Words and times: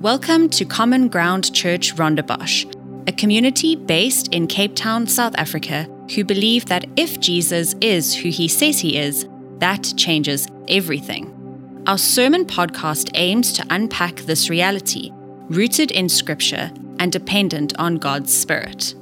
Welcome 0.00 0.48
to 0.50 0.64
Common 0.64 1.08
Ground 1.08 1.52
Church 1.52 1.94
Rondebosch, 1.96 2.64
a 3.06 3.12
community 3.12 3.76
based 3.76 4.32
in 4.32 4.46
Cape 4.46 4.74
Town, 4.74 5.06
South 5.06 5.34
Africa, 5.36 5.86
who 6.14 6.24
believe 6.24 6.64
that 6.66 6.86
if 6.96 7.20
Jesus 7.20 7.74
is 7.82 8.14
who 8.14 8.30
he 8.30 8.48
says 8.48 8.80
he 8.80 8.96
is, 8.96 9.28
that 9.58 9.92
changes 9.98 10.48
everything. 10.68 11.82
Our 11.86 11.98
sermon 11.98 12.46
podcast 12.46 13.10
aims 13.12 13.52
to 13.52 13.66
unpack 13.68 14.16
this 14.20 14.48
reality, 14.48 15.10
rooted 15.50 15.90
in 15.90 16.08
scripture 16.08 16.72
and 16.98 17.12
dependent 17.12 17.78
on 17.78 17.96
God's 17.96 18.34
Spirit. 18.34 18.94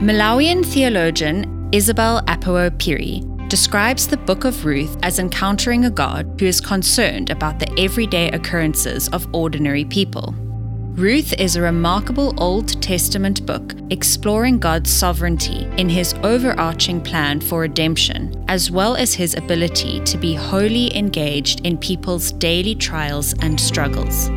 Malawian 0.00 0.66
theologian 0.66 1.68
Isabel 1.70 2.20
Apawo 2.22 2.68
Phiri 2.78 3.22
describes 3.50 4.06
the 4.06 4.16
book 4.16 4.44
of 4.44 4.64
Ruth 4.64 4.96
as 5.02 5.18
encountering 5.18 5.84
a 5.84 5.90
God 5.90 6.36
who 6.38 6.46
is 6.46 6.60
concerned 6.60 7.30
about 7.30 7.58
the 7.58 7.68
everyday 7.80 8.30
occurrences 8.30 9.08
of 9.08 9.26
ordinary 9.34 9.84
people. 9.84 10.32
Ruth 10.94 11.32
is 11.32 11.56
a 11.56 11.62
remarkable 11.62 12.32
Old 12.40 12.80
Testament 12.80 13.44
book 13.46 13.74
exploring 13.90 14.60
God's 14.60 14.92
sovereignty 14.92 15.68
in 15.78 15.88
his 15.88 16.14
overarching 16.22 17.00
plan 17.00 17.40
for 17.40 17.62
redemption, 17.62 18.44
as 18.46 18.70
well 18.70 18.94
as 18.94 19.14
his 19.14 19.34
ability 19.34 19.98
to 20.04 20.16
be 20.16 20.32
wholly 20.32 20.96
engaged 20.96 21.66
in 21.66 21.76
people's 21.76 22.30
daily 22.30 22.76
trials 22.76 23.34
and 23.40 23.60
struggles. 23.60 24.30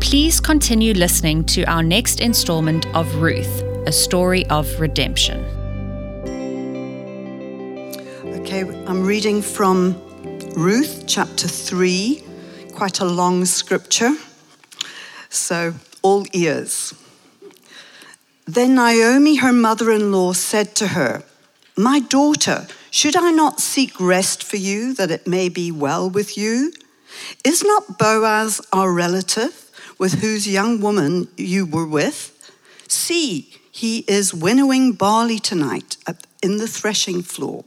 Please 0.00 0.38
continue 0.38 0.94
listening 0.94 1.42
to 1.46 1.64
our 1.64 1.82
next 1.82 2.20
installment 2.20 2.86
of 2.94 3.12
Ruth, 3.16 3.62
a 3.86 3.92
story 3.92 4.46
of 4.46 4.78
redemption. 4.78 5.57
Okay, 8.48 8.64
I'm 8.86 9.04
reading 9.04 9.42
from 9.42 9.94
Ruth 10.56 11.04
chapter 11.06 11.46
3, 11.46 12.24
quite 12.72 13.00
a 13.00 13.04
long 13.04 13.44
scripture. 13.44 14.16
So, 15.28 15.74
all 16.00 16.24
ears. 16.32 16.94
Then 18.46 18.74
Naomi, 18.74 19.36
her 19.36 19.52
mother 19.52 19.92
in 19.92 20.12
law, 20.12 20.32
said 20.32 20.74
to 20.76 20.86
her, 20.86 21.24
My 21.76 22.00
daughter, 22.00 22.66
should 22.90 23.16
I 23.16 23.32
not 23.32 23.60
seek 23.60 24.00
rest 24.00 24.42
for 24.42 24.56
you 24.56 24.94
that 24.94 25.10
it 25.10 25.26
may 25.26 25.50
be 25.50 25.70
well 25.70 26.08
with 26.08 26.38
you? 26.38 26.72
Is 27.44 27.62
not 27.62 27.98
Boaz 27.98 28.62
our 28.72 28.90
relative, 28.90 29.70
with 29.98 30.22
whose 30.22 30.48
young 30.48 30.80
woman 30.80 31.28
you 31.36 31.66
were 31.66 31.86
with? 31.86 32.32
See, 32.88 33.54
he 33.70 34.06
is 34.08 34.32
winnowing 34.32 34.92
barley 34.92 35.38
tonight 35.38 35.98
in 36.42 36.56
the 36.56 36.66
threshing 36.66 37.20
floor. 37.20 37.66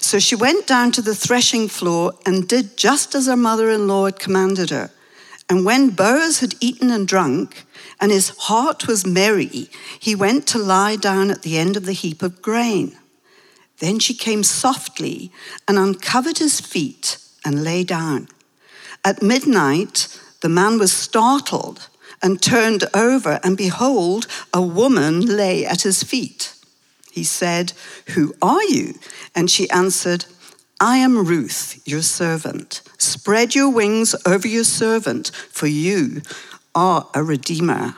So 0.00 0.18
she 0.18 0.34
went 0.34 0.66
down 0.66 0.92
to 0.92 1.02
the 1.02 1.14
threshing 1.14 1.68
floor 1.68 2.14
and 2.26 2.48
did 2.48 2.76
just 2.76 3.14
as 3.14 3.26
her 3.26 3.36
mother 3.36 3.70
in 3.70 3.86
law 3.86 4.06
had 4.06 4.18
commanded 4.18 4.70
her. 4.70 4.90
And 5.48 5.64
when 5.64 5.90
Boaz 5.90 6.40
had 6.40 6.54
eaten 6.60 6.90
and 6.90 7.08
drunk, 7.08 7.66
and 8.00 8.12
his 8.12 8.30
heart 8.38 8.86
was 8.86 9.04
merry, 9.04 9.68
he 9.98 10.14
went 10.14 10.46
to 10.48 10.58
lie 10.58 10.96
down 10.96 11.30
at 11.30 11.42
the 11.42 11.58
end 11.58 11.76
of 11.76 11.86
the 11.86 11.92
heap 11.92 12.22
of 12.22 12.40
grain. 12.40 12.96
Then 13.78 13.98
she 13.98 14.14
came 14.14 14.42
softly 14.42 15.32
and 15.66 15.78
uncovered 15.78 16.38
his 16.38 16.60
feet 16.60 17.18
and 17.44 17.64
lay 17.64 17.82
down. 17.82 18.28
At 19.04 19.22
midnight, 19.22 20.08
the 20.40 20.48
man 20.48 20.78
was 20.78 20.92
startled 20.92 21.88
and 22.22 22.40
turned 22.40 22.84
over, 22.94 23.40
and 23.42 23.56
behold, 23.56 24.26
a 24.52 24.62
woman 24.62 25.20
lay 25.20 25.64
at 25.64 25.82
his 25.82 26.02
feet. 26.02 26.54
He 27.10 27.24
said, 27.24 27.72
Who 28.14 28.34
are 28.40 28.62
you? 28.64 28.94
And 29.34 29.50
she 29.50 29.68
answered, 29.70 30.26
I 30.80 30.96
am 30.96 31.26
Ruth, 31.26 31.82
your 31.84 32.02
servant. 32.02 32.82
Spread 32.96 33.54
your 33.54 33.68
wings 33.68 34.14
over 34.24 34.48
your 34.48 34.64
servant, 34.64 35.30
for 35.50 35.66
you 35.66 36.22
are 36.74 37.06
a 37.14 37.22
redeemer. 37.22 37.96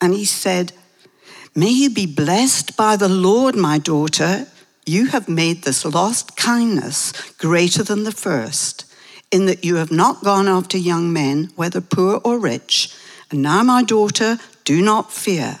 And 0.00 0.14
he 0.14 0.24
said, 0.24 0.72
May 1.54 1.70
you 1.70 1.90
be 1.90 2.06
blessed 2.06 2.76
by 2.76 2.96
the 2.96 3.08
Lord, 3.08 3.54
my 3.56 3.78
daughter. 3.78 4.46
You 4.86 5.06
have 5.08 5.28
made 5.28 5.62
this 5.62 5.84
lost 5.84 6.36
kindness 6.36 7.12
greater 7.32 7.82
than 7.82 8.04
the 8.04 8.12
first, 8.12 8.84
in 9.30 9.46
that 9.46 9.64
you 9.64 9.76
have 9.76 9.92
not 9.92 10.24
gone 10.24 10.48
after 10.48 10.76
young 10.76 11.12
men, 11.12 11.50
whether 11.56 11.80
poor 11.80 12.20
or 12.24 12.38
rich. 12.38 12.94
And 13.30 13.42
now, 13.42 13.62
my 13.62 13.82
daughter, 13.82 14.38
do 14.64 14.82
not 14.82 15.12
fear. 15.12 15.60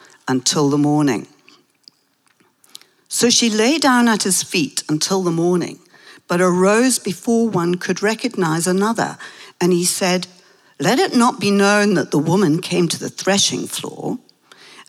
until 0.31 0.69
the 0.69 0.77
morning. 0.77 1.27
So 3.09 3.29
she 3.29 3.49
lay 3.49 3.77
down 3.77 4.07
at 4.07 4.23
his 4.23 4.41
feet 4.41 4.83
until 4.87 5.21
the 5.21 5.31
morning, 5.31 5.79
but 6.29 6.39
arose 6.39 6.97
before 6.97 7.49
one 7.49 7.75
could 7.75 8.01
recognize 8.01 8.65
another. 8.65 9.17
And 9.59 9.73
he 9.73 9.83
said, 9.83 10.27
Let 10.79 10.97
it 10.97 11.13
not 11.13 11.41
be 11.41 11.51
known 11.51 11.95
that 11.95 12.11
the 12.11 12.17
woman 12.17 12.61
came 12.61 12.87
to 12.87 12.97
the 12.97 13.09
threshing 13.09 13.67
floor. 13.67 14.17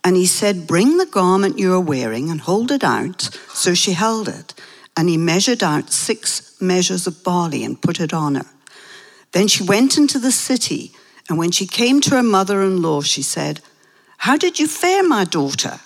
And 0.05 0.15
he 0.15 0.25
said, 0.25 0.65
Bring 0.65 0.97
the 0.97 1.05
garment 1.05 1.59
you 1.59 1.73
are 1.73 1.79
wearing 1.81 2.29
and 2.29 2.39
hold 2.39 2.71
it 2.71 2.83
out. 2.83 3.23
So 3.53 3.73
she 3.73 3.91
held 3.91 4.29
it. 4.29 4.53
And 4.95 5.09
he 5.09 5.17
measured 5.17 5.61
out 5.61 5.91
six 5.91 6.55
measures 6.61 7.05
of 7.07 7.23
barley 7.23 7.65
and 7.65 7.81
put 7.81 7.99
it 7.99 8.13
on 8.13 8.35
her. 8.35 8.45
Then 9.33 9.49
she 9.49 9.63
went 9.63 9.97
into 9.97 10.17
the 10.17 10.31
city. 10.31 10.91
And 11.27 11.37
when 11.37 11.51
she 11.51 11.67
came 11.67 11.99
to 12.01 12.15
her 12.15 12.23
mother 12.23 12.61
in 12.61 12.81
law, 12.81 13.01
she 13.01 13.21
said, 13.21 13.59
how 14.23 14.37
did 14.37 14.57
you 14.57 14.67
fare, 14.69 15.03
my 15.03 15.25
daughter? 15.25 15.81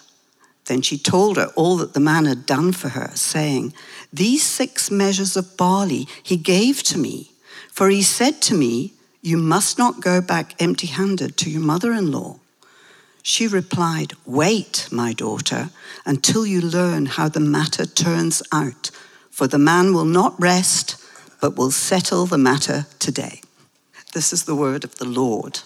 Then 0.65 0.83
she 0.83 0.99
told 0.99 1.37
her 1.37 1.47
all 1.55 1.75
that 1.77 1.95
the 1.95 1.99
man 1.99 2.25
had 2.25 2.45
done 2.45 2.71
for 2.71 2.89
her, 2.89 3.09
saying, 3.15 3.73
These 4.13 4.43
six 4.43 4.91
measures 4.91 5.35
of 5.35 5.57
barley 5.57 6.07
he 6.21 6.37
gave 6.37 6.83
to 6.83 6.99
me, 6.99 7.31
for 7.71 7.89
he 7.89 8.03
said 8.03 8.39
to 8.43 8.53
me, 8.53 8.93
You 9.23 9.37
must 9.37 9.79
not 9.79 10.01
go 10.01 10.21
back 10.21 10.53
empty 10.61 10.85
handed 10.85 11.35
to 11.37 11.49
your 11.49 11.63
mother 11.63 11.91
in 11.93 12.11
law. 12.11 12.35
She 13.23 13.47
replied, 13.47 14.13
Wait, 14.23 14.87
my 14.91 15.13
daughter, 15.13 15.71
until 16.05 16.45
you 16.45 16.61
learn 16.61 17.07
how 17.07 17.29
the 17.29 17.39
matter 17.39 17.87
turns 17.87 18.43
out, 18.51 18.91
for 19.31 19.47
the 19.47 19.57
man 19.57 19.95
will 19.95 20.05
not 20.05 20.39
rest, 20.39 21.03
but 21.41 21.55
will 21.55 21.71
settle 21.71 22.27
the 22.27 22.37
matter 22.37 22.85
today. 22.99 23.41
This 24.13 24.31
is 24.31 24.43
the 24.43 24.55
word 24.55 24.83
of 24.83 24.99
the 24.99 25.09
Lord. 25.09 25.61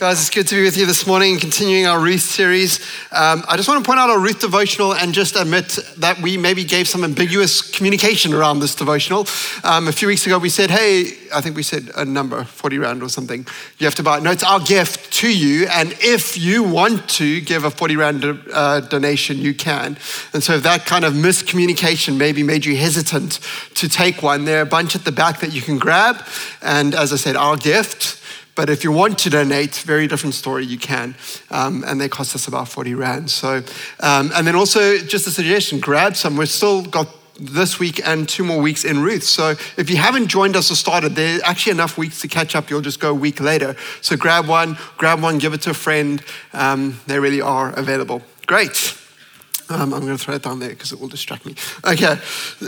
Guys, 0.00 0.18
it's 0.18 0.30
good 0.30 0.48
to 0.48 0.54
be 0.54 0.62
with 0.62 0.78
you 0.78 0.86
this 0.86 1.06
morning, 1.06 1.38
continuing 1.38 1.86
our 1.86 2.00
Ruth 2.00 2.22
series. 2.22 2.80
Um, 3.12 3.44
I 3.46 3.58
just 3.58 3.68
want 3.68 3.84
to 3.84 3.86
point 3.86 4.00
out 4.00 4.08
our 4.08 4.18
Ruth 4.18 4.40
devotional 4.40 4.94
and 4.94 5.12
just 5.12 5.36
admit 5.36 5.78
that 5.98 6.18
we 6.22 6.38
maybe 6.38 6.64
gave 6.64 6.88
some 6.88 7.04
ambiguous 7.04 7.60
communication 7.60 8.32
around 8.32 8.60
this 8.60 8.74
devotional. 8.74 9.26
Um, 9.62 9.88
a 9.88 9.92
few 9.92 10.08
weeks 10.08 10.24
ago, 10.24 10.38
we 10.38 10.48
said, 10.48 10.70
hey, 10.70 11.18
I 11.34 11.42
think 11.42 11.54
we 11.54 11.62
said 11.62 11.90
a 11.98 12.06
number, 12.06 12.44
40 12.44 12.78
Rand 12.78 13.02
or 13.02 13.10
something, 13.10 13.46
you 13.76 13.84
have 13.84 13.94
to 13.96 14.02
buy. 14.02 14.20
No, 14.20 14.30
it's 14.30 14.42
our 14.42 14.58
gift 14.58 15.12
to 15.18 15.28
you. 15.30 15.66
And 15.66 15.94
if 16.00 16.38
you 16.38 16.62
want 16.62 17.06
to 17.10 17.42
give 17.42 17.64
a 17.64 17.70
40 17.70 17.96
Rand 17.96 18.24
uh, 18.54 18.80
donation, 18.80 19.36
you 19.36 19.52
can. 19.52 19.98
And 20.32 20.42
so 20.42 20.54
if 20.54 20.62
that 20.62 20.86
kind 20.86 21.04
of 21.04 21.12
miscommunication 21.12 22.16
maybe 22.16 22.42
made 22.42 22.64
you 22.64 22.74
hesitant 22.74 23.38
to 23.74 23.86
take 23.86 24.22
one, 24.22 24.46
there 24.46 24.60
are 24.60 24.62
a 24.62 24.66
bunch 24.66 24.96
at 24.96 25.04
the 25.04 25.12
back 25.12 25.40
that 25.40 25.52
you 25.52 25.60
can 25.60 25.76
grab. 25.76 26.24
And 26.62 26.94
as 26.94 27.12
I 27.12 27.16
said, 27.16 27.36
our 27.36 27.58
gift 27.58 28.16
but 28.60 28.68
if 28.68 28.84
you 28.84 28.92
want 28.92 29.18
to 29.20 29.30
donate, 29.30 29.74
very 29.76 30.06
different 30.06 30.34
story, 30.34 30.66
you 30.66 30.76
can. 30.76 31.14
Um, 31.50 31.82
and 31.86 31.98
they 31.98 32.10
cost 32.10 32.34
us 32.34 32.46
about 32.46 32.68
40 32.68 32.94
Rand. 32.94 33.30
So, 33.30 33.62
um, 34.00 34.30
and 34.34 34.46
then 34.46 34.54
also 34.54 34.98
just 34.98 35.26
a 35.26 35.30
suggestion, 35.30 35.80
grab 35.80 36.14
some. 36.14 36.36
We've 36.36 36.46
still 36.46 36.82
got 36.82 37.08
this 37.40 37.78
week 37.78 38.06
and 38.06 38.28
two 38.28 38.44
more 38.44 38.60
weeks 38.60 38.84
in 38.84 39.02
Ruth. 39.02 39.22
So 39.22 39.54
if 39.78 39.88
you 39.88 39.96
haven't 39.96 40.26
joined 40.26 40.56
us 40.56 40.70
or 40.70 40.74
started, 40.74 41.14
there 41.14 41.38
are 41.38 41.44
actually 41.46 41.72
enough 41.72 41.96
weeks 41.96 42.20
to 42.20 42.28
catch 42.28 42.54
up. 42.54 42.68
You'll 42.68 42.82
just 42.82 43.00
go 43.00 43.12
a 43.12 43.14
week 43.14 43.40
later. 43.40 43.76
So 44.02 44.14
grab 44.14 44.46
one, 44.46 44.76
grab 44.98 45.22
one, 45.22 45.38
give 45.38 45.54
it 45.54 45.62
to 45.62 45.70
a 45.70 45.74
friend. 45.74 46.22
Um, 46.52 47.00
they 47.06 47.18
really 47.18 47.40
are 47.40 47.72
available. 47.72 48.20
Great. 48.44 48.99
Um, 49.70 49.94
I'm 49.94 50.00
going 50.00 50.16
to 50.16 50.18
throw 50.18 50.34
it 50.34 50.42
down 50.42 50.58
there 50.58 50.70
because 50.70 50.90
it 50.90 50.98
will 50.98 51.08
distract 51.08 51.46
me. 51.46 51.54
Okay. 51.84 52.18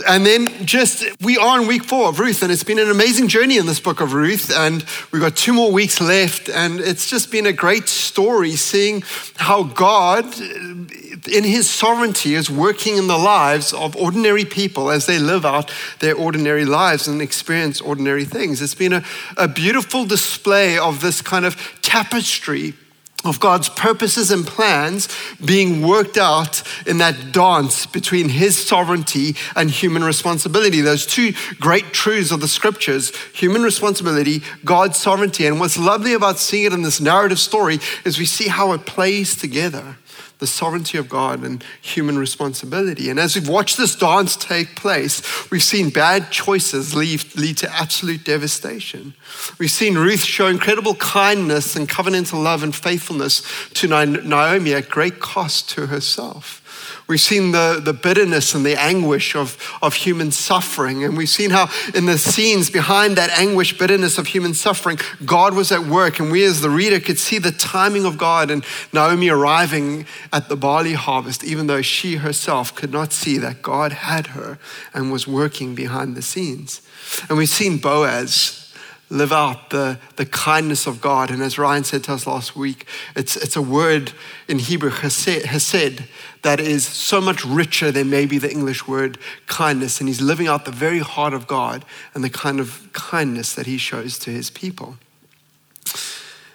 And 0.07 0.25
then 0.25 0.47
just, 0.65 1.03
we 1.21 1.37
are 1.37 1.61
in 1.61 1.67
week 1.67 1.83
four 1.83 2.07
of 2.07 2.17
Ruth, 2.17 2.41
and 2.41 2.51
it's 2.51 2.63
been 2.63 2.79
an 2.79 2.89
amazing 2.89 3.27
journey 3.27 3.57
in 3.57 3.65
this 3.65 3.81
book 3.81 3.99
of 3.99 4.13
Ruth. 4.13 4.49
And 4.55 4.85
we've 5.11 5.21
got 5.21 5.35
two 5.35 5.51
more 5.51 5.69
weeks 5.69 5.99
left. 5.99 6.47
And 6.47 6.79
it's 6.79 7.09
just 7.09 7.29
been 7.29 7.45
a 7.45 7.51
great 7.51 7.89
story 7.89 8.51
seeing 8.51 9.03
how 9.35 9.63
God, 9.63 10.25
in 10.39 11.43
his 11.43 11.69
sovereignty, 11.69 12.35
is 12.35 12.49
working 12.49 12.95
in 12.95 13.07
the 13.07 13.17
lives 13.17 13.73
of 13.73 13.97
ordinary 13.97 14.45
people 14.45 14.89
as 14.89 15.05
they 15.05 15.19
live 15.19 15.45
out 15.45 15.73
their 15.99 16.15
ordinary 16.15 16.63
lives 16.63 17.09
and 17.09 17.21
experience 17.21 17.81
ordinary 17.81 18.23
things. 18.23 18.61
It's 18.61 18.75
been 18.75 18.93
a, 18.93 19.03
a 19.35 19.49
beautiful 19.49 20.05
display 20.05 20.77
of 20.77 21.01
this 21.01 21.21
kind 21.21 21.43
of 21.43 21.57
tapestry 21.81 22.75
of 23.23 23.39
God's 23.39 23.69
purposes 23.69 24.31
and 24.31 24.45
plans 24.45 25.07
being 25.43 25.85
worked 25.85 26.17
out 26.17 26.61
in 26.85 26.97
that 26.97 27.31
dance 27.31 27.85
between 27.85 28.29
His 28.29 28.57
sovereignty 28.57 29.35
and 29.55 29.69
human 29.69 30.03
responsibility. 30.03 30.81
Those 30.81 31.05
two 31.05 31.33
great 31.59 31.93
truths 31.93 32.31
of 32.31 32.41
the 32.41 32.47
scriptures 32.47 33.15
human 33.33 33.63
responsibility, 33.63 34.43
God's 34.65 34.97
sovereignty. 34.97 35.45
And 35.45 35.59
what's 35.59 35.77
lovely 35.77 36.13
about 36.13 36.39
seeing 36.39 36.65
it 36.65 36.73
in 36.73 36.81
this 36.81 37.01
narrative 37.01 37.39
story 37.39 37.79
is 38.05 38.19
we 38.19 38.25
see 38.25 38.47
how 38.47 38.73
it 38.73 38.85
plays 38.85 39.35
together 39.35 39.97
the 40.39 40.47
sovereignty 40.47 40.97
of 40.97 41.07
God 41.09 41.43
and 41.43 41.63
human 41.81 42.17
responsibility. 42.17 43.09
And 43.09 43.19
as 43.19 43.35
we've 43.35 43.47
watched 43.47 43.77
this 43.77 43.95
dance 43.95 44.35
take 44.35 44.75
place, 44.75 45.49
we've 45.51 45.63
seen 45.63 45.89
bad 45.89 46.31
choices 46.31 46.95
lead, 46.95 47.35
lead 47.35 47.57
to 47.57 47.71
absolute 47.73 48.23
devastation. 48.23 49.13
We've 49.59 49.71
seen 49.71 49.95
Ruth 49.97 50.23
show 50.23 50.47
incredible 50.47 50.95
kindness 50.95 51.75
and 51.75 51.87
covenantal 51.87 52.43
love 52.43 52.63
and 52.63 52.75
faithfulness 52.75 53.41
to 53.75 53.87
Naomi 53.87 54.73
at 54.73 54.89
great 54.89 55.19
cost 55.19 55.69
to 55.71 55.87
herself. 55.87 56.62
We've 57.07 57.19
seen 57.19 57.51
the, 57.51 57.81
the 57.83 57.93
bitterness 57.93 58.55
and 58.55 58.65
the 58.65 58.79
anguish 58.79 59.35
of, 59.35 59.57
of 59.81 59.93
human 59.93 60.31
suffering. 60.31 61.03
And 61.03 61.17
we've 61.17 61.29
seen 61.29 61.49
how, 61.49 61.69
in 61.93 62.05
the 62.05 62.17
scenes 62.17 62.69
behind 62.69 63.17
that 63.17 63.29
anguish, 63.31 63.77
bitterness 63.77 64.17
of 64.17 64.27
human 64.27 64.53
suffering, 64.53 64.97
God 65.25 65.53
was 65.53 65.71
at 65.71 65.85
work. 65.85 66.19
And 66.19 66.31
we, 66.31 66.45
as 66.45 66.61
the 66.61 66.69
reader, 66.69 66.99
could 66.99 67.19
see 67.19 67.39
the 67.39 67.51
timing 67.51 68.05
of 68.05 68.17
God 68.17 68.49
and 68.49 68.63
Naomi 68.93 69.29
arriving 69.29 70.05
at 70.31 70.47
the 70.47 70.55
barley 70.55 70.93
harvest, 70.93 71.43
even 71.43 71.67
though 71.67 71.81
she 71.81 72.15
herself 72.15 72.73
could 72.73 72.91
not 72.91 73.11
see 73.11 73.37
that 73.37 73.61
God 73.61 73.91
had 73.91 74.27
her 74.27 74.57
and 74.93 75.11
was 75.11 75.27
working 75.27 75.75
behind 75.75 76.15
the 76.15 76.21
scenes. 76.21 76.81
And 77.27 77.37
we've 77.37 77.49
seen 77.49 77.79
Boaz 77.79 78.63
live 79.09 79.31
out 79.31 79.69
the, 79.69 79.99
the 80.15 80.25
kindness 80.25 80.87
of 80.87 80.99
God. 80.99 81.29
And 81.29 81.41
as 81.43 81.59
Ryan 81.59 81.83
said 81.83 82.03
to 82.05 82.13
us 82.13 82.25
last 82.25 82.55
week, 82.55 82.87
it's, 83.15 83.35
it's 83.35 83.55
a 83.55 83.61
word 83.61 84.11
in 84.47 84.57
Hebrew, 84.59 84.89
hesed, 84.89 86.03
that 86.43 86.59
is 86.59 86.85
so 86.85 87.19
much 87.19 87.43
richer 87.43 87.91
than 87.91 88.09
maybe 88.09 88.37
the 88.37 88.51
English 88.51 88.87
word 88.87 89.17
kindness. 89.47 89.99
And 89.99 90.07
he's 90.07 90.21
living 90.21 90.47
out 90.47 90.65
the 90.65 90.71
very 90.71 90.99
heart 90.99 91.33
of 91.33 91.47
God 91.47 91.83
and 92.13 92.23
the 92.23 92.29
kind 92.29 92.59
of 92.59 92.89
kindness 92.93 93.55
that 93.55 93.65
he 93.65 93.77
shows 93.77 94.19
to 94.19 94.29
his 94.29 94.49
people. 94.49 94.97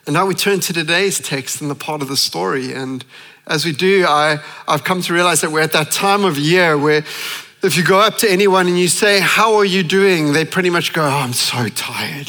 And 0.06 0.14
now 0.14 0.24
we 0.24 0.34
turn 0.34 0.60
to 0.60 0.72
today's 0.72 1.18
text 1.18 1.60
and 1.60 1.70
the 1.70 1.74
part 1.74 2.00
of 2.00 2.08
the 2.08 2.16
story. 2.16 2.72
And 2.72 3.04
as 3.46 3.64
we 3.64 3.72
do, 3.72 4.06
I, 4.06 4.38
I've 4.66 4.84
come 4.84 5.02
to 5.02 5.12
realize 5.12 5.40
that 5.40 5.50
we're 5.50 5.60
at 5.60 5.72
that 5.72 5.90
time 5.90 6.24
of 6.24 6.38
year 6.38 6.78
where 6.78 7.04
if 7.62 7.76
you 7.76 7.84
go 7.84 7.98
up 7.98 8.18
to 8.18 8.30
anyone 8.30 8.68
and 8.68 8.78
you 8.78 8.88
say, 8.88 9.20
How 9.20 9.56
are 9.56 9.64
you 9.64 9.82
doing? 9.82 10.32
They 10.32 10.44
pretty 10.44 10.70
much 10.70 10.92
go, 10.92 11.02
oh, 11.02 11.08
I'm 11.08 11.32
so 11.32 11.68
tired. 11.68 12.28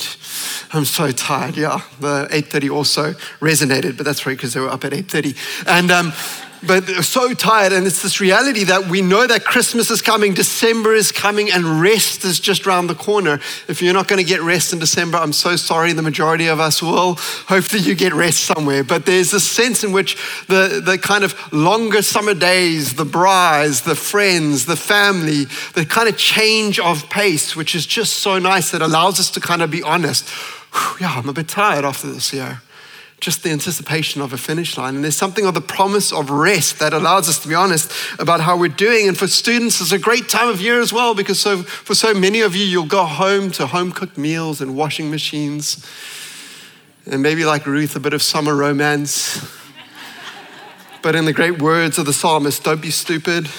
I'm 0.71 0.85
so 0.85 1.11
tired. 1.11 1.57
Yeah, 1.57 1.81
the 1.99 2.27
8:30 2.31 2.71
also 2.71 3.13
resonated, 3.39 3.97
but 3.97 4.05
that's 4.05 4.25
right 4.25 4.37
because 4.37 4.53
they 4.53 4.59
were 4.59 4.69
up 4.69 4.85
at 4.85 4.91
8:30. 4.91 5.35
And 5.67 5.91
um, 5.91 6.13
but 6.65 6.85
so 7.03 7.33
tired. 7.33 7.73
And 7.73 7.87
it's 7.87 8.01
this 8.01 8.19
reality 8.19 8.65
that 8.65 8.87
we 8.87 9.01
know 9.01 9.25
that 9.25 9.43
Christmas 9.45 9.89
is 9.89 10.01
coming, 10.01 10.33
December 10.33 10.93
is 10.93 11.11
coming, 11.11 11.51
and 11.51 11.81
rest 11.81 12.25
is 12.25 12.39
just 12.39 12.67
around 12.67 12.87
the 12.87 12.95
corner. 12.95 13.39
If 13.67 13.81
you're 13.81 13.93
not 13.93 14.07
going 14.07 14.23
to 14.23 14.27
get 14.27 14.41
rest 14.41 14.73
in 14.73 14.79
December, 14.79 15.17
I'm 15.17 15.33
so 15.33 15.55
sorry. 15.55 15.93
The 15.93 16.01
majority 16.01 16.47
of 16.47 16.59
us 16.59 16.81
will. 16.81 17.15
Hopefully, 17.47 17.81
you 17.81 17.95
get 17.95 18.13
rest 18.13 18.43
somewhere. 18.43 18.83
But 18.83 19.05
there's 19.05 19.33
a 19.33 19.39
sense 19.39 19.83
in 19.83 19.91
which 19.91 20.15
the, 20.47 20.81
the 20.83 20.97
kind 20.97 21.23
of 21.23 21.35
longer 21.53 22.01
summer 22.01 22.33
days, 22.33 22.95
the 22.95 23.05
brides, 23.05 23.81
the 23.81 23.95
friends, 23.95 24.65
the 24.65 24.75
family, 24.75 25.45
the 25.73 25.85
kind 25.85 26.09
of 26.09 26.17
change 26.17 26.79
of 26.79 27.09
pace, 27.09 27.55
which 27.55 27.75
is 27.75 27.85
just 27.85 28.17
so 28.17 28.39
nice 28.39 28.71
that 28.71 28.81
allows 28.81 29.19
us 29.19 29.31
to 29.31 29.39
kind 29.39 29.61
of 29.61 29.71
be 29.71 29.83
honest. 29.83 30.27
Whew, 30.29 30.97
yeah, 31.01 31.13
I'm 31.15 31.29
a 31.29 31.33
bit 31.33 31.47
tired 31.47 31.85
after 31.85 32.11
this 32.11 32.33
year 32.33 32.61
just 33.19 33.43
the 33.43 33.49
anticipation 33.49 34.21
of 34.21 34.33
a 34.33 34.37
finish 34.37 34.77
line. 34.77 34.95
And 34.95 35.03
there's 35.03 35.15
something 35.15 35.45
of 35.45 35.53
the 35.53 35.61
promise 35.61 36.11
of 36.11 36.29
rest 36.29 36.79
that 36.79 36.93
allows 36.93 37.27
us 37.27 37.39
to 37.39 37.47
be 37.47 37.55
honest 37.55 37.91
about 38.19 38.39
how 38.41 38.57
we're 38.57 38.69
doing. 38.69 39.07
And 39.07 39.17
for 39.17 39.27
students, 39.27 39.81
it's 39.81 39.91
a 39.91 39.99
great 39.99 40.29
time 40.29 40.47
of 40.47 40.61
year 40.61 40.79
as 40.79 40.93
well 40.93 41.13
because 41.13 41.39
so, 41.39 41.63
for 41.63 41.95
so 41.95 42.13
many 42.13 42.41
of 42.41 42.55
you, 42.55 42.65
you'll 42.65 42.85
go 42.85 43.05
home 43.05 43.51
to 43.51 43.67
home 43.67 43.91
cooked 43.91 44.17
meals 44.17 44.61
and 44.61 44.75
washing 44.75 45.11
machines. 45.11 45.85
And 47.05 47.21
maybe 47.21 47.45
like 47.45 47.65
Ruth, 47.65 47.95
a 47.95 47.99
bit 47.99 48.13
of 48.13 48.21
summer 48.21 48.55
romance. 48.55 49.45
but 51.01 51.15
in 51.15 51.25
the 51.25 51.33
great 51.33 51.61
words 51.61 51.97
of 51.97 52.05
the 52.05 52.13
psalmist, 52.13 52.63
don't 52.63 52.81
be 52.81 52.91
stupid. 52.91 53.49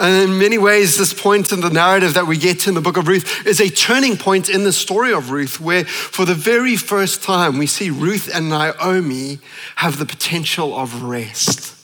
And 0.00 0.30
in 0.30 0.38
many 0.38 0.58
ways, 0.58 0.96
this 0.96 1.12
point 1.12 1.50
in 1.50 1.60
the 1.60 1.70
narrative 1.70 2.14
that 2.14 2.28
we 2.28 2.36
get 2.36 2.68
in 2.68 2.74
the 2.74 2.80
book 2.80 2.96
of 2.96 3.08
Ruth 3.08 3.44
is 3.46 3.60
a 3.60 3.68
turning 3.68 4.16
point 4.16 4.48
in 4.48 4.62
the 4.62 4.72
story 4.72 5.12
of 5.12 5.30
Ruth, 5.32 5.60
where 5.60 5.84
for 5.84 6.24
the 6.24 6.34
very 6.34 6.76
first 6.76 7.22
time 7.22 7.58
we 7.58 7.66
see 7.66 7.90
Ruth 7.90 8.30
and 8.32 8.48
Naomi 8.48 9.40
have 9.76 9.98
the 9.98 10.06
potential 10.06 10.76
of 10.76 11.02
rest. 11.02 11.74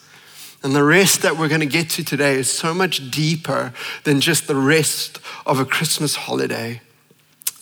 And 0.63 0.77
the 0.77 0.85
rest 0.85 1.23
that 1.23 1.37
we're 1.37 1.49
going 1.49 1.61
to 1.61 1.67
get 1.67 1.91
to 1.91 2.05
today 2.05 2.37
is 2.37 2.51
so 2.51 2.73
much 2.73 3.11
deeper 3.11 3.75
than 4.05 4.21
just 4.21 4.47
the 4.47 4.55
rest 4.55 5.19
of 5.45 5.59
a 5.59 5.65
Christmas 5.65 6.15
holiday. 6.15 6.81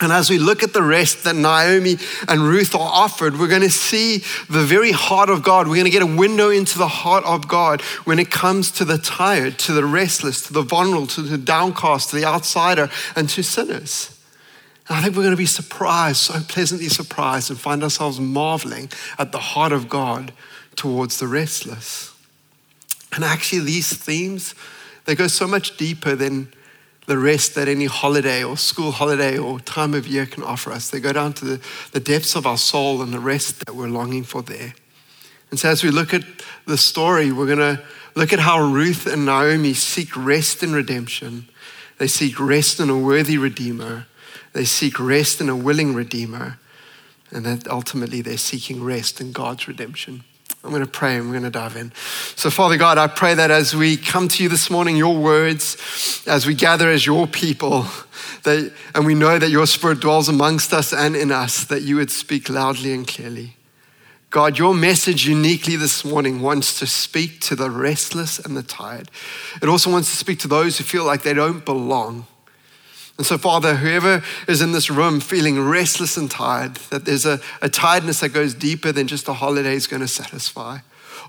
And 0.03 0.13
as 0.13 0.29
we 0.29 0.37
look 0.37 0.65
at 0.65 0.73
the 0.73 0.83
rest 0.83 1.23
that 1.23 1.37
Naomi 1.37 1.97
and 2.27 2.43
Ruth 2.43 2.75
are 2.75 2.81
offered, 2.81 3.39
we're 3.39 3.47
going 3.47 3.63
to 3.63 3.71
see 3.71 4.19
the 4.51 4.65
very 4.65 4.91
heart 4.91 5.31
of 5.31 5.45
God. 5.45 5.69
We're 5.69 5.77
going 5.77 5.85
to 5.85 5.91
get 5.91 6.03
a 6.03 6.07
window 6.07 6.51
into 6.51 6.77
the 6.77 6.89
heart 6.89 7.25
of 7.25 7.47
God 7.47 7.81
when 8.05 8.19
it 8.19 8.29
comes 8.29 8.73
to 8.73 8.85
the 8.85 8.99
tired, 8.99 9.61
to 9.61 9.73
the 9.73 9.85
restless, 9.85 10.45
to 10.49 10.53
the 10.53 10.63
vulnerable, 10.63 11.07
to 11.07 11.23
the 11.23 11.39
downcast, 11.39 12.11
to 12.11 12.17
the 12.17 12.25
outsider, 12.25 12.91
and 13.15 13.29
to 13.29 13.45
sinners. 13.45 14.19
And 14.89 14.99
I 14.99 15.03
think 15.03 15.15
we're 15.15 15.23
going 15.23 15.37
to 15.37 15.37
be 15.37 15.47
surprised, 15.47 16.17
so 16.17 16.41
pleasantly 16.49 16.89
surprised, 16.89 17.51
and 17.51 17.59
find 17.61 17.85
ourselves 17.85 18.19
marveling 18.19 18.91
at 19.21 19.31
the 19.31 19.39
heart 19.39 19.71
of 19.71 19.89
God 19.89 20.32
towards 20.75 21.21
the 21.21 21.29
restless. 21.29 22.13
And 23.13 23.23
actually, 23.23 23.61
these 23.61 23.97
themes, 23.97 24.56
they 25.05 25.15
go 25.15 25.29
so 25.29 25.47
much 25.47 25.77
deeper 25.77 26.17
than 26.17 26.53
the 27.06 27.19
rest 27.19 27.55
that 27.56 27.69
any 27.69 27.87
holiday 27.87 28.44
or 28.44 28.56
school 28.56 28.93
holiday 28.93 29.37
or 29.37 29.59
time 29.61 29.94
of 29.94 30.06
year 30.06 30.27
can 30.27 30.43
offer 30.43 30.71
us. 30.71 30.91
They 30.91 31.01
go 31.01 31.13
down 31.13 31.32
to 31.35 31.44
the, 31.44 31.61
the 31.93 32.01
depths 32.01 32.37
of 32.37 32.47
our 32.47 32.59
soul 32.59 33.03
and 33.03 33.13
the 33.13 33.21
rest 33.21 33.65
that 33.67 33.75
we're 33.75 33.89
longing 33.89 34.23
for 34.25 34.43
there. 34.43 34.75
And 35.51 35.59
so, 35.59 35.69
as 35.69 35.85
we 35.85 35.91
look 35.91 36.15
at 36.15 36.23
the 36.67 36.79
story, 36.79 37.32
we're 37.32 37.47
going 37.47 37.77
to 37.77 37.82
look 38.15 38.32
at 38.32 38.39
how 38.39 38.65
Ruth 38.65 39.06
and 39.06 39.27
Naomi 39.27 39.75
seek 39.75 40.17
rest 40.17 40.63
in 40.63 40.73
redemption. 40.73 41.49
They 41.99 42.06
seek 42.06 42.41
rest 42.41 42.81
in 42.81 42.89
a 42.89 42.99
worthy 42.99 43.37
Redeemer. 43.37 44.06
They 44.55 44.65
seek 44.65 44.99
rest 44.99 45.41
in 45.41 45.49
a 45.49 45.56
willing 45.56 45.94
Redeemer. 45.94 46.59
And 47.31 47.44
that 47.44 47.69
ultimately 47.69 48.23
they're 48.23 48.37
seeking 48.37 48.82
rest 48.82 49.21
in 49.21 49.32
God's 49.32 49.67
redemption. 49.67 50.25
I'm 50.65 50.71
going 50.71 50.85
to 50.85 50.91
pray 50.91 51.17
and 51.17 51.27
we're 51.27 51.33
going 51.33 51.43
to 51.43 51.51
dive 51.51 51.77
in. 51.77 51.93
So, 52.37 52.49
Father 52.49 52.77
God, 52.77 52.97
I 52.97 53.09
pray 53.09 53.35
that 53.35 53.51
as 53.51 53.75
we 53.75 53.97
come 53.97 54.29
to 54.29 54.43
you 54.45 54.49
this 54.49 54.71
morning, 54.71 54.97
your 54.97 55.17
words, 55.17 56.23
as 56.27 56.47
we 56.47 56.55
gather 56.55 56.89
as 56.89 57.05
your 57.05 57.27
people, 57.27 57.87
that, 58.45 58.73
and 58.95 59.05
we 59.05 59.15
know 59.15 59.41
that 59.41 59.51
your 59.51 59.67
spirit 59.67 59.99
dwells 59.99 60.29
amongst 60.29 60.73
us 60.73 60.93
and 60.93 61.17
in 61.17 61.33
us, 61.33 61.65
that 61.65 61.83
you 61.83 61.97
would 61.97 62.13
speak 62.13 62.49
loudly 62.49 62.93
and 62.93 63.09
clearly. 63.09 63.57
God, 64.31 64.57
your 64.57 64.73
message 64.73 65.27
uniquely 65.27 65.77
this 65.77 66.05
morning 66.05 66.41
wants 66.41 66.79
to 66.79 66.87
speak 66.87 67.41
to 67.41 67.57
the 67.57 67.69
restless 67.69 68.39
and 68.39 68.57
the 68.57 68.63
tired. 68.63 69.11
It 69.61 69.69
also 69.69 69.91
wants 69.91 70.11
to 70.11 70.17
speak 70.17 70.39
to 70.39 70.49
those 70.49 70.79
who 70.79 70.85
feel 70.85 71.05
like 71.05 71.23
they 71.23 71.35
don't 71.35 71.65
belong. 71.65 72.27
And 73.19 73.27
so, 73.27 73.37
Father, 73.39 73.77
whoever 73.77 74.23
is 74.49 74.63
in 74.63 74.73
this 74.73 74.91
room 74.91 75.21
feeling 75.21 75.61
restless 75.61 76.17
and 76.17 76.31
tired, 76.31 76.77
that 76.91 77.05
there's 77.05 77.27
a, 77.27 77.41
a 77.61 77.69
tiredness 77.69 78.21
that 78.21 78.31
goes 78.31 78.55
deeper 78.55 78.91
than 78.91 79.07
just 79.07 79.29
a 79.29 79.35
holiday 79.35 79.75
is 79.75 79.87
going 79.87 80.01
to 80.01 80.09
satisfy. 80.09 80.79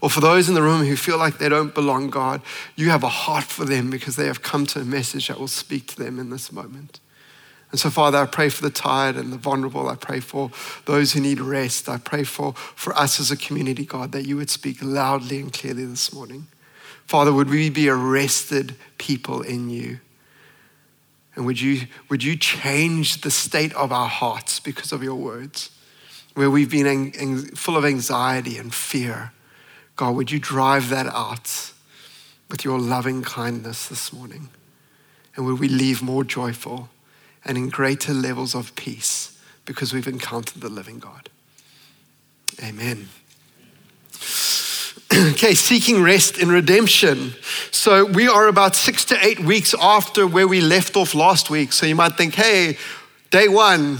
Or 0.01 0.09
for 0.09 0.21
those 0.21 0.49
in 0.49 0.55
the 0.55 0.61
room 0.61 0.83
who 0.83 0.95
feel 0.95 1.17
like 1.17 1.37
they 1.37 1.49
don't 1.49 1.73
belong, 1.73 2.09
God, 2.09 2.41
you 2.75 2.89
have 2.89 3.03
a 3.03 3.09
heart 3.09 3.45
for 3.45 3.65
them 3.65 3.89
because 3.89 4.15
they 4.15 4.25
have 4.25 4.41
come 4.41 4.65
to 4.67 4.79
a 4.79 4.85
message 4.85 5.27
that 5.27 5.39
will 5.39 5.47
speak 5.47 5.87
to 5.87 5.97
them 5.97 6.19
in 6.19 6.29
this 6.29 6.51
moment. 6.51 6.99
And 7.71 7.79
so, 7.79 7.89
Father, 7.89 8.19
I 8.19 8.27
pray 8.27 8.49
for 8.49 8.61
the 8.61 8.69
tired 8.69 9.15
and 9.15 9.33
the 9.33 9.37
vulnerable. 9.37 9.89
I 9.89 9.95
pray 9.95 10.19
for 10.19 10.51
those 10.85 11.13
who 11.13 11.19
need 11.19 11.39
rest. 11.39 11.89
I 11.89 11.97
pray 11.97 12.23
for, 12.23 12.53
for 12.53 12.93
us 12.95 13.19
as 13.19 13.31
a 13.31 13.37
community, 13.37 13.85
God, 13.85 14.11
that 14.11 14.27
you 14.27 14.35
would 14.37 14.49
speak 14.49 14.77
loudly 14.81 15.39
and 15.39 15.51
clearly 15.51 15.85
this 15.85 16.13
morning. 16.13 16.47
Father, 17.07 17.33
would 17.33 17.49
we 17.49 17.69
be 17.69 17.89
arrested 17.89 18.75
people 18.97 19.41
in 19.41 19.69
you? 19.69 19.99
And 21.35 21.45
would 21.45 21.59
you, 21.59 21.87
would 22.09 22.23
you 22.23 22.35
change 22.35 23.21
the 23.21 23.31
state 23.31 23.73
of 23.73 23.91
our 23.91 24.07
hearts 24.07 24.59
because 24.59 24.91
of 24.91 25.01
your 25.01 25.15
words? 25.15 25.71
Where 26.35 26.49
we've 26.49 26.69
been 26.69 27.47
full 27.55 27.77
of 27.77 27.85
anxiety 27.85 28.57
and 28.57 28.73
fear. 28.73 29.31
God, 29.95 30.15
would 30.15 30.31
you 30.31 30.39
drive 30.39 30.89
that 30.89 31.07
out 31.07 31.71
with 32.49 32.63
your 32.63 32.79
loving 32.79 33.23
kindness 33.23 33.87
this 33.87 34.11
morning? 34.11 34.49
And 35.35 35.45
would 35.45 35.59
we 35.59 35.67
leave 35.67 36.01
more 36.01 36.23
joyful 36.23 36.89
and 37.45 37.57
in 37.57 37.69
greater 37.69 38.13
levels 38.13 38.55
of 38.55 38.75
peace 38.75 39.39
because 39.65 39.93
we've 39.93 40.07
encountered 40.07 40.61
the 40.61 40.69
living 40.69 40.99
God? 40.99 41.29
Amen. 42.63 43.09
okay, 45.31 45.53
seeking 45.53 46.01
rest 46.01 46.39
in 46.39 46.49
redemption. 46.49 47.33
So 47.69 48.03
we 48.03 48.27
are 48.27 48.47
about 48.47 48.75
six 48.75 49.05
to 49.05 49.25
eight 49.25 49.39
weeks 49.39 49.75
after 49.79 50.25
where 50.25 50.47
we 50.47 50.59
left 50.59 50.95
off 50.95 51.13
last 51.13 51.51
week. 51.51 51.71
So 51.71 51.85
you 51.85 51.95
might 51.95 52.17
think, 52.17 52.33
hey, 52.33 52.77
Day 53.33 53.47
one, 53.47 53.97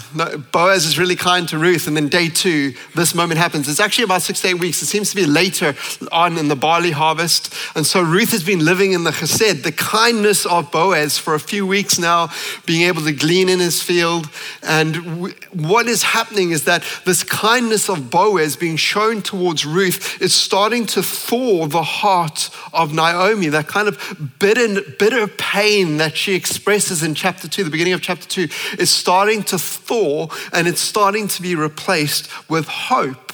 Boaz 0.51 0.85
is 0.85 0.99
really 0.99 1.15
kind 1.15 1.49
to 1.49 1.57
Ruth, 1.57 1.87
and 1.87 1.97
then 1.97 2.07
day 2.07 2.29
two, 2.29 2.75
this 2.93 3.15
moment 3.15 3.39
happens. 3.39 3.67
It's 3.67 3.79
actually 3.79 4.03
about 4.03 4.21
six 4.21 4.41
to 4.41 4.49
eight 4.49 4.59
weeks. 4.59 4.83
It 4.83 4.85
seems 4.85 5.09
to 5.09 5.15
be 5.15 5.25
later 5.25 5.73
on 6.11 6.37
in 6.37 6.49
the 6.49 6.55
barley 6.55 6.91
harvest. 6.91 7.51
And 7.75 7.83
so 7.83 8.03
Ruth 8.03 8.31
has 8.31 8.43
been 8.43 8.63
living 8.63 8.91
in 8.91 9.05
the 9.05 9.09
chesed, 9.09 9.63
the 9.63 9.71
kindness 9.71 10.45
of 10.45 10.71
Boaz, 10.71 11.17
for 11.17 11.33
a 11.33 11.39
few 11.39 11.65
weeks 11.65 11.97
now, 11.97 12.29
being 12.67 12.83
able 12.83 13.01
to 13.01 13.11
glean 13.11 13.49
in 13.49 13.57
his 13.57 13.81
field. 13.81 14.29
And 14.61 15.33
what 15.51 15.87
is 15.87 16.03
happening 16.03 16.51
is 16.51 16.65
that 16.65 16.83
this 17.03 17.23
kindness 17.23 17.89
of 17.89 18.11
Boaz 18.11 18.55
being 18.55 18.77
shown 18.77 19.23
towards 19.23 19.65
Ruth 19.65 20.21
is 20.21 20.35
starting 20.35 20.85
to 20.85 21.01
thaw 21.01 21.65
the 21.65 21.81
heart 21.81 22.51
of 22.71 22.93
Naomi, 22.93 23.47
that 23.47 23.65
kind 23.65 23.87
of 23.87 24.37
bitter, 24.37 24.79
bitter 24.99 25.25
pain 25.25 25.97
that 25.97 26.15
she 26.15 26.35
expresses 26.35 27.01
in 27.01 27.15
chapter 27.15 27.47
two, 27.47 27.63
the 27.63 27.71
beginning 27.71 27.93
of 27.93 28.01
chapter 28.03 28.27
two, 28.27 28.47
is 28.77 28.91
starting 28.91 29.22
starting 29.23 29.43
to 29.43 29.57
thaw 29.57 30.27
and 30.51 30.67
it's 30.67 30.81
starting 30.81 31.29
to 31.29 31.41
be 31.41 31.55
replaced 31.55 32.29
with 32.49 32.67
hope. 32.67 33.31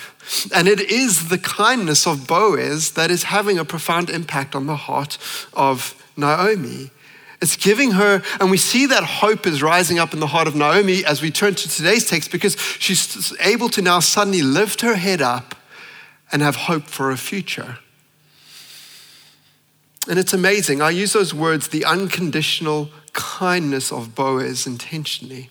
And 0.54 0.68
it 0.68 0.80
is 0.80 1.30
the 1.30 1.40
kindness 1.40 2.06
of 2.06 2.28
Boaz 2.28 2.92
that 2.92 3.10
is 3.10 3.24
having 3.24 3.58
a 3.58 3.66
profound 3.66 4.12
impact 4.12 4.54
on 4.54 4.68
the 4.68 4.76
heart 4.76 5.18
of 5.54 5.96
Naomi. 6.16 6.92
It's 7.42 7.56
giving 7.56 7.94
her, 7.94 8.22
and 8.40 8.52
we 8.52 8.58
see 8.58 8.86
that 8.86 9.04
hope 9.04 9.48
is 9.48 9.64
rising 9.64 9.98
up 9.98 10.14
in 10.14 10.20
the 10.20 10.28
heart 10.28 10.48
of 10.48 10.56
Naomi 10.56 11.04
as 11.04 11.24
we 11.24 11.32
turn 11.32 11.56
to 11.56 11.68
today's 11.68 12.08
text 12.08 12.32
because 12.32 12.56
she's 12.78 13.34
able 13.40 13.70
to 13.70 13.82
now 13.82 14.00
suddenly 14.00 14.44
lift 14.44 14.82
her 14.82 14.94
head 14.94 15.24
up 15.24 15.56
and 16.32 16.44
have 16.44 16.56
hope 16.56 16.84
for 16.84 17.10
a 17.10 17.18
future. 17.18 17.80
And 20.08 20.20
it's 20.20 20.34
amazing. 20.34 20.84
I 20.84 20.92
use 20.92 21.14
those 21.14 21.34
words, 21.34 21.70
the 21.70 21.84
unconditional 21.84 22.90
kindness 23.14 23.92
of 23.92 24.14
Boaz, 24.14 24.68
intentionally 24.68 25.50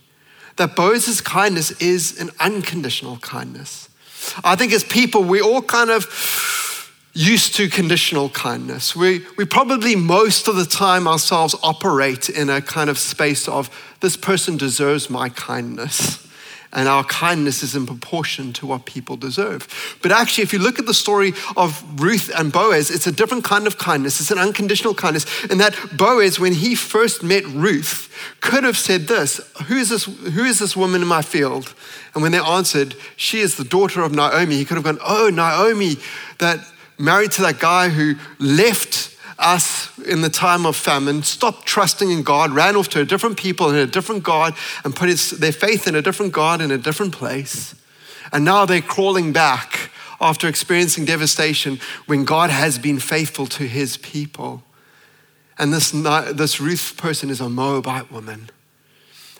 that 0.59 0.77
Boaz's 0.77 1.21
kindness 1.21 1.71
is 1.81 2.21
an 2.21 2.31
unconditional 2.39 3.17
kindness. 3.19 3.89
I 4.45 4.57
think 4.57 4.73
as 4.73 4.85
people, 4.85 5.25
we 5.25 5.41
all 5.41 5.63
kind 5.63 5.91
of 5.91 6.07
used 7.15 7.57
to 7.57 7.69
conditional 7.69 8.29
kindness. 8.29 8.95
We, 8.95 9.25
we 9.37 9.45
probably 9.45 9.97
most 9.97 10.47
of 10.47 10.57
the 10.57 10.65
time 10.65 11.09
ourselves 11.09 11.57
operate 11.63 12.29
in 12.29 12.51
a 12.51 12.61
kind 12.61 12.91
of 12.91 12.99
space 12.99 13.49
of 13.49 13.71
this 14.01 14.17
person 14.17 14.57
deserves 14.57 15.11
my 15.11 15.29
kindness 15.31 16.28
and 16.73 16.89
our 16.89 17.05
kindness 17.05 17.63
is 17.63 17.75
in 17.75 17.87
proportion 17.87 18.53
to 18.55 18.67
what 18.67 18.85
people 18.85 19.17
deserve. 19.17 19.69
But 20.03 20.13
actually, 20.13 20.45
if 20.45 20.53
you 20.53 20.59
look 20.59 20.79
at 20.79 20.87
the 20.87 20.95
story 20.95 21.33
of 21.57 21.83
Ruth 22.01 22.31
and 22.37 22.53
Boaz, 22.53 22.91
it's 22.91 23.07
a 23.07 23.13
different 23.13 23.45
kind 23.45 23.67
of 23.67 23.79
kindness. 23.79 24.21
It's 24.21 24.31
an 24.31 24.39
unconditional 24.39 24.95
kindness. 24.95 25.45
In 25.45 25.59
that 25.59 25.75
Boaz, 25.97 26.39
when 26.39 26.55
he 26.55 26.75
first 26.75 27.23
met 27.23 27.47
Ruth, 27.47 28.13
could 28.41 28.65
have 28.65 28.77
said 28.77 29.09
this 29.09 29.41
Who 29.67 29.77
is 29.77 29.89
this, 29.89 30.05
who 30.05 30.45
is 30.45 30.59
this 30.59 30.77
woman 30.77 31.03
in 31.03 31.09
my 31.09 31.23
field? 31.23 31.75
And 32.15 32.23
when 32.23 32.33
they 32.33 32.39
answered, 32.39 32.95
She 33.17 33.41
is 33.41 33.57
the 33.57 33.65
daughter 33.65 34.03
of 34.03 34.13
Naomi, 34.13 34.57
he 34.57 34.65
could 34.65 34.77
have 34.77 34.85
gone, 34.85 34.99
Oh, 35.03 35.31
Naomi, 35.31 35.97
that 36.39 36.61
married 36.99 37.33
to 37.33 37.43
that 37.43 37.61
guy 37.61 37.89
who 37.89 38.17
left 38.39 39.17
us 39.39 39.97
in 40.01 40.21
the 40.21 40.29
time 40.29 40.67
of 40.67 40.77
famine 40.77 41.23
stopped 41.23 41.67
trusting 41.67 42.11
in 42.11 42.23
God, 42.23 42.51
ran 42.51 42.77
off 42.77 42.89
to 42.91 43.01
a 43.01 43.05
different 43.05 43.37
people 43.37 43.69
and 43.69 43.79
a 43.79 43.87
different 43.87 44.25
God, 44.25 44.55
and 44.85 44.95
put 44.95 45.09
his, 45.09 45.31
their 45.31 45.53
faith 45.53 45.87
in 45.87 45.95
a 45.95 46.03
different 46.03 46.33
God 46.33 46.61
in 46.61 46.71
a 46.71 46.79
different 46.79 47.13
place. 47.13 47.75
And 48.33 48.45
now 48.45 48.67
they're 48.67 48.81
crawling 48.81 49.33
back 49.33 49.91
after 50.21 50.49
experiencing 50.49 51.05
devastation 51.05 51.79
when 52.07 52.25
God 52.25 52.51
has 52.51 52.79
been 52.79 52.99
faithful 52.99 53.47
to 53.47 53.65
his 53.65 53.97
people. 53.97 54.63
And 55.59 55.73
this, 55.73 55.91
this 55.91 56.61
Ruth 56.61 56.97
person 56.97 57.31
is 57.31 57.41
a 57.41 57.49
Moabite 57.49 58.11
woman. 58.13 58.51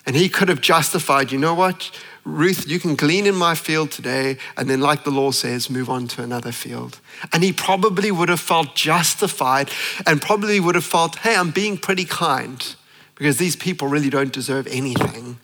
And 0.07 0.17
he 0.17 0.29
could 0.29 0.49
have 0.49 0.61
justified, 0.61 1.33
you 1.33 1.39
know 1.39 1.55
what? 1.55 1.91
Ruth, 2.29 2.69
you 2.69 2.79
can 2.79 2.95
glean 2.95 3.27
in 3.27 3.35
my 3.35 3.55
field 3.55 3.91
today, 3.91 4.37
and 4.57 4.69
then, 4.69 4.81
like 4.81 5.05
the 5.05 5.11
law 5.11 5.31
says, 5.31 5.71
move 5.71 5.89
on 5.89 6.07
to 6.09 6.23
another 6.23 6.53
field. 6.53 7.01
And 7.33 7.43
he 7.43 7.53
probably 7.53 8.11
would 8.11 8.29
have 8.29 8.41
felt 8.41 8.75
justified 8.75 9.71
and 10.07 10.21
probably 10.21 10.61
would 10.61 10.75
have 10.75 10.85
felt, 10.85 11.17
hey, 11.17 11.35
I'm 11.35 11.51
being 11.51 11.79
pretty 11.79 12.05
kind 12.05 12.75
because 13.15 13.39
these 13.39 13.57
people 13.57 13.89
really 13.89 14.11
don't 14.11 14.33
deserve 14.33 14.67
anything, 14.69 15.39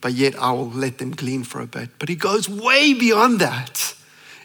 but 0.00 0.12
yet 0.12 0.36
I 0.38 0.52
will 0.52 0.68
let 0.68 0.98
them 0.98 1.12
glean 1.12 1.44
for 1.44 1.60
a 1.60 1.66
bit. 1.66 1.90
But 1.98 2.08
he 2.08 2.16
goes 2.16 2.48
way 2.48 2.92
beyond 2.92 3.40
that 3.40 3.94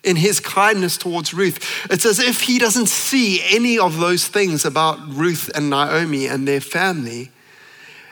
in 0.04 0.16
his 0.16 0.40
kindness 0.40 0.98
towards 0.98 1.34
Ruth. 1.34 1.60
It's 1.92 2.06
as 2.06 2.20
if 2.20 2.42
he 2.42 2.60
doesn't 2.60 2.88
see 2.88 3.42
any 3.44 3.78
of 3.78 3.98
those 3.98 4.28
things 4.28 4.64
about 4.64 5.00
Ruth 5.10 5.50
and 5.56 5.70
Naomi 5.70 6.28
and 6.28 6.48
their 6.48 6.62
family. 6.62 7.32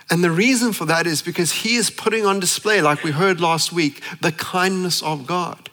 And 0.09 0.23
the 0.23 0.31
reason 0.31 0.71
for 0.71 0.85
that 0.85 1.05
is 1.05 1.21
because 1.21 1.51
he 1.51 1.75
is 1.75 1.89
putting 1.89 2.25
on 2.25 2.39
display, 2.39 2.81
like 2.81 3.03
we 3.03 3.11
heard 3.11 3.41
last 3.41 3.73
week, 3.73 4.01
the 4.21 4.31
kindness 4.31 5.03
of 5.03 5.27
God. 5.27 5.69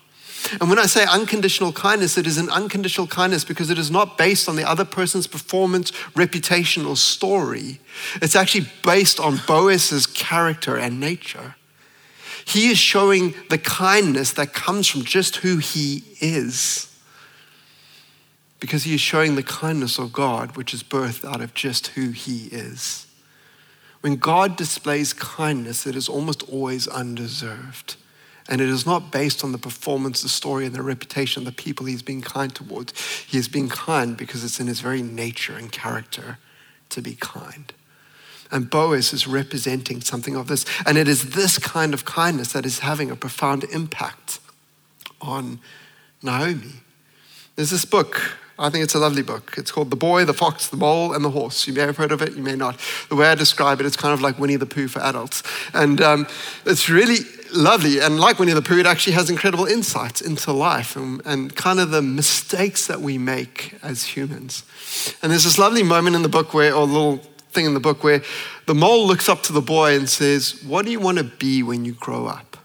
And 0.60 0.68
when 0.68 0.78
I 0.78 0.86
say 0.86 1.06
unconditional 1.06 1.72
kindness, 1.72 2.18
it 2.18 2.26
is 2.26 2.36
an 2.36 2.50
unconditional 2.50 3.06
kindness 3.06 3.44
because 3.44 3.70
it 3.70 3.78
is 3.78 3.90
not 3.90 4.18
based 4.18 4.48
on 4.48 4.56
the 4.56 4.68
other 4.68 4.84
person's 4.84 5.26
performance, 5.26 5.92
reputation, 6.14 6.84
or 6.84 6.96
story. 6.96 7.80
It's 8.20 8.36
actually 8.36 8.66
based 8.84 9.18
on 9.18 9.40
Boaz's 9.46 10.06
character 10.06 10.76
and 10.76 11.00
nature. 11.00 11.54
He 12.44 12.70
is 12.70 12.78
showing 12.78 13.34
the 13.48 13.56
kindness 13.58 14.32
that 14.32 14.52
comes 14.52 14.86
from 14.86 15.04
just 15.04 15.36
who 15.36 15.58
he 15.58 16.04
is. 16.20 16.90
Because 18.60 18.84
he 18.84 18.94
is 18.94 19.00
showing 19.00 19.36
the 19.36 19.42
kindness 19.42 19.98
of 19.98 20.12
God, 20.12 20.56
which 20.56 20.74
is 20.74 20.82
birthed 20.82 21.24
out 21.24 21.40
of 21.40 21.54
just 21.54 21.88
who 21.88 22.10
he 22.10 22.48
is. 22.48 23.03
When 24.04 24.16
God 24.16 24.56
displays 24.56 25.14
kindness, 25.14 25.86
it 25.86 25.96
is 25.96 26.10
almost 26.10 26.42
always 26.50 26.86
undeserved. 26.86 27.96
And 28.50 28.60
it 28.60 28.68
is 28.68 28.84
not 28.84 29.10
based 29.10 29.42
on 29.42 29.52
the 29.52 29.58
performance, 29.58 30.20
the 30.20 30.28
story, 30.28 30.66
and 30.66 30.74
the 30.74 30.82
reputation 30.82 31.40
of 31.40 31.46
the 31.46 31.62
people 31.62 31.86
he's 31.86 32.02
being 32.02 32.20
kind 32.20 32.54
towards. 32.54 32.92
He 33.22 33.38
is 33.38 33.48
being 33.48 33.70
kind 33.70 34.14
because 34.14 34.44
it's 34.44 34.60
in 34.60 34.66
his 34.66 34.80
very 34.80 35.00
nature 35.00 35.56
and 35.56 35.72
character 35.72 36.36
to 36.90 37.00
be 37.00 37.14
kind. 37.14 37.72
And 38.50 38.68
Boaz 38.68 39.14
is 39.14 39.26
representing 39.26 40.02
something 40.02 40.36
of 40.36 40.48
this. 40.48 40.66
And 40.84 40.98
it 40.98 41.08
is 41.08 41.30
this 41.30 41.56
kind 41.56 41.94
of 41.94 42.04
kindness 42.04 42.52
that 42.52 42.66
is 42.66 42.80
having 42.80 43.10
a 43.10 43.16
profound 43.16 43.64
impact 43.64 44.38
on 45.22 45.60
Naomi. 46.22 46.82
There's 47.56 47.70
this 47.70 47.86
book 47.86 48.36
I 48.58 48.70
think 48.70 48.84
it's 48.84 48.94
a 48.94 48.98
lovely 48.98 49.22
book. 49.22 49.54
It's 49.56 49.72
called 49.72 49.90
The 49.90 49.96
Boy, 49.96 50.24
the 50.24 50.34
Fox, 50.34 50.68
the 50.68 50.76
Mole, 50.76 51.12
and 51.12 51.24
the 51.24 51.30
Horse. 51.30 51.66
You 51.66 51.72
may 51.72 51.80
have 51.80 51.96
heard 51.96 52.12
of 52.12 52.22
it, 52.22 52.34
you 52.36 52.42
may 52.42 52.54
not. 52.54 52.78
The 53.08 53.16
way 53.16 53.26
I 53.26 53.34
describe 53.34 53.80
it, 53.80 53.86
it's 53.86 53.96
kind 53.96 54.14
of 54.14 54.20
like 54.20 54.38
Winnie 54.38 54.56
the 54.56 54.66
Pooh 54.66 54.86
for 54.86 55.00
adults. 55.00 55.42
And 55.72 56.00
um, 56.00 56.26
it's 56.64 56.88
really 56.88 57.18
lovely. 57.52 57.98
And 57.98 58.20
like 58.20 58.38
Winnie 58.38 58.52
the 58.52 58.62
Pooh, 58.62 58.78
it 58.78 58.86
actually 58.86 59.14
has 59.14 59.28
incredible 59.28 59.66
insights 59.66 60.20
into 60.20 60.52
life 60.52 60.94
and, 60.94 61.20
and 61.24 61.54
kind 61.56 61.80
of 61.80 61.90
the 61.90 62.02
mistakes 62.02 62.86
that 62.86 63.00
we 63.00 63.18
make 63.18 63.74
as 63.82 64.04
humans. 64.04 64.62
And 65.20 65.32
there's 65.32 65.44
this 65.44 65.58
lovely 65.58 65.82
moment 65.82 66.14
in 66.14 66.22
the 66.22 66.28
book 66.28 66.54
where, 66.54 66.72
or 66.72 66.86
little 66.86 67.16
thing 67.50 67.66
in 67.66 67.74
the 67.74 67.80
book 67.80 68.04
where 68.04 68.22
the 68.66 68.74
mole 68.74 69.06
looks 69.06 69.28
up 69.28 69.42
to 69.44 69.52
the 69.52 69.62
boy 69.62 69.96
and 69.96 70.08
says, 70.08 70.62
What 70.64 70.84
do 70.84 70.92
you 70.92 71.00
want 71.00 71.18
to 71.18 71.24
be 71.24 71.64
when 71.64 71.84
you 71.84 71.92
grow 71.92 72.26
up? 72.26 72.56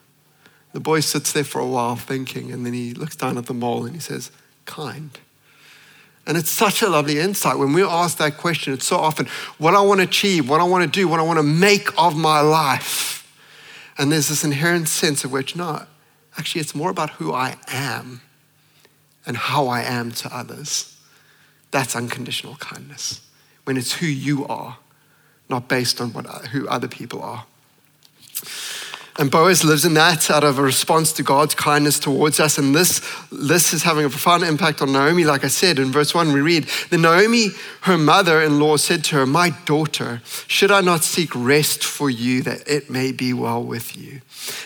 The 0.73 0.79
boy 0.79 0.99
sits 0.99 1.33
there 1.33 1.43
for 1.43 1.59
a 1.59 1.67
while 1.67 1.95
thinking, 1.95 2.51
and 2.51 2.63
then 2.63 2.73
he 2.73 2.93
looks 2.93 3.15
down 3.15 3.39
at 3.39 3.47
the 3.47 3.55
mole 3.55 3.85
and 3.85 3.95
he 3.95 4.01
says, 4.01 4.29
Kind. 4.65 5.19
And 6.29 6.37
it's 6.37 6.51
such 6.51 6.83
a 6.83 6.87
lovely 6.87 7.17
insight. 7.17 7.57
When 7.57 7.73
we 7.73 7.83
ask 7.83 8.19
that 8.19 8.37
question, 8.37 8.71
it's 8.71 8.85
so 8.85 8.97
often 8.97 9.25
what 9.57 9.73
I 9.73 9.81
want 9.81 9.99
to 9.99 10.03
achieve, 10.03 10.47
what 10.47 10.61
I 10.61 10.63
want 10.63 10.83
to 10.83 10.99
do, 10.99 11.07
what 11.07 11.19
I 11.19 11.23
want 11.23 11.39
to 11.39 11.43
make 11.43 11.89
of 11.97 12.15
my 12.15 12.39
life. 12.39 13.27
And 13.97 14.11
there's 14.11 14.29
this 14.29 14.43
inherent 14.43 14.89
sense 14.89 15.23
of 15.23 15.31
which, 15.31 15.55
no, 15.55 15.87
actually, 16.37 16.61
it's 16.61 16.75
more 16.75 16.91
about 16.91 17.09
who 17.09 17.33
I 17.33 17.57
am 17.67 18.21
and 19.25 19.37
how 19.37 19.69
I 19.69 19.81
am 19.81 20.11
to 20.11 20.33
others. 20.33 20.95
That's 21.71 21.95
unconditional 21.95 22.57
kindness. 22.57 23.21
When 23.63 23.75
it's 23.75 23.93
who 23.93 24.05
you 24.05 24.45
are, 24.45 24.77
not 25.49 25.67
based 25.67 25.99
on 25.99 26.13
what, 26.13 26.27
who 26.49 26.67
other 26.67 26.87
people 26.87 27.23
are. 27.23 27.45
And 29.19 29.29
Boaz 29.29 29.65
lives 29.65 29.83
in 29.83 29.95
that 29.95 30.31
out 30.31 30.45
of 30.45 30.57
a 30.57 30.61
response 30.61 31.11
to 31.11 31.23
God's 31.23 31.53
kindness 31.53 31.99
towards 31.99 32.39
us. 32.39 32.57
And 32.57 32.73
this, 32.73 33.01
this 33.29 33.73
is 33.73 33.83
having 33.83 34.05
a 34.05 34.09
profound 34.09 34.43
impact 34.43 34.81
on 34.81 34.93
Naomi. 34.93 35.25
Like 35.25 35.43
I 35.43 35.49
said, 35.49 35.77
in 35.77 35.91
verse 35.91 36.15
1, 36.15 36.31
we 36.31 36.39
read 36.39 36.69
Then 36.89 37.01
Naomi, 37.01 37.49
her 37.81 37.97
mother 37.97 38.41
in 38.41 38.61
law, 38.61 38.77
said 38.77 39.03
to 39.05 39.17
her, 39.17 39.25
My 39.25 39.49
daughter, 39.65 40.21
should 40.47 40.71
I 40.71 40.79
not 40.79 41.03
seek 41.03 41.35
rest 41.35 41.83
for 41.83 42.09
you 42.09 42.41
that 42.43 42.65
it 42.65 42.89
may 42.89 43.11
be 43.11 43.33
well 43.33 43.61
with 43.61 43.97
you? 43.97 44.21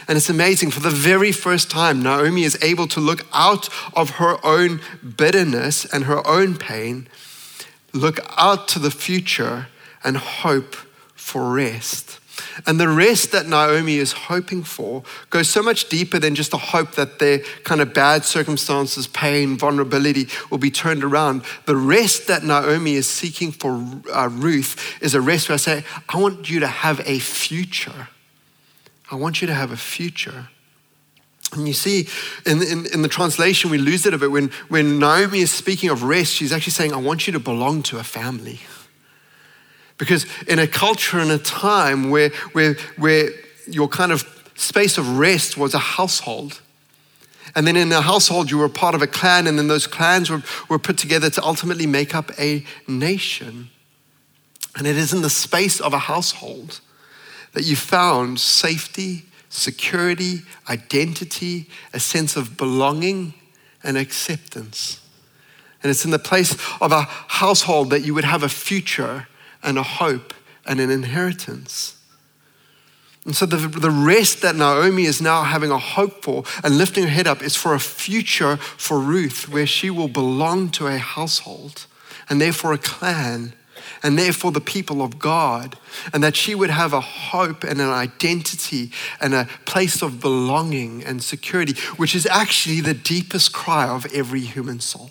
And 0.07 0.17
it's 0.17 0.29
amazing. 0.29 0.69
For 0.69 0.81
the 0.81 0.91
very 0.91 1.31
first 1.31 1.71
time, 1.71 2.03
Naomi 2.03 2.43
is 2.43 2.55
able 2.61 2.85
to 2.89 2.99
look 2.99 3.25
out 3.33 3.69
of 3.95 4.11
her 4.11 4.37
own 4.45 4.81
bitterness 5.17 5.83
and 5.83 6.03
her 6.03 6.25
own 6.27 6.57
pain, 6.57 7.07
look 7.91 8.19
out 8.37 8.67
to 8.67 8.77
the 8.77 8.91
future, 8.91 9.69
and 10.03 10.15
hope 10.15 10.75
for 11.15 11.51
rest. 11.51 12.19
And 12.65 12.79
the 12.79 12.87
rest 12.87 13.31
that 13.31 13.47
Naomi 13.47 13.97
is 13.97 14.11
hoping 14.11 14.63
for 14.63 15.03
goes 15.29 15.49
so 15.49 15.61
much 15.61 15.89
deeper 15.89 16.19
than 16.19 16.35
just 16.35 16.53
a 16.53 16.57
hope 16.57 16.93
that 16.93 17.19
their 17.19 17.39
kind 17.63 17.81
of 17.81 17.93
bad 17.93 18.25
circumstances, 18.25 19.07
pain, 19.07 19.57
vulnerability 19.57 20.27
will 20.49 20.57
be 20.57 20.71
turned 20.71 21.03
around. 21.03 21.43
The 21.65 21.75
rest 21.75 22.27
that 22.27 22.43
Naomi 22.43 22.95
is 22.95 23.07
seeking 23.07 23.51
for 23.51 23.83
uh, 24.13 24.29
Ruth 24.29 24.97
is 25.01 25.15
a 25.15 25.21
rest 25.21 25.49
where 25.49 25.55
I 25.55 25.57
say, 25.57 25.83
I 26.09 26.17
want 26.17 26.49
you 26.49 26.59
to 26.59 26.67
have 26.67 27.01
a 27.05 27.19
future. 27.19 28.09
I 29.11 29.15
want 29.15 29.41
you 29.41 29.47
to 29.47 29.53
have 29.53 29.71
a 29.71 29.77
future. 29.77 30.49
And 31.53 31.67
you 31.67 31.73
see, 31.73 32.07
in, 32.45 32.63
in, 32.63 32.87
in, 32.87 33.01
the 33.03 33.07
translation, 33.07 33.69
we 33.69 33.77
lose 33.77 34.07
it 34.07 34.13
a 34.13 34.17
bit. 34.17 34.31
When, 34.31 34.49
when 34.69 34.97
Naomi 34.97 35.39
is 35.41 35.51
speaking 35.51 35.91
of 35.91 36.01
rest, 36.01 36.33
she's 36.33 36.51
actually 36.51 36.71
saying, 36.71 36.93
I 36.93 36.97
want 36.97 37.27
you 37.27 37.33
to 37.33 37.39
belong 37.39 37.83
to 37.83 37.99
a 37.99 38.03
family. 38.03 38.59
Because 39.97 40.25
in 40.47 40.59
a 40.59 40.67
culture 40.67 41.19
and 41.19 41.31
a 41.31 41.37
time 41.37 42.09
where, 42.09 42.29
where, 42.53 42.75
where 42.97 43.29
your 43.67 43.87
kind 43.87 44.11
of 44.11 44.27
space 44.55 44.97
of 44.97 45.17
rest 45.17 45.57
was 45.57 45.73
a 45.73 45.79
household, 45.79 46.61
and 47.55 47.67
then 47.67 47.75
in 47.75 47.91
a 47.91 48.01
household, 48.01 48.49
you 48.49 48.57
were 48.57 48.69
part 48.69 48.95
of 48.95 49.01
a 49.01 49.07
clan, 49.07 49.47
and 49.47 49.57
then 49.57 49.67
those 49.67 49.85
clans 49.85 50.29
were, 50.29 50.41
were 50.69 50.79
put 50.79 50.97
together 50.97 51.29
to 51.29 51.43
ultimately 51.43 51.85
make 51.85 52.15
up 52.15 52.31
a 52.39 52.65
nation. 52.87 53.69
And 54.75 54.87
it 54.87 54.97
is 54.97 55.13
in 55.13 55.21
the 55.21 55.29
space 55.29 55.79
of 55.79 55.93
a 55.93 55.99
household 55.99 56.79
that 57.53 57.63
you 57.63 57.75
found 57.75 58.39
safety, 58.39 59.25
security, 59.49 60.39
identity, 60.67 61.69
a 61.93 61.99
sense 61.99 62.35
of 62.35 62.57
belonging, 62.57 63.35
and 63.83 63.97
acceptance. 63.97 64.99
And 65.83 65.89
it's 65.91 66.05
in 66.05 66.11
the 66.11 66.19
place 66.19 66.53
of 66.81 66.91
a 66.91 67.01
household 67.01 67.91
that 67.91 68.01
you 68.01 68.15
would 68.15 68.23
have 68.23 68.41
a 68.41 68.49
future 68.49 69.27
and 69.63 69.77
a 69.77 69.83
hope 69.83 70.33
and 70.65 70.79
an 70.79 70.89
inheritance. 70.89 71.97
And 73.25 73.35
so 73.35 73.45
the, 73.45 73.67
the 73.67 73.89
rest 73.89 74.41
that 74.41 74.55
Naomi 74.55 75.05
is 75.05 75.21
now 75.21 75.43
having 75.43 75.71
a 75.71 75.77
hope 75.77 76.23
for 76.23 76.43
and 76.63 76.77
lifting 76.77 77.03
her 77.03 77.09
head 77.09 77.27
up 77.27 77.41
is 77.41 77.55
for 77.55 77.73
a 77.73 77.79
future 77.79 78.57
for 78.57 78.99
Ruth 78.99 79.47
where 79.47 79.65
she 79.65 79.89
will 79.89 80.09
belong 80.09 80.69
to 80.71 80.87
a 80.87 80.97
household 80.97 81.85
and 82.29 82.41
therefore 82.41 82.73
a 82.73 82.77
clan 82.77 83.53
and 84.01 84.19
therefore 84.19 84.51
the 84.51 84.61
people 84.61 85.01
of 85.01 85.17
God, 85.17 85.77
and 86.13 86.23
that 86.23 86.35
she 86.35 86.55
would 86.55 86.69
have 86.69 86.93
a 86.93 86.99
hope 86.99 87.63
and 87.63 87.79
an 87.79 87.89
identity 87.89 88.91
and 89.21 89.33
a 89.33 89.47
place 89.65 90.01
of 90.01 90.19
belonging 90.19 91.03
and 91.03 91.23
security, 91.23 91.73
which 91.95 92.13
is 92.13 92.25
actually 92.25 92.81
the 92.81 92.93
deepest 92.93 93.53
cry 93.53 93.87
of 93.87 94.05
every 94.13 94.41
human 94.41 94.79
soul. 94.79 95.09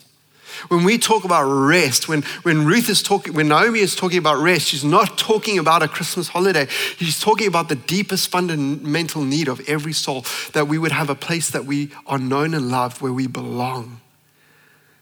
When 0.69 0.85
we 0.85 0.99
talk 0.99 1.25
about 1.25 1.45
rest, 1.45 2.09
when, 2.09 2.23
when 2.43 2.65
Ruth 2.65 2.89
is 2.89 3.03
talking, 3.03 3.35
when 3.35 3.49
Naomi 3.49 3.81
is 3.81 3.97
talking 3.97 4.19
about 4.19 4.39
rest, 4.39 4.69
she's 4.69 4.85
not 4.85 5.19
talking 5.19 5.59
about 5.59 5.83
a 5.83 5.89
Christmas 5.89 6.29
holiday. 6.29 6.67
She's 6.99 7.19
talking 7.19 7.49
about 7.49 7.69
the 7.69 7.75
deepest 7.75 8.29
fundamental 8.29 9.23
need 9.23 9.49
of 9.49 9.61
every 9.69 9.93
soul 9.93 10.25
that 10.53 10.69
we 10.69 10.79
would 10.79 10.93
have 10.93 11.11
a 11.11 11.15
place 11.15 11.51
that 11.51 11.65
we 11.65 11.91
are 12.07 12.19
known 12.19 12.55
and 12.55 12.71
loved, 12.71 13.01
where 13.01 13.13
we 13.13 13.27
belong. 13.27 14.01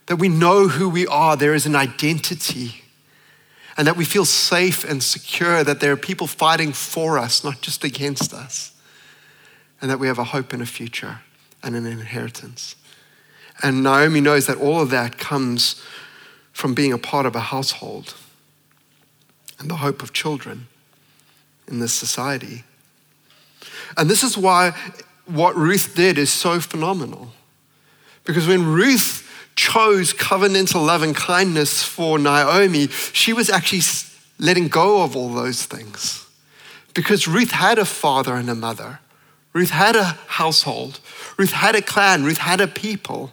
That 0.07 0.15
we 0.17 0.29
know 0.29 0.67
who 0.67 0.89
we 0.89 1.05
are, 1.07 1.37
there 1.37 1.53
is 1.53 1.65
an 1.65 1.75
identity. 1.75 2.83
And 3.77 3.87
that 3.87 3.95
we 3.97 4.05
feel 4.05 4.25
safe 4.25 4.83
and 4.83 5.01
secure, 5.01 5.63
that 5.63 5.79
there 5.79 5.93
are 5.93 5.97
people 5.97 6.27
fighting 6.27 6.73
for 6.73 7.17
us, 7.17 7.43
not 7.43 7.61
just 7.61 7.83
against 7.83 8.33
us. 8.33 8.73
And 9.81 9.89
that 9.89 9.99
we 9.99 10.07
have 10.07 10.19
a 10.19 10.25
hope 10.25 10.53
and 10.53 10.61
a 10.61 10.65
future 10.65 11.19
and 11.63 11.75
an 11.75 11.85
inheritance. 11.85 12.75
And 13.63 13.83
Naomi 13.83 14.21
knows 14.21 14.47
that 14.47 14.57
all 14.57 14.81
of 14.81 14.89
that 14.89 15.17
comes 15.17 15.81
from 16.51 16.73
being 16.73 16.93
a 16.93 16.97
part 16.97 17.25
of 17.25 17.35
a 17.35 17.39
household 17.39 18.15
and 19.59 19.69
the 19.69 19.75
hope 19.75 20.01
of 20.01 20.13
children 20.13 20.67
in 21.67 21.79
this 21.79 21.93
society. 21.93 22.63
And 23.97 24.09
this 24.09 24.23
is 24.23 24.37
why 24.37 24.73
what 25.25 25.55
Ruth 25.55 25.95
did 25.95 26.17
is 26.17 26.31
so 26.31 26.59
phenomenal. 26.59 27.31
Because 28.23 28.47
when 28.47 28.65
Ruth 28.65 29.27
chose 29.55 30.13
covenantal 30.13 30.85
love 30.85 31.03
and 31.03 31.15
kindness 31.15 31.83
for 31.83 32.17
Naomi, 32.17 32.87
she 32.87 33.33
was 33.33 33.49
actually 33.49 33.81
letting 34.39 34.67
go 34.67 35.03
of 35.03 35.15
all 35.15 35.33
those 35.33 35.65
things. 35.65 36.25
Because 36.93 37.27
Ruth 37.27 37.51
had 37.51 37.79
a 37.79 37.85
father 37.85 38.35
and 38.35 38.49
a 38.49 38.55
mother, 38.55 38.99
Ruth 39.53 39.69
had 39.69 39.95
a 39.95 40.17
household, 40.27 40.99
Ruth 41.37 41.51
had 41.51 41.75
a 41.75 41.81
clan, 41.81 42.23
Ruth 42.23 42.37
had 42.37 42.61
a 42.61 42.67
people. 42.67 43.31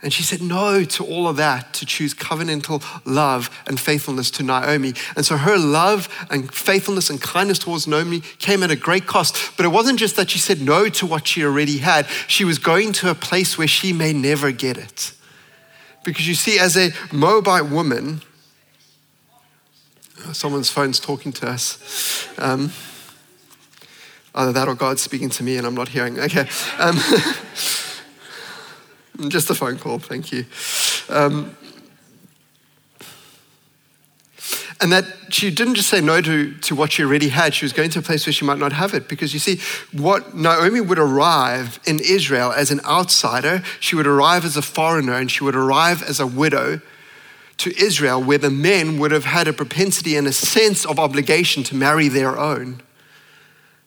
And 0.00 0.12
she 0.12 0.22
said 0.22 0.40
no 0.40 0.84
to 0.84 1.04
all 1.04 1.26
of 1.26 1.36
that 1.38 1.74
to 1.74 1.86
choose 1.86 2.14
covenantal 2.14 2.84
love 3.04 3.50
and 3.66 3.80
faithfulness 3.80 4.30
to 4.32 4.44
Naomi. 4.44 4.94
And 5.16 5.26
so 5.26 5.36
her 5.36 5.58
love 5.58 6.08
and 6.30 6.52
faithfulness 6.54 7.10
and 7.10 7.20
kindness 7.20 7.58
towards 7.58 7.88
Naomi 7.88 8.20
came 8.38 8.62
at 8.62 8.70
a 8.70 8.76
great 8.76 9.06
cost. 9.06 9.56
But 9.56 9.66
it 9.66 9.70
wasn't 9.70 9.98
just 9.98 10.14
that 10.14 10.30
she 10.30 10.38
said 10.38 10.60
no 10.60 10.88
to 10.88 11.06
what 11.06 11.26
she 11.26 11.44
already 11.44 11.78
had, 11.78 12.06
she 12.28 12.44
was 12.44 12.58
going 12.58 12.92
to 12.94 13.10
a 13.10 13.14
place 13.14 13.58
where 13.58 13.66
she 13.66 13.92
may 13.92 14.12
never 14.12 14.52
get 14.52 14.78
it. 14.78 15.12
Because 16.04 16.28
you 16.28 16.34
see, 16.34 16.60
as 16.60 16.76
a 16.76 16.90
Moabite 17.12 17.66
woman, 17.66 18.22
someone's 20.32 20.70
phone's 20.70 21.00
talking 21.00 21.32
to 21.32 21.48
us. 21.48 22.28
Um, 22.38 22.70
either 24.32 24.52
that 24.52 24.68
or 24.68 24.76
God's 24.76 25.02
speaking 25.02 25.28
to 25.30 25.42
me 25.42 25.56
and 25.56 25.66
I'm 25.66 25.74
not 25.74 25.88
hearing. 25.88 26.20
Okay. 26.20 26.48
Um, 26.78 26.96
Just 29.26 29.50
a 29.50 29.54
phone 29.54 29.78
call, 29.78 29.98
thank 29.98 30.30
you. 30.30 30.44
Um, 31.08 31.56
and 34.80 34.92
that 34.92 35.04
she 35.30 35.50
didn't 35.50 35.74
just 35.74 35.88
say 35.88 36.00
no 36.00 36.20
to, 36.20 36.54
to 36.54 36.74
what 36.74 36.92
she 36.92 37.02
already 37.02 37.30
had, 37.30 37.52
she 37.52 37.64
was 37.64 37.72
going 37.72 37.90
to 37.90 37.98
a 37.98 38.02
place 38.02 38.26
where 38.26 38.32
she 38.32 38.44
might 38.44 38.58
not 38.58 38.72
have 38.72 38.94
it. 38.94 39.08
Because 39.08 39.34
you 39.34 39.40
see, 39.40 39.60
what 39.92 40.36
Naomi 40.36 40.80
would 40.80 41.00
arrive 41.00 41.80
in 41.84 41.98
Israel 41.98 42.52
as 42.52 42.70
an 42.70 42.80
outsider, 42.84 43.62
she 43.80 43.96
would 43.96 44.06
arrive 44.06 44.44
as 44.44 44.56
a 44.56 44.62
foreigner 44.62 45.14
and 45.14 45.30
she 45.30 45.42
would 45.42 45.56
arrive 45.56 46.02
as 46.02 46.20
a 46.20 46.26
widow 46.26 46.80
to 47.58 47.76
Israel, 47.76 48.22
where 48.22 48.38
the 48.38 48.50
men 48.50 49.00
would 49.00 49.10
have 49.10 49.24
had 49.24 49.48
a 49.48 49.52
propensity 49.52 50.16
and 50.16 50.28
a 50.28 50.32
sense 50.32 50.84
of 50.84 51.00
obligation 51.00 51.64
to 51.64 51.74
marry 51.74 52.06
their 52.06 52.38
own. 52.38 52.80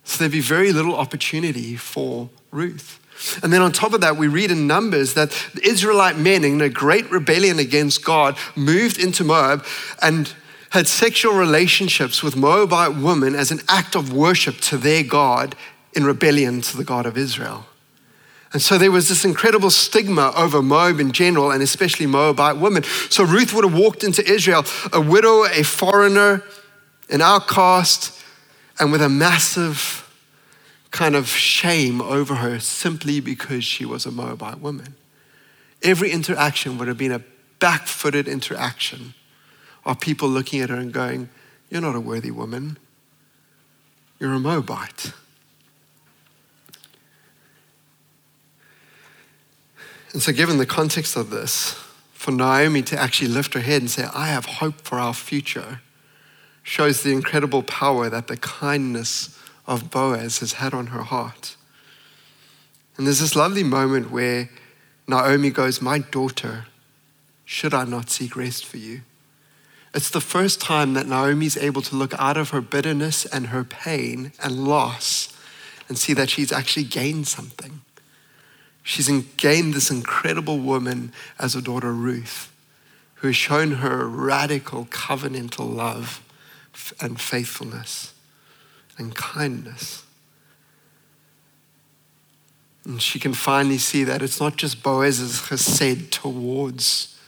So 0.03 0.19
there'd 0.19 0.33
be 0.33 0.41
very 0.41 0.73
little 0.73 0.95
opportunity 0.95 1.77
for 1.77 2.29
Ruth. 2.51 3.00
And 3.43 3.51
then 3.51 3.61
on 3.61 3.71
top 3.71 3.93
of 3.93 4.01
that, 4.01 4.17
we 4.17 4.27
read 4.27 4.51
in 4.51 4.67
Numbers 4.67 5.13
that 5.13 5.31
the 5.53 5.67
Israelite 5.67 6.17
men, 6.17 6.43
in 6.43 6.61
a 6.61 6.69
great 6.69 7.09
rebellion 7.11 7.59
against 7.59 8.03
God, 8.03 8.37
moved 8.55 8.99
into 8.99 9.23
Moab 9.23 9.65
and 10.01 10.33
had 10.71 10.87
sexual 10.87 11.33
relationships 11.33 12.23
with 12.23 12.35
Moabite 12.35 12.95
women 12.95 13.35
as 13.35 13.51
an 13.51 13.59
act 13.67 13.95
of 13.95 14.13
worship 14.13 14.57
to 14.61 14.77
their 14.77 15.03
God 15.03 15.55
in 15.93 16.05
rebellion 16.05 16.61
to 16.61 16.77
the 16.77 16.83
God 16.83 17.05
of 17.05 17.17
Israel. 17.17 17.65
And 18.53 18.61
so 18.61 18.77
there 18.77 18.91
was 18.91 19.07
this 19.07 19.23
incredible 19.23 19.69
stigma 19.69 20.33
over 20.35 20.61
Moab 20.61 20.99
in 20.99 21.11
general, 21.11 21.51
and 21.51 21.63
especially 21.63 22.05
Moabite 22.05 22.57
women. 22.57 22.83
So 22.83 23.23
Ruth 23.23 23.53
would 23.53 23.63
have 23.63 23.77
walked 23.77 24.03
into 24.03 24.25
Israel, 24.29 24.65
a 24.91 24.99
widow, 24.99 25.45
a 25.45 25.63
foreigner, 25.63 26.43
an 27.09 27.21
outcast, 27.21 28.17
and 28.79 28.91
with 28.91 29.01
a 29.01 29.09
massive 29.09 30.00
kind 30.91 31.15
of 31.15 31.27
shame 31.27 32.01
over 32.01 32.35
her 32.35 32.59
simply 32.59 33.19
because 33.19 33.63
she 33.63 33.85
was 33.85 34.05
a 34.05 34.11
Moabite 34.11 34.59
woman. 34.59 34.95
Every 35.81 36.11
interaction 36.11 36.77
would 36.77 36.87
have 36.87 36.97
been 36.97 37.13
a 37.13 37.23
back 37.59 37.87
footed 37.87 38.27
interaction 38.27 39.13
of 39.85 39.99
people 39.99 40.29
looking 40.29 40.61
at 40.61 40.69
her 40.69 40.75
and 40.75 40.93
going, 40.93 41.29
You're 41.69 41.81
not 41.81 41.95
a 41.95 41.99
worthy 41.99 42.31
woman, 42.31 42.77
you're 44.19 44.33
a 44.33 44.39
Moabite. 44.39 45.13
And 50.13 50.21
so, 50.21 50.33
given 50.33 50.57
the 50.57 50.65
context 50.65 51.15
of 51.15 51.29
this, 51.29 51.71
for 52.11 52.31
Naomi 52.31 52.81
to 52.83 52.99
actually 52.99 53.29
lift 53.29 53.53
her 53.53 53.61
head 53.61 53.81
and 53.81 53.89
say, 53.89 54.05
I 54.13 54.27
have 54.27 54.45
hope 54.45 54.81
for 54.81 54.99
our 54.99 55.13
future, 55.13 55.81
shows 56.63 57.01
the 57.01 57.13
incredible 57.13 57.63
power 57.63 58.09
that 58.09 58.27
the 58.27 58.37
kindness 58.37 59.40
of 59.67 59.91
Boaz 59.91 60.39
has 60.39 60.53
had 60.53 60.73
on 60.73 60.87
her 60.87 61.03
heart. 61.03 61.55
And 62.97 63.07
there's 63.07 63.19
this 63.19 63.35
lovely 63.35 63.63
moment 63.63 64.11
where 64.11 64.49
Naomi 65.07 65.49
goes, 65.49 65.81
My 65.81 65.99
daughter, 65.99 66.65
should 67.45 67.73
I 67.73 67.85
not 67.85 68.09
seek 68.09 68.35
rest 68.35 68.65
for 68.65 68.77
you? 68.77 69.01
It's 69.93 70.09
the 70.09 70.21
first 70.21 70.61
time 70.61 70.93
that 70.93 71.07
Naomi 71.07 71.45
is 71.45 71.57
able 71.57 71.81
to 71.81 71.95
look 71.95 72.13
out 72.17 72.37
of 72.37 72.51
her 72.51 72.61
bitterness 72.61 73.25
and 73.25 73.47
her 73.47 73.63
pain 73.63 74.31
and 74.41 74.65
loss 74.65 75.35
and 75.89 75.97
see 75.97 76.13
that 76.13 76.29
she's 76.29 76.51
actually 76.51 76.85
gained 76.85 77.27
something. 77.27 77.81
She's 78.83 79.09
gained 79.35 79.73
this 79.73 79.91
incredible 79.91 80.59
woman 80.59 81.11
as 81.37 81.55
a 81.55 81.61
daughter, 81.61 81.91
Ruth, 81.91 82.51
who 83.15 83.27
has 83.27 83.35
shown 83.35 83.71
her 83.73 84.07
radical 84.07 84.85
covenantal 84.85 85.75
love 85.75 86.21
and 87.01 87.19
faithfulness 87.19 88.13
and 89.01 89.13
kindness. 89.15 90.03
And 92.85 93.01
she 93.01 93.19
can 93.19 93.33
finally 93.33 93.77
see 93.77 94.03
that 94.05 94.21
it's 94.21 94.39
not 94.39 94.55
just 94.55 94.81
Boaz's 94.81 95.41
chesed 95.41 96.09
towards 96.11 97.19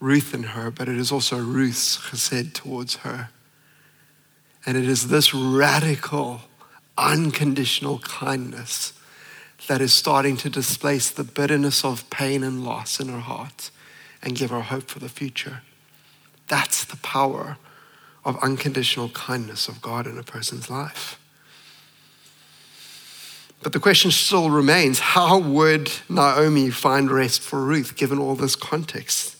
Ruth 0.00 0.34
and 0.34 0.46
her, 0.46 0.70
but 0.70 0.88
it 0.88 0.96
is 0.96 1.12
also 1.12 1.38
Ruth's 1.38 1.98
chesed 1.98 2.54
towards 2.54 2.96
her. 2.96 3.28
And 4.64 4.76
it 4.76 4.88
is 4.88 5.08
this 5.08 5.34
radical, 5.34 6.42
unconditional 6.96 7.98
kindness 8.00 8.92
that 9.68 9.80
is 9.80 9.92
starting 9.92 10.36
to 10.38 10.50
displace 10.50 11.10
the 11.10 11.24
bitterness 11.24 11.84
of 11.84 12.08
pain 12.10 12.42
and 12.42 12.64
loss 12.64 12.98
in 12.98 13.08
her 13.08 13.20
heart 13.20 13.70
and 14.22 14.36
give 14.36 14.50
her 14.50 14.60
hope 14.60 14.88
for 14.88 14.98
the 14.98 15.08
future. 15.08 15.62
That's 16.48 16.84
the 16.84 16.96
power 16.98 17.56
of 18.24 18.38
unconditional 18.42 19.08
kindness 19.10 19.68
of 19.68 19.82
God 19.82 20.06
in 20.06 20.18
a 20.18 20.22
person's 20.22 20.70
life. 20.70 21.18
But 23.62 23.72
the 23.72 23.80
question 23.80 24.10
still 24.10 24.50
remains 24.50 24.98
how 24.98 25.38
would 25.38 25.90
Naomi 26.08 26.70
find 26.70 27.10
rest 27.10 27.42
for 27.42 27.60
Ruth 27.64 27.96
given 27.96 28.18
all 28.18 28.34
this 28.34 28.56
context? 28.56 29.36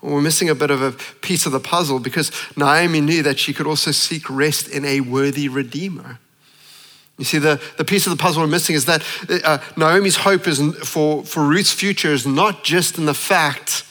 Well, 0.00 0.14
we're 0.14 0.20
missing 0.20 0.48
a 0.48 0.54
bit 0.54 0.70
of 0.70 0.80
a 0.80 0.92
piece 1.22 1.44
of 1.44 1.52
the 1.52 1.60
puzzle 1.60 1.98
because 1.98 2.30
Naomi 2.56 3.00
knew 3.00 3.22
that 3.24 3.38
she 3.38 3.52
could 3.52 3.66
also 3.66 3.90
seek 3.90 4.30
rest 4.30 4.68
in 4.68 4.84
a 4.84 5.00
worthy 5.00 5.48
redeemer. 5.48 6.20
You 7.18 7.24
see, 7.24 7.38
the, 7.38 7.60
the 7.76 7.84
piece 7.84 8.06
of 8.06 8.16
the 8.16 8.22
puzzle 8.22 8.42
we're 8.42 8.48
missing 8.48 8.76
is 8.76 8.84
that 8.84 9.02
uh, 9.44 9.58
Naomi's 9.76 10.16
hope 10.16 10.46
is 10.46 10.60
for, 10.88 11.24
for 11.24 11.44
Ruth's 11.44 11.72
future 11.72 12.12
is 12.12 12.24
not 12.24 12.62
just 12.62 12.96
in 12.96 13.06
the 13.06 13.14
fact 13.14 13.84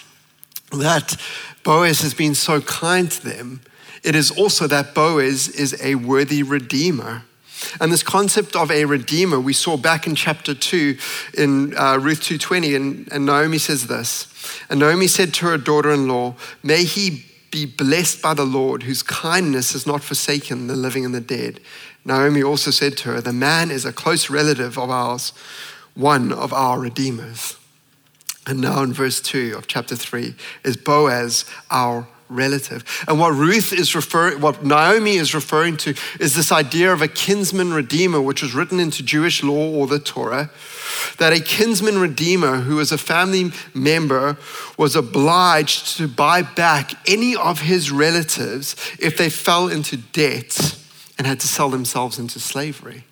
that 0.72 1.18
Boaz 1.64 2.00
has 2.02 2.14
been 2.14 2.36
so 2.36 2.62
kind 2.62 3.12
to 3.12 3.26
them, 3.26 3.62
it 4.04 4.16
is 4.16 4.32
also 4.32 4.68
that 4.68 4.94
Boaz 4.94 5.48
is 5.48 5.80
a 5.82 5.96
worthy 5.96 6.44
redeemer. 6.44 7.24
And 7.82 7.92
this 7.92 8.04
concept 8.04 8.56
of 8.56 8.70
a 8.70 8.86
redeemer, 8.86 9.40
we 9.40 9.54
saw 9.54 9.78
back 9.78 10.06
in 10.08 10.16
chapter 10.16 10.54
2 10.54 10.98
in 11.38 11.78
uh, 11.78 11.98
Ruth 11.98 12.22
2.20, 12.22 12.76
and, 12.76 13.12
and 13.12 13.26
Naomi 13.26 13.58
says 13.58 13.88
this. 13.88 14.32
And 14.70 14.80
Naomi 14.80 15.08
said 15.08 15.34
to 15.36 15.48
her 15.48 15.58
daughter-in-law, 15.58 16.36
May 16.64 16.84
he 16.84 17.26
be 17.52 17.66
blessed 17.66 18.22
by 18.22 18.34
the 18.34 18.46
Lord, 18.46 18.84
whose 18.84 19.04
kindness 19.04 19.74
has 19.74 19.88
not 19.88 20.04
forsaken 20.04 20.68
the 20.68 20.76
living 20.76 21.06
and 21.06 21.16
the 21.16 21.22
dead. 21.22 21.60
Naomi 22.06 22.44
also 22.44 22.72
said 22.72 22.98
to 22.98 23.10
her, 23.10 23.22
The 23.22 23.34
man 23.34 23.72
is 23.72 23.86
a 23.86 23.94
close 23.94 24.30
relative 24.30 24.78
of 24.78 24.90
ours, 24.90 25.34
one 25.96 26.32
of 26.32 26.54
our 26.54 26.80
redeemers. 26.80 27.58
And 28.46 28.62
now 28.62 28.82
in 28.84 28.94
verse 28.94 29.20
2 29.20 29.56
of 29.58 29.68
chapter 29.68 29.96
3 29.96 30.36
is 30.64 30.78
Boaz, 30.78 31.44
our 31.70 32.08
relative. 32.30 32.84
And 33.08 33.20
what 33.20 33.34
Ruth 33.34 33.74
is 33.74 33.96
referring, 33.96 34.42
what 34.42 34.64
Naomi 34.64 35.16
is 35.16 35.34
referring 35.34 35.78
to 35.78 35.94
is 36.20 36.36
this 36.36 36.52
idea 36.52 36.92
of 36.92 37.02
a 37.02 37.08
kinsman 37.08 37.74
redeemer, 37.74 38.22
which 38.22 38.42
was 38.42 38.54
written 38.54 38.80
into 38.80 39.04
Jewish 39.04 39.44
law 39.44 39.70
or 39.70 39.88
the 39.88 40.00
Torah, 40.00 40.50
that 41.18 41.34
a 41.34 41.40
kinsman 41.40 41.98
redeemer 42.00 42.58
who 42.58 42.78
was 42.78 42.92
a 42.92 42.98
family 42.98 43.52
member 43.74 44.38
was 44.78 44.96
obliged 44.96 45.98
to 45.98 46.08
buy 46.08 46.42
back 46.42 46.92
any 47.10 47.36
of 47.36 47.62
his 47.62 47.92
relatives 47.92 48.76
if 49.00 49.18
they 49.18 49.30
fell 49.30 49.68
into 49.68 49.98
debt 49.98 50.78
and 51.18 51.26
had 51.26 51.40
to 51.40 51.48
sell 51.48 51.70
themselves 51.70 52.20
into 52.20 52.40
slavery. 52.40 53.04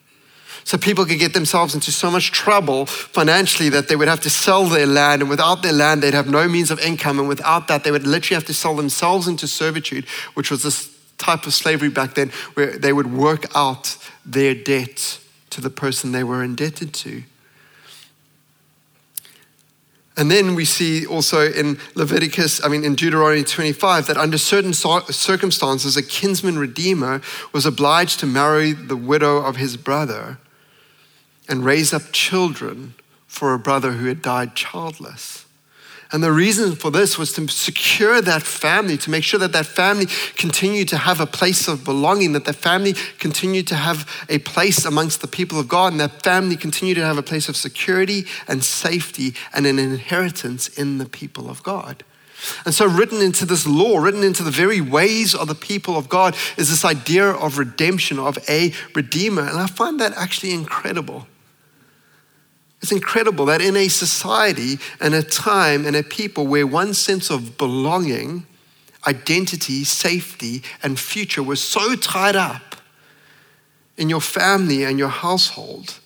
So 0.66 0.80
people 0.80 1.06
could 1.06 1.20
get 1.20 1.36
themselves 1.36 1.76
into 1.76 1.92
so 1.92 2.10
much 2.10 2.32
trouble 2.32 2.88
financially 2.88 3.70
that 3.70 3.88
they 3.88 3.96
would 3.96 4.08
have 4.08 4.22
to 4.22 4.32
sell 4.32 4.66
their 4.66 4.88
land, 4.88 5.22
and 5.22 5.30
without 5.30 5.62
their 5.62 5.72
land, 5.72 6.02
they'd 6.02 6.16
have 6.16 6.28
no 6.28 6.48
means 6.48 6.72
of 6.72 6.80
income, 6.80 7.20
and 7.20 7.28
without 7.28 7.68
that, 7.68 7.84
they 7.84 7.92
would 7.92 8.08
literally 8.08 8.34
have 8.34 8.48
to 8.48 8.54
sell 8.54 8.76
themselves 8.76 9.28
into 9.28 9.48
servitude, 9.48 10.06
which 10.34 10.50
was 10.50 10.64
this 10.64 10.92
type 11.20 11.46
of 11.46 11.54
slavery 11.54 11.90
back 11.90 12.16
then, 12.16 12.30
where 12.56 12.80
they 12.80 12.92
would 12.92 13.14
work 13.14 13.46
out 13.56 13.96
their 14.26 14.56
debt 14.56 15.20
to 15.52 15.62
the 15.62 15.70
person 15.70 16.12
they 16.12 16.24
were 16.24 16.44
indebted 16.44 16.96
to. 16.96 17.22
And 20.18 20.32
then 20.32 20.56
we 20.56 20.66
see 20.66 21.06
also 21.06 21.52
in 21.52 21.78
Leviticus, 21.94 22.66
I 22.66 22.70
mean, 22.70 22.84
in 22.84 22.96
Deuteronomy 22.96 23.44
25, 23.44 24.08
that 24.08 24.18
under 24.18 24.40
certain 24.40 24.74
circumstances, 24.74 25.96
a 25.96 26.02
kinsman 26.02 26.58
redeemer 26.58 27.22
was 27.54 27.68
obliged 27.68 28.20
to 28.22 28.26
marry 28.26 28.72
the 28.72 28.98
widow 28.98 29.38
of 29.38 29.58
his 29.58 29.78
brother 29.78 30.40
and 31.48 31.66
raise 31.66 31.94
up 31.94 32.12
children 32.12 32.96
for 33.28 33.54
a 33.54 33.60
brother 33.60 33.94
who 33.94 34.08
had 34.08 34.22
died 34.22 34.56
childless. 34.56 35.46
And 36.12 36.24
the 36.24 36.32
reason 36.32 36.76
for 36.76 36.92
this 36.92 37.18
was 37.18 37.34
to 37.34 37.48
secure 37.48 38.22
that 38.22 38.44
family, 38.44 38.96
to 39.00 39.10
make 39.10 39.24
sure 39.24 39.40
that 39.40 39.54
that 39.54 39.66
family 39.66 40.06
continued 40.36 40.88
to 40.90 40.98
have 40.98 41.20
a 41.20 41.26
place 41.26 41.68
of 41.68 41.84
belonging, 41.84 42.34
that 42.34 42.46
the 42.46 42.54
family 42.54 42.94
continued 43.20 43.68
to 43.68 43.76
have 43.76 44.10
a 44.30 44.38
place 44.38 44.86
amongst 44.86 45.22
the 45.22 45.28
people 45.28 45.60
of 45.60 45.68
God, 45.68 45.92
and 45.92 46.00
that 46.00 46.22
family 46.22 46.56
continued 46.56 46.96
to 46.96 47.06
have 47.06 47.18
a 47.18 47.24
place 47.24 47.50
of 47.50 47.58
security 47.58 48.26
and 48.48 48.64
safety 48.64 49.34
and 49.54 49.66
an 49.66 49.80
inheritance 49.80 50.68
in 50.68 51.00
the 51.00 51.06
people 51.06 51.50
of 51.50 51.64
God. 51.64 52.04
And 52.66 52.74
so, 52.74 52.86
written 52.86 53.22
into 53.22 53.46
this 53.46 53.66
law, 53.66 53.98
written 53.98 54.24
into 54.24 54.44
the 54.44 54.52
very 54.52 54.82
ways 54.82 55.34
of 55.34 55.48
the 55.48 55.56
people 55.56 55.98
of 55.98 56.08
God, 56.08 56.36
is 56.58 56.70
this 56.70 56.86
idea 56.86 57.32
of 57.32 57.58
redemption, 57.58 58.20
of 58.20 58.38
a 58.48 58.72
redeemer. 58.94 59.42
And 59.42 59.58
I 59.58 59.68
find 59.68 60.00
that 60.00 60.14
actually 60.14 60.54
incredible. 60.54 61.28
It's 62.86 62.92
incredible 62.92 63.48
that 63.48 63.62
in 63.62 63.76
a 63.76 63.88
society 63.88 64.78
and 65.02 65.16
a 65.16 65.24
time 65.24 65.88
and 65.88 65.96
a 65.96 66.04
people 66.04 66.46
where 66.46 66.68
one 66.68 66.94
sense 66.94 67.32
of 67.32 67.58
belonging, 67.58 68.46
identity, 69.08 69.84
safety, 69.84 70.62
and 70.84 71.00
future 71.00 71.42
was 71.42 71.60
so 71.60 71.96
tied 71.96 72.36
up 72.36 72.76
in 73.98 74.08
your 74.08 74.22
family 74.22 74.84
and 74.84 75.00
your 75.00 75.08
household 75.10 75.98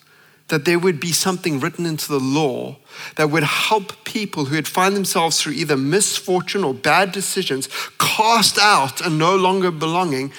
that 0.50 0.66
there 0.66 0.78
would 0.78 1.00
be 1.00 1.12
something 1.12 1.60
written 1.60 1.86
into 1.86 2.08
the 2.08 2.20
law 2.20 2.76
that 3.16 3.30
would 3.30 3.44
help 3.44 4.04
people 4.04 4.46
who 4.46 4.56
had 4.56 4.68
found 4.68 4.96
themselves 4.96 5.42
through 5.42 5.54
either 5.54 5.78
misfortune 5.78 6.64
or 6.64 6.74
bad 6.74 7.12
decisions 7.12 7.70
cast 7.98 8.58
out 8.60 9.00
and 9.02 9.18
no 9.18 9.36
longer 9.36 9.72
belonging, 9.72 10.32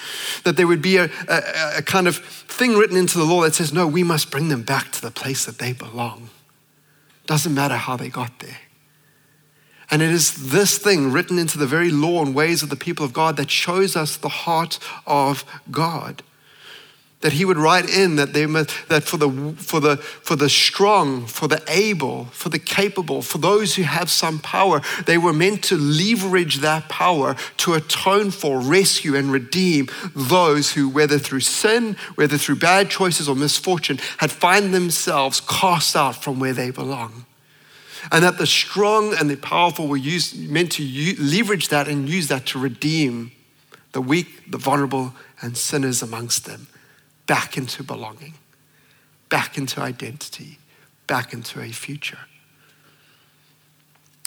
that 0.43 0.57
there 0.57 0.67
would 0.67 0.81
be 0.81 0.97
a, 0.97 1.09
a, 1.27 1.77
a 1.77 1.81
kind 1.81 2.07
of 2.07 2.17
thing 2.17 2.77
written 2.77 2.97
into 2.97 3.17
the 3.17 3.23
law 3.23 3.41
that 3.41 3.55
says, 3.55 3.73
no, 3.73 3.87
we 3.87 4.03
must 4.03 4.29
bring 4.29 4.49
them 4.49 4.63
back 4.63 4.91
to 4.91 5.01
the 5.01 5.11
place 5.11 5.45
that 5.45 5.57
they 5.57 5.73
belong. 5.73 6.29
Doesn't 7.25 7.53
matter 7.53 7.75
how 7.75 7.95
they 7.95 8.09
got 8.09 8.39
there. 8.39 8.57
And 9.89 10.01
it 10.01 10.09
is 10.09 10.51
this 10.51 10.77
thing 10.77 11.11
written 11.11 11.37
into 11.37 11.57
the 11.57 11.65
very 11.65 11.91
law 11.91 12.23
and 12.23 12.33
ways 12.33 12.63
of 12.63 12.69
the 12.69 12.77
people 12.77 13.05
of 13.05 13.11
God 13.11 13.35
that 13.37 13.51
shows 13.51 13.95
us 13.95 14.15
the 14.15 14.29
heart 14.29 14.79
of 15.05 15.43
God 15.69 16.23
that 17.21 17.33
he 17.33 17.45
would 17.45 17.57
write 17.57 17.89
in 17.89 18.15
that 18.15 18.33
they 18.33 18.45
must, 18.45 18.71
that 18.89 19.03
for 19.03 19.17
the 19.17 19.53
for 19.57 19.79
the 19.79 19.97
for 19.97 20.35
the 20.35 20.49
strong, 20.49 21.25
for 21.25 21.47
the 21.47 21.61
able, 21.67 22.25
for 22.25 22.49
the 22.49 22.59
capable, 22.59 23.21
for 23.21 23.37
those 23.37 23.75
who 23.75 23.83
have 23.83 24.09
some 24.09 24.39
power, 24.39 24.81
they 25.05 25.17
were 25.17 25.33
meant 25.33 25.63
to 25.63 25.77
leverage 25.77 26.57
that 26.57 26.89
power 26.89 27.35
to 27.57 27.73
atone 27.75 28.31
for, 28.31 28.59
rescue, 28.59 29.15
and 29.15 29.31
redeem 29.31 29.87
those 30.15 30.73
who, 30.73 30.89
whether 30.89 31.19
through 31.19 31.39
sin, 31.39 31.95
whether 32.15 32.37
through 32.37 32.55
bad 32.55 32.89
choices 32.89 33.29
or 33.29 33.35
misfortune, 33.35 33.99
had 34.17 34.31
find 34.31 34.73
themselves 34.73 35.41
cast 35.41 35.95
out 35.95 36.21
from 36.21 36.39
where 36.39 36.53
they 36.53 36.71
belong. 36.71 37.25
And 38.11 38.23
that 38.23 38.39
the 38.39 38.47
strong 38.47 39.13
and 39.13 39.29
the 39.29 39.35
powerful 39.35 39.87
were 39.87 39.95
used, 39.95 40.49
meant 40.49 40.71
to 40.73 41.15
leverage 41.19 41.67
that 41.67 41.87
and 41.87 42.09
use 42.09 42.29
that 42.29 42.47
to 42.47 42.59
redeem 42.59 43.31
the 43.91 44.01
weak, 44.01 44.49
the 44.49 44.57
vulnerable, 44.57 45.13
and 45.39 45.55
sinners 45.55 46.01
amongst 46.01 46.45
them 46.45 46.67
back 47.31 47.55
into 47.55 47.81
belonging, 47.81 48.33
back 49.29 49.57
into 49.57 49.79
identity, 49.79 50.59
back 51.07 51.31
into 51.31 51.61
a 51.61 51.71
future. 51.71 52.17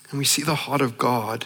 And 0.08 0.18
we 0.18 0.24
see 0.24 0.40
the 0.40 0.54
heart 0.54 0.80
of 0.80 0.96
God 0.96 1.44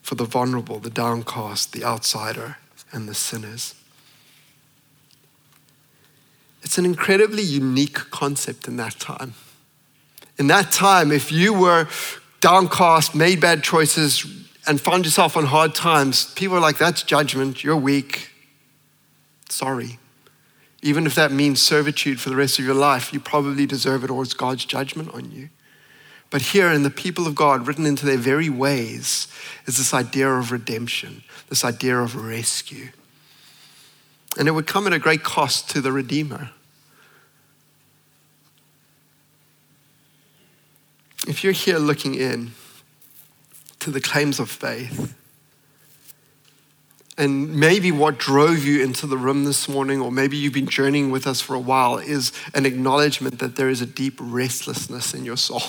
for 0.00 0.14
the 0.14 0.24
vulnerable, 0.24 0.78
the 0.78 0.90
downcast, 0.90 1.72
the 1.72 1.82
outsider, 1.82 2.58
and 2.92 3.08
the 3.08 3.14
sinners. 3.14 3.74
It's 6.62 6.78
an 6.78 6.84
incredibly 6.84 7.42
unique 7.42 7.98
concept 8.12 8.68
in 8.68 8.76
that 8.76 9.00
time. 9.00 9.34
In 10.38 10.46
that 10.46 10.70
time, 10.70 11.10
if 11.10 11.32
you 11.32 11.52
were 11.52 11.88
downcast, 12.40 13.16
made 13.16 13.40
bad 13.40 13.64
choices, 13.64 14.24
and 14.68 14.80
found 14.80 15.04
yourself 15.04 15.36
on 15.36 15.46
hard 15.46 15.74
times, 15.74 16.32
people 16.34 16.56
are 16.56 16.60
like, 16.60 16.78
that's 16.78 17.02
judgment, 17.02 17.64
you're 17.64 17.76
weak. 17.76 18.30
Sorry. 19.48 19.98
Even 20.82 21.06
if 21.06 21.14
that 21.14 21.30
means 21.30 21.62
servitude 21.62 22.20
for 22.20 22.28
the 22.28 22.36
rest 22.36 22.58
of 22.58 22.64
your 22.64 22.74
life, 22.74 23.12
you 23.12 23.20
probably 23.20 23.66
deserve 23.66 24.02
it 24.02 24.10
or 24.10 24.22
it's 24.22 24.34
God's 24.34 24.64
judgment 24.64 25.14
on 25.14 25.30
you. 25.30 25.48
But 26.28 26.42
here 26.42 26.72
in 26.72 26.82
the 26.82 26.90
people 26.90 27.26
of 27.26 27.34
God, 27.34 27.66
written 27.66 27.86
into 27.86 28.04
their 28.04 28.16
very 28.16 28.48
ways, 28.48 29.28
is 29.66 29.76
this 29.76 29.94
idea 29.94 30.28
of 30.28 30.50
redemption, 30.50 31.22
this 31.48 31.64
idea 31.64 31.98
of 31.98 32.16
rescue. 32.16 32.88
And 34.38 34.48
it 34.48 34.52
would 34.52 34.66
come 34.66 34.86
at 34.86 34.92
a 34.92 34.98
great 34.98 35.22
cost 35.22 35.70
to 35.70 35.80
the 35.80 35.92
Redeemer. 35.92 36.50
If 41.28 41.44
you're 41.44 41.52
here 41.52 41.78
looking 41.78 42.14
in 42.14 42.52
to 43.80 43.90
the 43.90 44.00
claims 44.00 44.40
of 44.40 44.50
faith, 44.50 45.14
and 47.22 47.54
maybe 47.54 47.92
what 47.92 48.18
drove 48.18 48.64
you 48.64 48.82
into 48.82 49.06
the 49.06 49.16
room 49.16 49.44
this 49.44 49.68
morning, 49.68 50.00
or 50.00 50.10
maybe 50.10 50.36
you've 50.36 50.52
been 50.52 50.66
journeying 50.66 51.12
with 51.12 51.24
us 51.24 51.40
for 51.40 51.54
a 51.54 51.60
while, 51.60 51.98
is 51.98 52.32
an 52.52 52.66
acknowledgement 52.66 53.38
that 53.38 53.54
there 53.54 53.68
is 53.68 53.80
a 53.80 53.86
deep 53.86 54.18
restlessness 54.20 55.14
in 55.14 55.24
your 55.24 55.36
soul. 55.36 55.62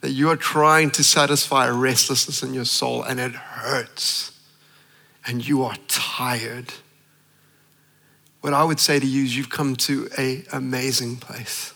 That 0.00 0.12
you 0.12 0.30
are 0.30 0.36
trying 0.36 0.92
to 0.92 1.02
satisfy 1.02 1.66
a 1.66 1.72
restlessness 1.72 2.40
in 2.40 2.54
your 2.54 2.66
soul, 2.66 3.02
and 3.02 3.18
it 3.18 3.32
hurts, 3.32 4.30
and 5.26 5.44
you 5.44 5.64
are 5.64 5.74
tired. 5.88 6.72
What 8.42 8.54
I 8.54 8.62
would 8.62 8.78
say 8.78 9.00
to 9.00 9.06
you 9.06 9.24
is 9.24 9.36
you've 9.36 9.50
come 9.50 9.74
to 9.74 10.08
an 10.16 10.44
amazing 10.52 11.16
place. 11.16 11.74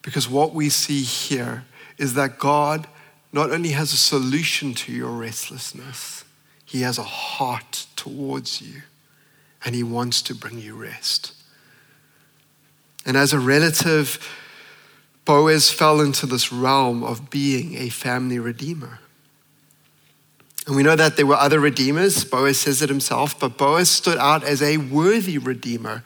Because 0.00 0.30
what 0.30 0.54
we 0.54 0.70
see 0.70 1.02
here 1.02 1.66
is 1.98 2.14
that 2.14 2.38
God 2.38 2.86
not 3.34 3.50
only 3.50 3.72
has 3.72 3.92
a 3.92 3.98
solution 3.98 4.72
to 4.74 4.92
your 4.92 5.10
restlessness, 5.10 6.23
He 6.74 6.80
has 6.80 6.98
a 6.98 7.04
heart 7.04 7.86
towards 7.94 8.60
you 8.60 8.82
and 9.64 9.76
He 9.76 9.84
wants 9.84 10.20
to 10.22 10.34
bring 10.34 10.58
you 10.58 10.74
rest. 10.74 11.32
And 13.06 13.16
as 13.16 13.32
a 13.32 13.38
relative, 13.38 14.18
Boaz 15.24 15.70
fell 15.70 16.00
into 16.00 16.26
this 16.26 16.52
realm 16.52 17.04
of 17.04 17.30
being 17.30 17.76
a 17.76 17.90
family 17.90 18.40
redeemer. 18.40 18.98
And 20.66 20.74
we 20.74 20.82
know 20.82 20.96
that 20.96 21.14
there 21.14 21.26
were 21.26 21.36
other 21.36 21.60
redeemers. 21.60 22.24
Boaz 22.24 22.58
says 22.58 22.82
it 22.82 22.88
himself, 22.88 23.38
but 23.38 23.56
Boaz 23.56 23.88
stood 23.88 24.18
out 24.18 24.42
as 24.42 24.60
a 24.60 24.78
worthy 24.78 25.38
redeemer. 25.38 26.02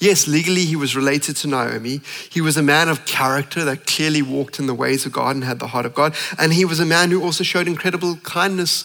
Yes, 0.00 0.28
legally 0.28 0.66
he 0.66 0.76
was 0.76 0.94
related 0.94 1.36
to 1.36 1.48
Naomi. 1.48 2.02
He 2.28 2.42
was 2.42 2.58
a 2.58 2.62
man 2.62 2.90
of 2.90 3.06
character 3.06 3.64
that 3.64 3.86
clearly 3.86 4.20
walked 4.20 4.58
in 4.58 4.66
the 4.66 4.74
ways 4.74 5.06
of 5.06 5.12
God 5.12 5.34
and 5.34 5.44
had 5.44 5.60
the 5.60 5.68
heart 5.68 5.86
of 5.86 5.94
God. 5.94 6.14
And 6.38 6.52
he 6.52 6.66
was 6.66 6.78
a 6.78 6.84
man 6.84 7.10
who 7.10 7.22
also 7.22 7.42
showed 7.42 7.66
incredible 7.66 8.16
kindness 8.16 8.84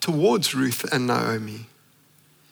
towards 0.00 0.54
Ruth 0.54 0.84
and 0.92 1.06
Naomi. 1.06 1.66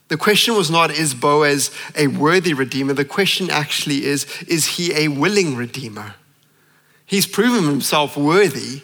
The 0.08 0.16
question 0.16 0.54
was 0.54 0.70
not, 0.70 0.90
is 0.90 1.14
Boaz 1.14 1.70
a 1.94 2.06
worthy 2.06 2.54
redeemer? 2.54 2.94
The 2.94 3.04
question 3.04 3.50
actually 3.50 4.04
is, 4.04 4.26
is 4.42 4.76
he 4.76 4.94
a 4.94 5.08
willing 5.08 5.54
redeemer? 5.54 6.14
He's 7.04 7.26
proven 7.26 7.64
himself 7.64 8.16
worthy 8.16 8.82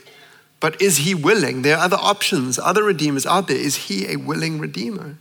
but 0.64 0.80
is 0.80 0.96
he 0.96 1.14
willing? 1.14 1.60
There 1.60 1.76
are 1.76 1.84
other 1.84 1.98
options, 2.00 2.58
other 2.58 2.82
redeemers 2.82 3.26
out 3.26 3.48
there. 3.48 3.56
Is 3.58 3.76
he 3.76 4.10
a 4.10 4.16
willing 4.16 4.58
redeemer? 4.58 5.18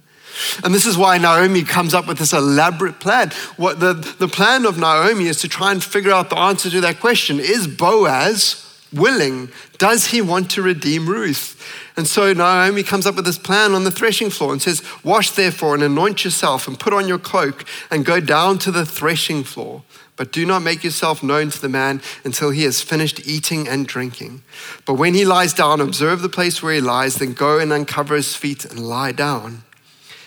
And 0.63 0.73
this 0.73 0.86
is 0.86 0.97
why 0.97 1.17
Naomi 1.17 1.63
comes 1.63 1.93
up 1.93 2.08
with 2.08 2.17
this 2.17 2.32
elaborate 2.32 3.01
plan. 3.01 3.32
What 3.58 3.82
the, 3.82 3.91
the 3.91 4.29
plan 4.29 4.65
of 4.65 4.77
Naomi 4.77 5.25
is 5.25 5.41
to 5.41 5.49
try 5.49 5.73
and 5.73 5.84
figure 5.84 6.13
out 6.13 6.29
the 6.29 6.38
answer 6.38 6.69
to 6.69 6.79
that 6.79 7.01
question. 7.01 7.41
Is 7.41 7.67
Boaz 7.67 8.65
willing? 8.93 9.49
Does 9.79 10.06
he 10.06 10.21
want 10.21 10.49
to 10.51 10.62
redeem 10.62 11.10
Ruth? 11.10 11.62
And 11.95 12.08
so 12.08 12.34
Naomi 12.34 12.82
comes 12.82 13.06
up 13.06 13.15
with 13.15 13.25
this 13.25 13.38
plan 13.38 13.73
on 13.73 13.84
the 13.84 13.91
threshing 13.91 14.32
floor 14.32 14.51
and 14.51 14.62
says, 14.62 14.82
Wash 15.03 15.32
therefore 15.32 15.75
and 15.75 15.84
anoint 15.84 16.23
yourself 16.23 16.67
and 16.67 16.79
put 16.79 16.93
on 16.93 17.08
your 17.08 17.19
cloak 17.19 17.65
and 17.91 18.06
go 18.06 18.19
down 18.19 18.58
to 18.60 18.71
the 18.71 18.86
threshing 18.86 19.43
floor. 19.43 19.84
But 20.15 20.32
do 20.32 20.45
not 20.45 20.62
make 20.62 20.84
yourself 20.84 21.21
known 21.21 21.49
to 21.49 21.62
the 21.62 21.69
man 21.69 22.01
until 22.23 22.51
he 22.51 22.63
has 22.63 22.82
finished 22.82 23.27
eating 23.27 23.67
and 23.67 23.88
drinking. 23.88 24.43
But 24.86 24.95
when 24.95 25.13
he 25.13 25.25
lies 25.25 25.53
down, 25.53 25.82
observe 25.82 26.21
the 26.21 26.29
place 26.29 26.62
where 26.62 26.73
he 26.73 26.82
lies, 26.82 27.15
then 27.15 27.34
go 27.34 27.60
and 27.60 27.71
uncover 27.71 28.15
his 28.15 28.36
feet 28.36 28.65
and 28.65 28.79
lie 28.79 29.12
down. 29.12 29.63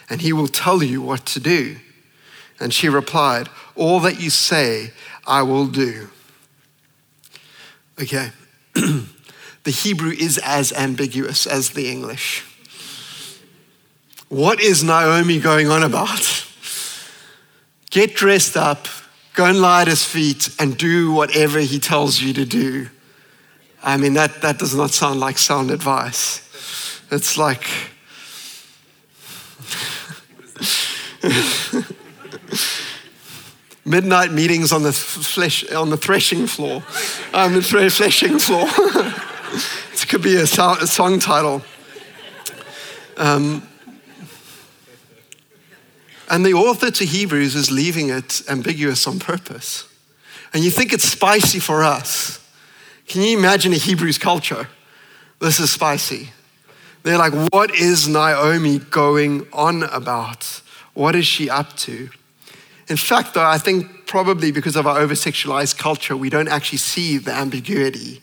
And 0.08 0.20
he 0.20 0.32
will 0.32 0.48
tell 0.48 0.82
you 0.82 1.02
what 1.02 1.26
to 1.26 1.40
do. 1.40 1.76
And 2.60 2.72
she 2.72 2.88
replied, 2.88 3.48
All 3.74 4.00
that 4.00 4.20
you 4.20 4.30
say, 4.30 4.92
I 5.26 5.42
will 5.42 5.66
do. 5.66 6.08
Okay. 8.00 8.30
the 9.66 9.72
Hebrew 9.72 10.12
is 10.12 10.38
as 10.38 10.72
ambiguous 10.72 11.46
as 11.46 11.70
the 11.70 11.90
English. 11.90 12.44
What 14.28 14.60
is 14.60 14.82
Naomi 14.82 15.38
going 15.38 15.68
on 15.68 15.82
about? 15.82 16.46
Get 17.90 18.14
dressed 18.14 18.56
up, 18.56 18.88
Go 19.36 19.44
and 19.44 19.60
lie 19.60 19.82
at 19.82 19.88
his 19.88 20.02
feet 20.02 20.48
and 20.58 20.78
do 20.78 21.12
whatever 21.12 21.60
he 21.60 21.78
tells 21.78 22.22
you 22.22 22.32
to 22.32 22.46
do. 22.46 22.88
I 23.82 23.98
mean, 23.98 24.14
that, 24.14 24.40
that 24.40 24.58
does 24.58 24.74
not 24.74 24.92
sound 24.92 25.20
like 25.20 25.36
sound 25.36 25.70
advice. 25.70 26.40
It's 27.10 27.36
like, 27.36 27.68
midnight 33.84 34.32
meetings 34.32 34.72
on 34.72 34.82
the 34.82 34.92
flesh, 34.92 35.70
on 35.70 35.90
the 35.90 35.98
threshing 35.98 36.46
floor, 36.46 36.82
on 37.34 37.52
the 37.52 37.60
threshing 37.60 38.38
floor. 38.38 38.66
could 40.06 40.22
be 40.22 40.36
a, 40.36 40.46
song, 40.46 40.78
a 40.80 40.86
song 40.86 41.18
title. 41.18 41.62
Um, 43.16 43.66
and 46.30 46.44
the 46.44 46.54
author 46.54 46.90
to 46.90 47.04
Hebrews 47.04 47.54
is 47.54 47.70
leaving 47.70 48.08
it 48.08 48.42
ambiguous 48.48 49.06
on 49.06 49.18
purpose. 49.18 49.88
And 50.52 50.64
you 50.64 50.70
think 50.70 50.92
it's 50.92 51.08
spicy 51.08 51.60
for 51.60 51.82
us. 51.84 52.40
Can 53.06 53.22
you 53.22 53.38
imagine 53.38 53.72
a 53.72 53.76
Hebrews 53.76 54.18
culture? 54.18 54.68
This 55.38 55.60
is 55.60 55.70
spicy. 55.70 56.30
They're 57.02 57.18
like, 57.18 57.32
what 57.52 57.74
is 57.74 58.08
Naomi 58.08 58.78
going 58.78 59.46
on 59.52 59.84
about? 59.84 60.60
What 60.94 61.14
is 61.14 61.26
she 61.26 61.48
up 61.48 61.76
to? 61.78 62.08
In 62.88 62.96
fact, 62.96 63.34
though, 63.34 63.44
I 63.44 63.58
think 63.58 64.06
probably 64.06 64.50
because 64.50 64.76
of 64.76 64.86
our 64.86 64.98
over 64.98 65.14
sexualized 65.14 65.78
culture, 65.78 66.16
we 66.16 66.30
don't 66.30 66.48
actually 66.48 66.78
see 66.78 67.18
the 67.18 67.32
ambiguity. 67.32 68.22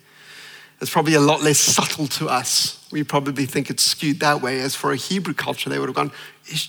It's 0.84 0.92
probably 0.92 1.14
a 1.14 1.22
lot 1.22 1.42
less 1.42 1.60
subtle 1.60 2.08
to 2.08 2.28
us. 2.28 2.86
We 2.92 3.06
probably 3.06 3.46
think 3.46 3.70
it's 3.70 3.84
skewed 3.84 4.20
that 4.20 4.42
way, 4.42 4.60
as 4.60 4.76
for 4.76 4.92
a 4.92 4.98
Hebrew 4.98 5.34
culture, 5.34 5.70
they 5.70 5.80
would 5.80 5.88
have 5.88 5.96
gone, 5.96 6.12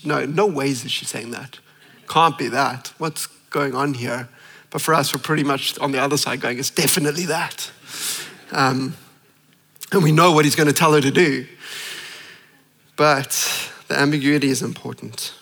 no, 0.05 0.25
no 0.25 0.45
ways 0.45 0.85
is 0.85 0.91
she 0.91 1.03
saying 1.03 1.31
that. 1.31 1.59
Can't 2.07 2.37
be 2.37 2.47
that. 2.47 2.93
What's 2.97 3.27
going 3.49 3.75
on 3.75 3.93
here? 3.93 4.29
But 4.69 4.81
for 4.81 4.93
us, 4.93 5.13
we're 5.13 5.19
pretty 5.19 5.43
much 5.43 5.77
on 5.79 5.91
the 5.91 5.99
other 5.99 6.15
side 6.15 6.39
going, 6.39 6.59
it's 6.59 6.69
definitely 6.69 7.25
that. 7.25 7.69
Um, 8.53 8.95
and 9.91 10.01
we 10.01 10.13
know 10.13 10.31
what 10.31 10.45
he's 10.45 10.55
going 10.55 10.67
to 10.67 10.73
tell 10.73 10.93
her 10.93 11.01
to 11.01 11.11
do. 11.11 11.45
But 12.95 13.31
the 13.89 13.99
ambiguity 13.99 14.47
is 14.47 14.61
important. 14.61 15.33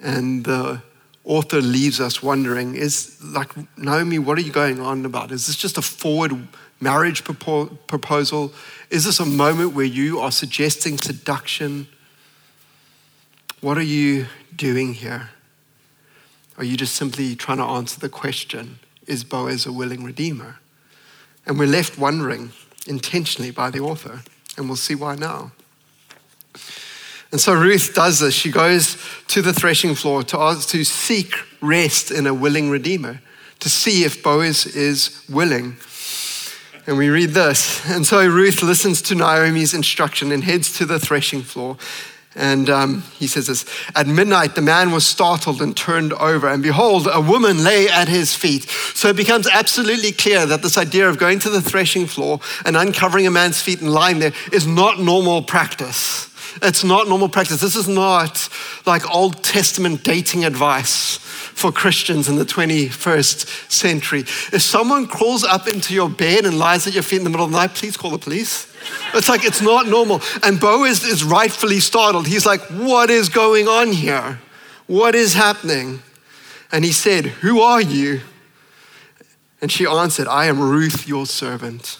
And 0.00 0.46
the 0.46 0.80
author 1.24 1.60
leaves 1.60 2.00
us 2.00 2.22
wondering 2.22 2.74
is 2.74 3.22
like, 3.22 3.50
Naomi, 3.76 4.18
what 4.18 4.38
are 4.38 4.42
you 4.42 4.52
going 4.52 4.80
on 4.80 5.04
about? 5.04 5.30
Is 5.30 5.46
this 5.46 5.56
just 5.56 5.76
a 5.76 5.82
forward 5.82 6.48
marriage 6.84 7.24
proposal? 7.24 8.52
Is 8.90 9.02
this 9.04 9.18
a 9.18 9.26
moment 9.26 9.74
where 9.74 9.84
you 9.84 10.20
are 10.20 10.30
suggesting 10.30 10.98
seduction? 10.98 11.88
What 13.60 13.76
are 13.76 13.82
you 13.82 14.26
doing 14.54 14.94
here? 14.94 15.30
Are 16.56 16.64
you 16.64 16.76
just 16.76 16.94
simply 16.94 17.34
trying 17.34 17.58
to 17.58 17.64
answer 17.64 17.98
the 17.98 18.08
question, 18.08 18.78
is 19.08 19.24
Boaz 19.24 19.66
a 19.66 19.72
willing 19.72 20.04
redeemer? 20.04 20.60
And 21.46 21.58
we're 21.58 21.66
left 21.66 21.98
wondering 21.98 22.52
intentionally 22.86 23.50
by 23.50 23.70
the 23.70 23.80
author, 23.80 24.22
and 24.56 24.68
we'll 24.68 24.76
see 24.76 24.94
why 24.94 25.16
now. 25.16 25.50
And 27.32 27.40
so 27.40 27.52
Ruth 27.54 27.94
does 27.94 28.20
this. 28.20 28.34
She 28.34 28.52
goes 28.52 28.96
to 29.28 29.42
the 29.42 29.52
threshing 29.52 29.96
floor 29.96 30.22
to, 30.22 30.38
ask, 30.38 30.68
to 30.68 30.84
seek 30.84 31.34
rest 31.60 32.12
in 32.12 32.26
a 32.28 32.34
willing 32.34 32.70
redeemer, 32.70 33.20
to 33.58 33.68
see 33.68 34.04
if 34.04 34.22
Boaz 34.22 34.66
is 34.66 35.24
willing. 35.28 35.76
And 36.86 36.98
we 36.98 37.08
read 37.08 37.30
this. 37.30 37.88
And 37.88 38.06
so 38.06 38.26
Ruth 38.26 38.62
listens 38.62 39.00
to 39.02 39.14
Naomi's 39.14 39.72
instruction 39.72 40.32
and 40.32 40.44
heads 40.44 40.76
to 40.78 40.84
the 40.84 40.98
threshing 40.98 41.42
floor. 41.42 41.78
And 42.36 42.68
um, 42.68 43.02
he 43.16 43.26
says 43.26 43.46
this 43.46 43.64
At 43.94 44.06
midnight, 44.06 44.54
the 44.54 44.62
man 44.62 44.90
was 44.90 45.06
startled 45.06 45.62
and 45.62 45.76
turned 45.76 46.12
over, 46.14 46.48
and 46.48 46.62
behold, 46.62 47.08
a 47.10 47.20
woman 47.20 47.62
lay 47.62 47.88
at 47.88 48.08
his 48.08 48.34
feet. 48.34 48.64
So 48.64 49.08
it 49.08 49.16
becomes 49.16 49.46
absolutely 49.46 50.12
clear 50.12 50.44
that 50.44 50.62
this 50.62 50.76
idea 50.76 51.08
of 51.08 51.16
going 51.16 51.38
to 51.40 51.50
the 51.50 51.62
threshing 51.62 52.06
floor 52.06 52.40
and 52.64 52.76
uncovering 52.76 53.26
a 53.26 53.30
man's 53.30 53.62
feet 53.62 53.80
and 53.80 53.92
lying 53.92 54.18
there 54.18 54.32
is 54.52 54.66
not 54.66 54.98
normal 54.98 55.42
practice. 55.42 56.28
It's 56.60 56.84
not 56.84 57.08
normal 57.08 57.28
practice. 57.28 57.60
This 57.60 57.76
is 57.76 57.88
not 57.88 58.48
like 58.84 59.08
Old 59.12 59.42
Testament 59.42 60.02
dating 60.02 60.44
advice 60.44 61.23
for 61.54 61.72
Christians 61.72 62.28
in 62.28 62.36
the 62.36 62.44
21st 62.44 63.70
century. 63.70 64.20
If 64.20 64.62
someone 64.62 65.06
crawls 65.06 65.44
up 65.44 65.68
into 65.68 65.94
your 65.94 66.10
bed 66.10 66.44
and 66.44 66.58
lies 66.58 66.86
at 66.86 66.94
your 66.94 67.02
feet 67.02 67.18
in 67.18 67.24
the 67.24 67.30
middle 67.30 67.46
of 67.46 67.52
the 67.52 67.58
night, 67.58 67.74
please 67.74 67.96
call 67.96 68.10
the 68.10 68.18
police. 68.18 68.72
It's 69.14 69.28
like 69.28 69.44
it's 69.44 69.62
not 69.62 69.86
normal. 69.86 70.20
And 70.42 70.60
Boaz 70.60 71.04
is 71.04 71.24
rightfully 71.24 71.80
startled. 71.80 72.26
He's 72.26 72.44
like, 72.44 72.60
What 72.62 73.08
is 73.10 73.28
going 73.28 73.68
on 73.68 73.92
here? 73.92 74.40
What 74.86 75.14
is 75.14 75.34
happening? 75.34 76.02
And 76.70 76.84
he 76.84 76.92
said, 76.92 77.26
Who 77.26 77.60
are 77.60 77.80
you? 77.80 78.20
And 79.62 79.72
she 79.72 79.86
answered, 79.86 80.26
I 80.26 80.46
am 80.46 80.60
Ruth, 80.60 81.08
your 81.08 81.24
servant. 81.24 81.98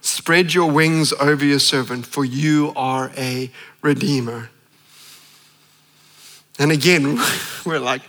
Spread 0.00 0.52
your 0.52 0.68
wings 0.68 1.12
over 1.12 1.44
your 1.44 1.60
servant, 1.60 2.06
for 2.06 2.24
you 2.24 2.72
are 2.74 3.12
a 3.16 3.52
redeemer. 3.82 4.50
And 6.58 6.72
again, 6.72 7.20
we're 7.66 7.78
like, 7.78 8.02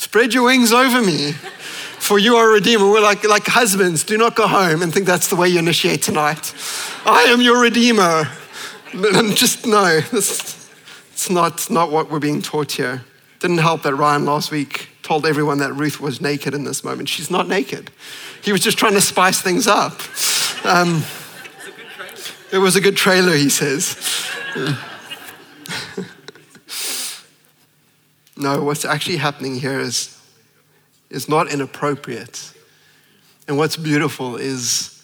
Spread 0.00 0.32
your 0.32 0.44
wings 0.44 0.72
over 0.72 1.02
me. 1.02 1.32
For 1.32 2.18
you 2.18 2.36
are 2.36 2.48
a 2.48 2.52
redeemer. 2.54 2.88
We're 2.88 3.02
like, 3.02 3.22
like 3.22 3.46
husbands, 3.46 4.02
do 4.02 4.16
not 4.16 4.34
go 4.34 4.46
home 4.46 4.80
and 4.80 4.90
think 4.90 5.04
that's 5.04 5.28
the 5.28 5.36
way 5.36 5.50
you 5.50 5.58
initiate 5.58 6.00
tonight. 6.00 6.54
I 7.04 7.24
am 7.24 7.42
your 7.42 7.60
redeemer. 7.60 8.26
And 8.94 9.36
Just 9.36 9.66
no, 9.66 10.00
it's 10.10 11.28
not, 11.28 11.70
not 11.70 11.92
what 11.92 12.10
we're 12.10 12.18
being 12.18 12.40
taught 12.40 12.72
here. 12.72 13.04
Didn't 13.40 13.58
help 13.58 13.82
that 13.82 13.94
Ryan 13.94 14.24
last 14.24 14.50
week 14.50 14.88
told 15.02 15.26
everyone 15.26 15.58
that 15.58 15.74
Ruth 15.74 16.00
was 16.00 16.18
naked 16.18 16.54
in 16.54 16.64
this 16.64 16.82
moment. 16.82 17.10
She's 17.10 17.30
not 17.30 17.46
naked. 17.46 17.90
He 18.42 18.52
was 18.52 18.62
just 18.62 18.78
trying 18.78 18.94
to 18.94 19.02
spice 19.02 19.42
things 19.42 19.66
up. 19.66 20.00
Um, 20.64 21.04
it 22.50 22.58
was 22.58 22.74
a 22.74 22.80
good 22.80 22.96
trailer, 22.96 23.34
he 23.34 23.50
says. 23.50 23.98
no, 28.40 28.62
what's 28.62 28.84
actually 28.84 29.18
happening 29.18 29.60
here 29.60 29.78
is, 29.78 30.18
is 31.10 31.28
not 31.28 31.52
inappropriate. 31.52 32.52
And 33.46 33.58
what's 33.58 33.76
beautiful 33.76 34.36
is 34.36 34.96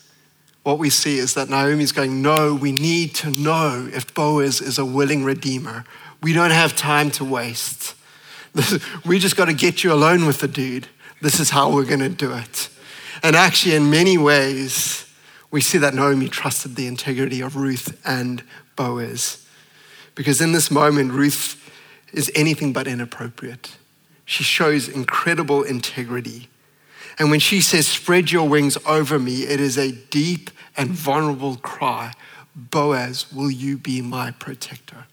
what 0.62 0.78
we 0.78 0.90
see 0.90 1.18
is 1.18 1.34
that 1.34 1.48
Naomi's 1.48 1.92
going, 1.92 2.22
No, 2.22 2.54
we 2.54 2.72
need 2.72 3.14
to 3.16 3.30
know 3.30 3.88
if 3.92 4.12
Boaz 4.14 4.60
is 4.60 4.78
a 4.78 4.84
willing 4.84 5.24
redeemer. 5.24 5.84
We 6.22 6.32
don't 6.32 6.50
have 6.50 6.76
time 6.76 7.10
to 7.12 7.24
waste. 7.24 7.94
we 9.04 9.18
just 9.18 9.36
got 9.36 9.44
to 9.44 9.54
get 9.54 9.84
you 9.84 9.92
alone 9.92 10.26
with 10.26 10.40
the 10.40 10.48
dude. 10.48 10.88
This 11.22 11.38
is 11.38 11.50
how 11.50 11.72
we're 11.72 11.84
going 11.84 12.00
to 12.00 12.08
do 12.08 12.32
it. 12.32 12.68
And 13.22 13.36
actually, 13.36 13.74
in 13.74 13.90
many 13.90 14.18
ways, 14.18 15.08
we 15.50 15.60
see 15.60 15.78
that 15.78 15.94
Naomi 15.94 16.28
trusted 16.28 16.76
the 16.76 16.86
integrity 16.86 17.40
of 17.40 17.56
Ruth 17.56 18.00
and 18.04 18.42
Boaz. 18.76 19.46
Because 20.14 20.40
in 20.40 20.52
this 20.52 20.70
moment, 20.70 21.12
Ruth 21.12 21.62
is 22.16 22.32
anything 22.34 22.72
but 22.72 22.88
inappropriate. 22.88 23.76
She 24.24 24.42
shows 24.42 24.88
incredible 24.88 25.62
integrity. 25.62 26.48
And 27.18 27.30
when 27.30 27.38
she 27.38 27.60
says, 27.60 27.86
Spread 27.86 28.32
your 28.32 28.48
wings 28.48 28.76
over 28.84 29.18
me, 29.18 29.44
it 29.44 29.60
is 29.60 29.78
a 29.78 29.92
deep 29.92 30.50
and 30.76 30.90
vulnerable 30.90 31.56
cry 31.56 32.12
Boaz, 32.56 33.30
will 33.30 33.50
you 33.50 33.76
be 33.76 34.00
my 34.00 34.30
protector? 34.30 35.04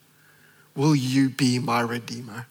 Will 0.76 0.96
you 0.96 1.30
be 1.30 1.60
my 1.60 1.82
redeemer? 1.82 2.48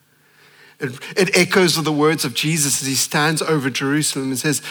It, 0.79 0.99
it 1.17 1.35
echoes 1.35 1.81
the 1.81 1.91
words 1.91 2.23
of 2.23 2.35
Jesus 2.35 2.81
as 2.81 2.87
he 2.87 2.93
stands 2.93 3.41
over 3.41 3.71
Jerusalem 3.71 4.29
and 4.29 4.37
says, 4.37 4.61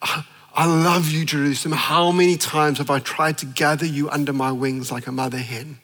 I 0.00 0.64
love 0.64 1.10
you, 1.10 1.26
Jerusalem. 1.26 1.76
How 1.76 2.10
many 2.10 2.38
times 2.38 2.78
have 2.78 2.88
I 2.88 3.00
tried 3.00 3.36
to 3.38 3.46
gather 3.46 3.84
you 3.84 4.08
under 4.08 4.32
my 4.32 4.50
wings 4.50 4.90
like 4.90 5.06
a 5.06 5.12
mother 5.12 5.38
hen, 5.38 5.78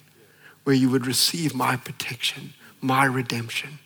where 0.64 0.74
you 0.74 0.88
would 0.88 1.06
receive 1.06 1.54
my 1.54 1.76
protection, 1.76 2.54
my 2.82 3.04
redemption? 3.04 3.78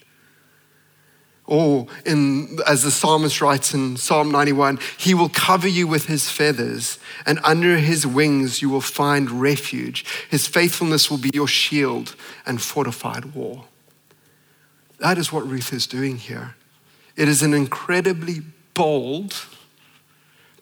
Or, 1.47 1.87
in, 2.05 2.59
as 2.67 2.83
the 2.83 2.91
psalmist 2.91 3.41
writes 3.41 3.73
in 3.73 3.97
Psalm 3.97 4.33
91, 4.33 4.81
he 4.99 5.15
will 5.15 5.29
cover 5.29 5.69
you 5.69 5.87
with 5.87 6.07
his 6.07 6.29
feathers, 6.29 6.99
and 7.25 7.39
under 7.45 7.77
his 7.77 8.05
wings 8.05 8.61
you 8.61 8.69
will 8.69 8.81
find 8.81 9.31
refuge. 9.31 10.05
His 10.29 10.49
faithfulness 10.49 11.09
will 11.09 11.19
be 11.19 11.31
your 11.33 11.47
shield 11.47 12.17
and 12.45 12.61
fortified 12.61 13.37
wall. 13.37 13.67
That 14.99 15.19
is 15.19 15.33
what 15.33 15.47
Ruth 15.47 15.73
is 15.73 15.87
doing 15.87 16.17
here. 16.17 16.57
It 17.15 17.29
is 17.29 17.43
an 17.43 17.55
incredibly 17.55 18.41
bold, 18.75 19.35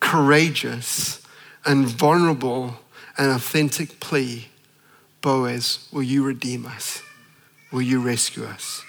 courageous 0.00 1.22
and 1.64 1.86
vulnerable 1.86 2.76
and 3.16 3.30
authentic 3.30 4.00
plea 4.00 4.48
Boaz, 5.22 5.88
will 5.90 6.02
you 6.02 6.22
redeem 6.22 6.66
us? 6.66 7.02
Will 7.74 7.82
you 7.82 7.98
rescue 7.98 8.44
us? 8.44 8.84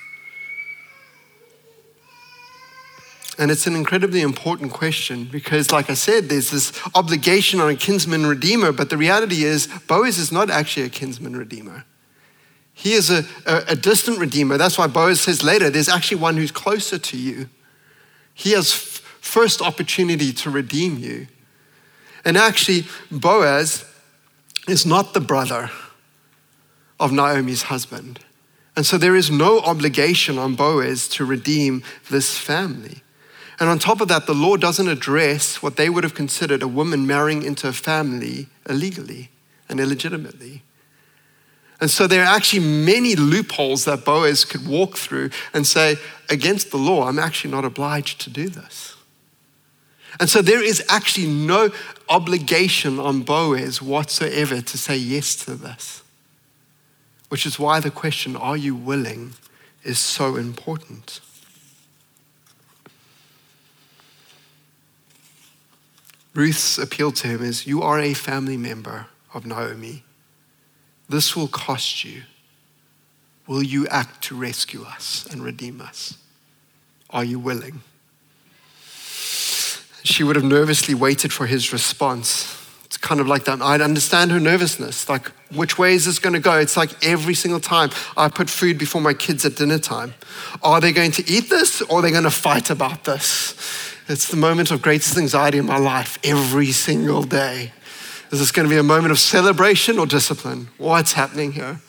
And 3.40 3.50
it's 3.50 3.66
an 3.66 3.76
incredibly 3.76 4.22
important 4.22 4.74
question 4.74 5.26
because, 5.26 5.72
like 5.72 5.90
I 5.90 5.96
said, 5.96 6.30
there's 6.30 6.52
this 6.52 6.72
obligation 6.94 7.60
on 7.60 7.72
a 7.72 7.76
kinsman 7.76 8.28
redeemer, 8.28 8.72
but 8.72 8.92
the 8.92 8.96
reality 8.96 9.44
is, 9.44 9.66
Boaz 9.88 10.20
is 10.20 10.32
not 10.32 10.52
actually 10.52 10.86
a 10.86 10.90
kinsman 10.90 11.36
redeemer. 11.36 11.84
He 12.76 12.94
is 12.94 13.10
a, 13.10 13.26
a, 13.48 13.64
a 13.70 13.76
distant 13.76 14.20
redeemer. 14.20 14.56
That's 14.56 14.78
why 14.78 14.86
Boaz 14.86 15.20
says 15.20 15.42
later, 15.42 15.72
there's 15.72 15.90
actually 15.90 16.22
one 16.22 16.38
who's 16.38 16.52
closer 16.52 17.00
to 17.00 17.18
you. 17.18 17.50
He 18.36 18.52
has 18.52 18.72
first 18.72 19.64
opportunity 19.64 20.32
to 20.32 20.52
redeem 20.52 21.00
you. 21.00 21.26
And 22.24 22.38
actually, 22.38 22.86
Boaz 23.10 23.84
is 24.68 24.86
not 24.86 25.16
the 25.16 25.22
brother 25.22 25.72
of 27.00 27.12
Naomi's 27.12 27.64
husband. 27.64 28.20
And 28.76 28.86
so 28.86 28.98
there 28.98 29.16
is 29.16 29.32
no 29.32 29.60
obligation 29.60 30.38
on 30.38 30.56
Boaz 30.56 31.08
to 31.10 31.26
redeem 31.26 31.84
this 32.10 32.38
family. 32.38 33.02
And 33.60 33.70
on 33.70 33.80
top 33.80 34.02
of 34.02 34.10
that, 34.10 34.26
the 34.26 34.34
law 34.34 34.58
doesn't 34.58 34.90
address 34.90 35.64
what 35.64 35.78
they 35.78 35.90
would 35.90 36.04
have 36.04 36.14
considered 36.14 36.62
a 36.62 36.68
woman 36.68 37.08
marrying 37.08 37.44
into 37.44 37.70
a 37.70 37.74
family 37.74 38.48
illegally 38.68 39.30
and 39.70 39.80
illegitimately. 39.80 40.62
And 41.80 41.90
so 41.90 42.08
there 42.08 42.24
are 42.24 42.36
actually 42.36 42.66
many 42.66 43.16
loopholes 43.16 43.86
that 43.86 44.06
Boaz 44.06 44.46
could 44.46 44.68
walk 44.68 44.98
through 44.98 45.30
and 45.54 45.66
say, 45.66 45.96
against 46.30 46.72
the 46.72 46.78
law, 46.78 47.08
I'm 47.08 47.20
actually 47.20 47.52
not 47.52 47.66
obliged 47.66 48.22
to 48.22 48.30
do 48.30 48.50
this. 48.50 48.96
And 50.20 50.30
so 50.30 50.42
there 50.42 50.64
is 50.64 50.84
actually 50.88 51.28
no 51.28 51.72
obligation 52.08 53.00
on 53.00 53.24
Boaz 53.24 53.82
whatsoever 53.82 54.62
to 54.62 54.78
say 54.78 54.96
yes 54.96 55.36
to 55.46 55.56
this. 55.56 56.02
Which 57.30 57.46
is 57.46 57.60
why 57.60 57.80
the 57.80 57.92
question, 57.92 58.36
are 58.36 58.58
you 58.58 58.76
willing, 58.76 59.34
is 59.84 60.00
so 60.00 60.36
important. 60.36 61.20
Ruth's 66.34 66.78
appeal 66.78 67.12
to 67.14 67.28
him 67.28 67.44
is 67.44 67.66
You 67.66 67.82
are 67.82 68.00
a 68.00 68.14
family 68.14 68.58
member 68.58 69.08
of 69.34 69.46
Naomi. 69.46 70.04
This 71.08 71.36
will 71.36 71.48
cost 71.48 72.04
you. 72.04 72.24
Will 73.48 73.64
you 73.64 73.88
act 73.88 74.24
to 74.26 74.36
rescue 74.36 74.84
us 74.84 75.28
and 75.32 75.44
redeem 75.44 75.80
us? 75.82 76.18
Are 77.10 77.24
you 77.24 77.40
willing? 77.40 77.82
she 80.06 80.24
would 80.24 80.36
have 80.36 80.46
nervously 80.46 80.94
waited 80.94 81.34
for 81.34 81.48
his 81.48 81.74
response. 81.74 82.65
It's 82.96 83.06
kind 83.06 83.20
of 83.20 83.28
like 83.28 83.44
that. 83.44 83.62
I'd 83.62 83.82
understand 83.82 84.32
her 84.32 84.40
nervousness. 84.40 85.10
Like, 85.10 85.28
which 85.54 85.78
way 85.78 85.96
is 85.96 86.06
this 86.06 86.18
going 86.18 86.32
to 86.32 86.40
go? 86.40 86.58
It's 86.58 86.78
like 86.78 87.06
every 87.06 87.34
single 87.34 87.60
time 87.60 87.90
I 88.16 88.30
put 88.30 88.50
food 88.50 88.78
before 88.78 89.02
my 89.02 89.14
kids 89.14 89.44
at 89.44 89.58
dinner 89.58 89.80
time. 89.80 90.14
Are 90.64 90.80
they 90.80 90.94
going 90.94 91.12
to 91.12 91.30
eat 91.30 91.50
this 91.50 91.82
or 91.82 92.00
are 92.00 92.02
they 92.02 92.12
going 92.12 92.24
to 92.24 92.32
fight 92.32 92.70
about 92.70 93.04
this? 93.04 93.54
It's 94.08 94.30
the 94.30 94.38
moment 94.38 94.72
of 94.72 94.82
greatest 94.82 95.18
anxiety 95.18 95.58
in 95.58 95.66
my 95.66 95.78
life 95.78 96.18
every 96.24 96.72
single 96.72 97.24
day. 97.24 97.74
Is 98.32 98.40
this 98.40 98.54
going 98.54 98.66
to 98.66 98.74
be 98.74 98.80
a 98.80 98.84
moment 98.84 99.12
of 99.12 99.20
celebration 99.20 100.00
or 100.00 100.06
discipline? 100.06 100.70
What's 100.78 101.12
happening 101.12 101.52
here? 101.52 101.82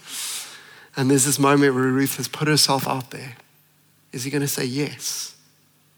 And 0.96 1.08
there's 1.08 1.24
this 1.24 1.38
moment 1.38 1.72
where 1.72 1.84
Ruth 1.84 2.16
has 2.16 2.26
put 2.26 2.48
herself 2.48 2.88
out 2.88 3.12
there. 3.12 3.36
Is 4.10 4.24
he 4.24 4.30
going 4.32 4.42
to 4.42 4.48
say 4.48 4.64
yes? 4.64 5.36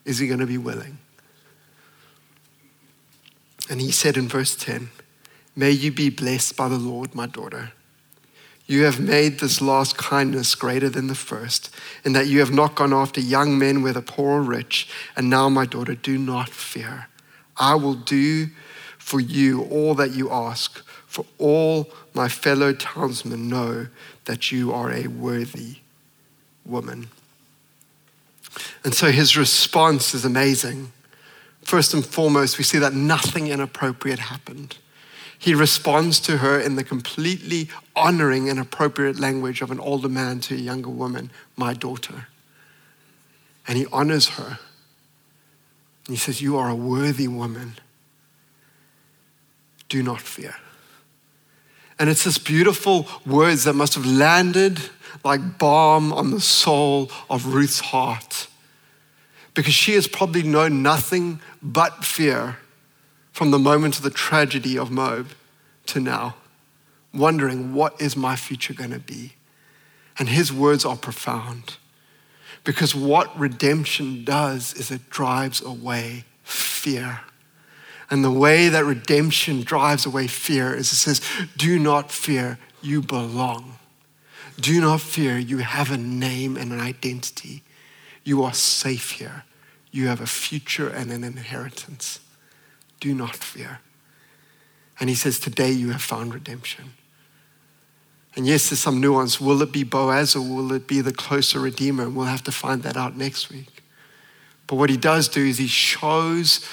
Is 0.04 0.18
he 0.18 0.26
going 0.26 0.40
to 0.40 0.46
be 0.46 0.58
willing? 0.58 0.98
And 3.70 3.80
he 3.80 3.90
said 3.90 4.18
in 4.18 4.28
verse 4.28 4.54
10, 4.54 4.90
May 5.58 5.72
you 5.72 5.90
be 5.90 6.08
blessed 6.08 6.56
by 6.56 6.68
the 6.68 6.78
Lord, 6.78 7.16
my 7.16 7.26
daughter. 7.26 7.72
You 8.66 8.84
have 8.84 9.00
made 9.00 9.40
this 9.40 9.60
last 9.60 9.98
kindness 9.98 10.54
greater 10.54 10.88
than 10.88 11.08
the 11.08 11.16
first, 11.16 11.74
in 12.04 12.12
that 12.12 12.28
you 12.28 12.38
have 12.38 12.52
not 12.52 12.76
gone 12.76 12.92
after 12.92 13.20
young 13.20 13.58
men, 13.58 13.82
whether 13.82 14.00
poor 14.00 14.38
or 14.38 14.42
rich. 14.42 14.88
And 15.16 15.28
now, 15.28 15.48
my 15.48 15.66
daughter, 15.66 15.96
do 15.96 16.16
not 16.16 16.48
fear. 16.48 17.08
I 17.56 17.74
will 17.74 17.96
do 17.96 18.50
for 18.98 19.18
you 19.18 19.64
all 19.64 19.96
that 19.96 20.12
you 20.12 20.30
ask, 20.30 20.78
for 21.08 21.26
all 21.38 21.90
my 22.14 22.28
fellow 22.28 22.72
townsmen 22.72 23.48
know 23.48 23.88
that 24.26 24.52
you 24.52 24.72
are 24.72 24.92
a 24.92 25.08
worthy 25.08 25.78
woman. 26.64 27.08
And 28.84 28.94
so 28.94 29.10
his 29.10 29.36
response 29.36 30.14
is 30.14 30.24
amazing. 30.24 30.92
First 31.62 31.94
and 31.94 32.06
foremost, 32.06 32.58
we 32.58 32.64
see 32.64 32.78
that 32.78 32.94
nothing 32.94 33.48
inappropriate 33.48 34.20
happened. 34.20 34.76
He 35.38 35.54
responds 35.54 36.18
to 36.20 36.38
her 36.38 36.58
in 36.58 36.74
the 36.74 36.82
completely 36.82 37.68
honoring 37.94 38.48
and 38.48 38.58
appropriate 38.58 39.20
language 39.20 39.62
of 39.62 39.70
an 39.70 39.78
older 39.78 40.08
man 40.08 40.40
to 40.40 40.54
a 40.54 40.58
younger 40.58 40.90
woman, 40.90 41.30
my 41.56 41.74
daughter. 41.74 42.26
And 43.66 43.78
he 43.78 43.86
honors 43.92 44.30
her. 44.30 44.58
And 46.06 46.16
he 46.16 46.16
says, 46.16 46.42
You 46.42 46.56
are 46.56 46.68
a 46.68 46.74
worthy 46.74 47.28
woman. 47.28 47.74
Do 49.88 50.02
not 50.02 50.20
fear. 50.20 50.56
And 51.98 52.10
it's 52.10 52.24
this 52.24 52.38
beautiful 52.38 53.06
words 53.24 53.64
that 53.64 53.74
must 53.74 53.94
have 53.94 54.06
landed 54.06 54.80
like 55.24 55.58
balm 55.58 56.12
on 56.12 56.30
the 56.30 56.40
soul 56.40 57.10
of 57.30 57.46
Ruth's 57.54 57.80
heart 57.80 58.48
because 59.54 59.74
she 59.74 59.94
has 59.94 60.06
probably 60.06 60.42
known 60.42 60.82
nothing 60.82 61.40
but 61.60 62.04
fear 62.04 62.58
from 63.38 63.52
the 63.52 63.58
moment 63.60 63.96
of 63.96 64.02
the 64.02 64.10
tragedy 64.10 64.76
of 64.76 64.90
Moab 64.90 65.28
to 65.86 66.00
now, 66.00 66.34
wondering 67.14 67.72
what 67.72 67.94
is 68.00 68.16
my 68.16 68.34
future 68.34 68.74
going 68.74 68.90
to 68.90 68.98
be. 68.98 69.34
And 70.18 70.28
his 70.28 70.52
words 70.52 70.84
are 70.84 70.96
profound 70.96 71.76
because 72.64 72.96
what 72.96 73.38
redemption 73.38 74.24
does 74.24 74.74
is 74.74 74.90
it 74.90 75.08
drives 75.08 75.62
away 75.62 76.24
fear. 76.42 77.20
And 78.10 78.24
the 78.24 78.32
way 78.32 78.68
that 78.70 78.84
redemption 78.84 79.62
drives 79.62 80.04
away 80.04 80.26
fear 80.26 80.74
is 80.74 80.90
it 80.90 80.96
says, 80.96 81.20
Do 81.56 81.78
not 81.78 82.10
fear, 82.10 82.58
you 82.82 83.02
belong. 83.02 83.78
Do 84.60 84.80
not 84.80 85.00
fear, 85.00 85.38
you 85.38 85.58
have 85.58 85.92
a 85.92 85.96
name 85.96 86.56
and 86.56 86.72
an 86.72 86.80
identity. 86.80 87.62
You 88.24 88.42
are 88.42 88.52
safe 88.52 89.12
here. 89.12 89.44
You 89.92 90.08
have 90.08 90.20
a 90.20 90.26
future 90.26 90.88
and 90.88 91.12
an 91.12 91.22
inheritance. 91.22 92.18
Do 93.00 93.14
not 93.14 93.36
fear. 93.36 93.80
And 95.00 95.08
he 95.08 95.14
says, 95.14 95.38
Today 95.38 95.70
you 95.70 95.90
have 95.90 96.02
found 96.02 96.34
redemption. 96.34 96.92
And 98.34 98.46
yes, 98.46 98.70
there's 98.70 98.80
some 98.80 99.00
nuance. 99.00 99.40
Will 99.40 99.62
it 99.62 99.72
be 99.72 99.84
Boaz 99.84 100.36
or 100.36 100.40
will 100.40 100.72
it 100.72 100.86
be 100.86 101.00
the 101.00 101.12
closer 101.12 101.58
Redeemer? 101.58 102.04
And 102.04 102.14
we'll 102.14 102.26
have 102.26 102.44
to 102.44 102.52
find 102.52 102.82
that 102.82 102.96
out 102.96 103.16
next 103.16 103.50
week. 103.50 103.82
But 104.66 104.76
what 104.76 104.90
he 104.90 104.96
does 104.96 105.28
do 105.28 105.44
is 105.44 105.58
he 105.58 105.66
shows, 105.66 106.64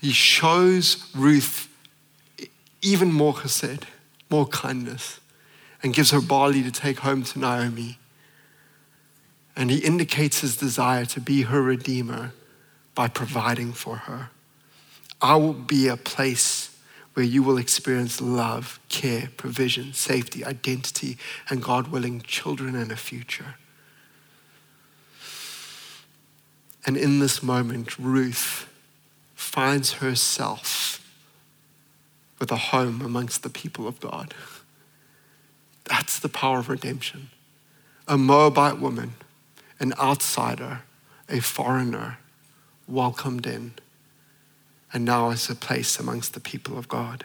he 0.00 0.12
shows 0.12 1.08
Ruth 1.14 1.68
even 2.82 3.12
more 3.12 3.32
chesed, 3.32 3.84
more 4.28 4.46
kindness, 4.46 5.20
and 5.82 5.94
gives 5.94 6.10
her 6.10 6.20
barley 6.20 6.62
to 6.62 6.70
take 6.70 6.98
home 6.98 7.22
to 7.22 7.38
Naomi. 7.38 7.98
And 9.56 9.70
he 9.70 9.78
indicates 9.78 10.40
his 10.40 10.56
desire 10.56 11.04
to 11.06 11.20
be 11.20 11.42
her 11.42 11.62
redeemer 11.62 12.32
by 12.94 13.08
providing 13.08 13.72
for 13.72 13.96
her. 13.96 14.30
I 15.24 15.36
will 15.36 15.54
be 15.54 15.88
a 15.88 15.96
place 15.96 16.76
where 17.14 17.24
you 17.24 17.42
will 17.42 17.56
experience 17.56 18.20
love, 18.20 18.78
care, 18.90 19.30
provision, 19.38 19.94
safety, 19.94 20.44
identity, 20.44 21.16
and 21.48 21.62
God 21.62 21.88
willing, 21.88 22.20
children 22.20 22.76
and 22.76 22.92
a 22.92 22.96
future. 22.96 23.54
And 26.84 26.98
in 26.98 27.20
this 27.20 27.42
moment, 27.42 27.98
Ruth 27.98 28.68
finds 29.34 29.94
herself 29.94 31.02
with 32.38 32.52
a 32.52 32.56
home 32.56 33.00
amongst 33.00 33.42
the 33.42 33.48
people 33.48 33.88
of 33.88 34.00
God. 34.00 34.34
That's 35.84 36.18
the 36.18 36.28
power 36.28 36.58
of 36.58 36.68
redemption. 36.68 37.30
A 38.06 38.18
Moabite 38.18 38.78
woman, 38.78 39.14
an 39.80 39.94
outsider, 39.98 40.82
a 41.30 41.40
foreigner, 41.40 42.18
welcomed 42.86 43.46
in, 43.46 43.72
and 44.94 45.04
now 45.04 45.30
is 45.30 45.50
a 45.50 45.56
place 45.56 45.98
amongst 45.98 46.32
the 46.32 46.40
people 46.40 46.78
of 46.78 46.88
God. 46.88 47.24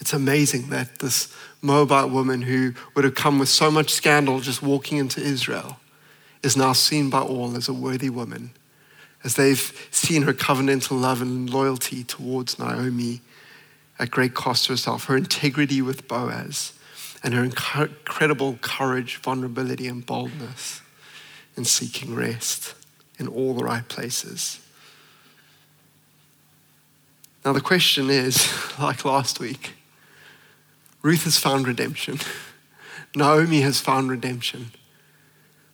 It's 0.00 0.14
amazing 0.14 0.70
that 0.70 0.98
this 0.98 1.32
Moabite 1.62 2.10
woman 2.10 2.42
who 2.42 2.74
would 2.94 3.04
have 3.04 3.14
come 3.14 3.38
with 3.38 3.48
so 3.48 3.70
much 3.70 3.90
scandal 3.90 4.40
just 4.40 4.62
walking 4.62 4.98
into 4.98 5.20
Israel 5.20 5.78
is 6.42 6.56
now 6.56 6.72
seen 6.72 7.10
by 7.10 7.20
all 7.20 7.56
as 7.56 7.68
a 7.68 7.72
worthy 7.72 8.10
woman, 8.10 8.50
as 9.22 9.36
they've 9.36 9.88
seen 9.90 10.22
her 10.22 10.32
covenantal 10.32 11.00
love 11.00 11.22
and 11.22 11.48
loyalty 11.48 12.04
towards 12.04 12.58
Naomi 12.58 13.20
at 13.98 14.10
great 14.10 14.34
cost 14.34 14.66
to 14.66 14.72
herself, 14.72 15.04
her 15.04 15.16
integrity 15.16 15.80
with 15.80 16.08
Boaz, 16.08 16.72
and 17.22 17.32
her 17.32 17.44
incredible 17.44 18.58
courage, 18.60 19.16
vulnerability, 19.16 19.86
and 19.86 20.04
boldness 20.04 20.82
in 21.56 21.64
seeking 21.64 22.14
rest 22.14 22.74
in 23.18 23.26
all 23.28 23.54
the 23.54 23.64
right 23.64 23.88
places. 23.88 24.60
Now, 27.44 27.52
the 27.52 27.60
question 27.60 28.10
is 28.10 28.48
like 28.78 29.04
last 29.04 29.38
week, 29.38 29.74
Ruth 31.02 31.24
has 31.24 31.38
found 31.38 31.66
redemption, 31.66 32.18
Naomi 33.16 33.60
has 33.60 33.80
found 33.80 34.10
redemption. 34.10 34.72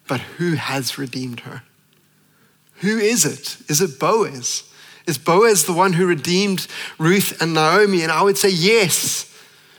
But 0.08 0.20
who 0.20 0.54
has 0.54 0.98
redeemed 0.98 1.40
her? 1.40 1.62
Who 2.80 2.98
is 2.98 3.24
it? 3.24 3.58
Is 3.70 3.80
it 3.80 4.00
Boaz? 4.00 4.64
Is 5.06 5.18
Boaz 5.18 5.64
the 5.64 5.72
one 5.72 5.92
who 5.92 6.04
redeemed 6.04 6.66
Ruth 6.98 7.40
and 7.40 7.54
Naomi? 7.54 8.02
And 8.02 8.10
I 8.10 8.22
would 8.22 8.36
say 8.36 8.48
yes. 8.48 9.32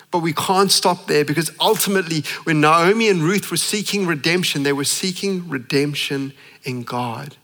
But 0.09 0.19
we 0.19 0.31
can't 0.31 0.71
stop 0.71 1.07
there 1.07 1.25
because 1.25 1.51
ultimately, 1.59 2.23
when 2.43 2.61
Naomi 2.61 3.09
and 3.09 3.21
Ruth 3.21 3.51
were 3.51 3.57
seeking 3.57 4.07
redemption, 4.07 4.63
they 4.63 4.71
were 4.71 4.85
seeking 4.85 5.49
redemption 5.49 6.31
in 6.63 6.83
God. 6.83 7.35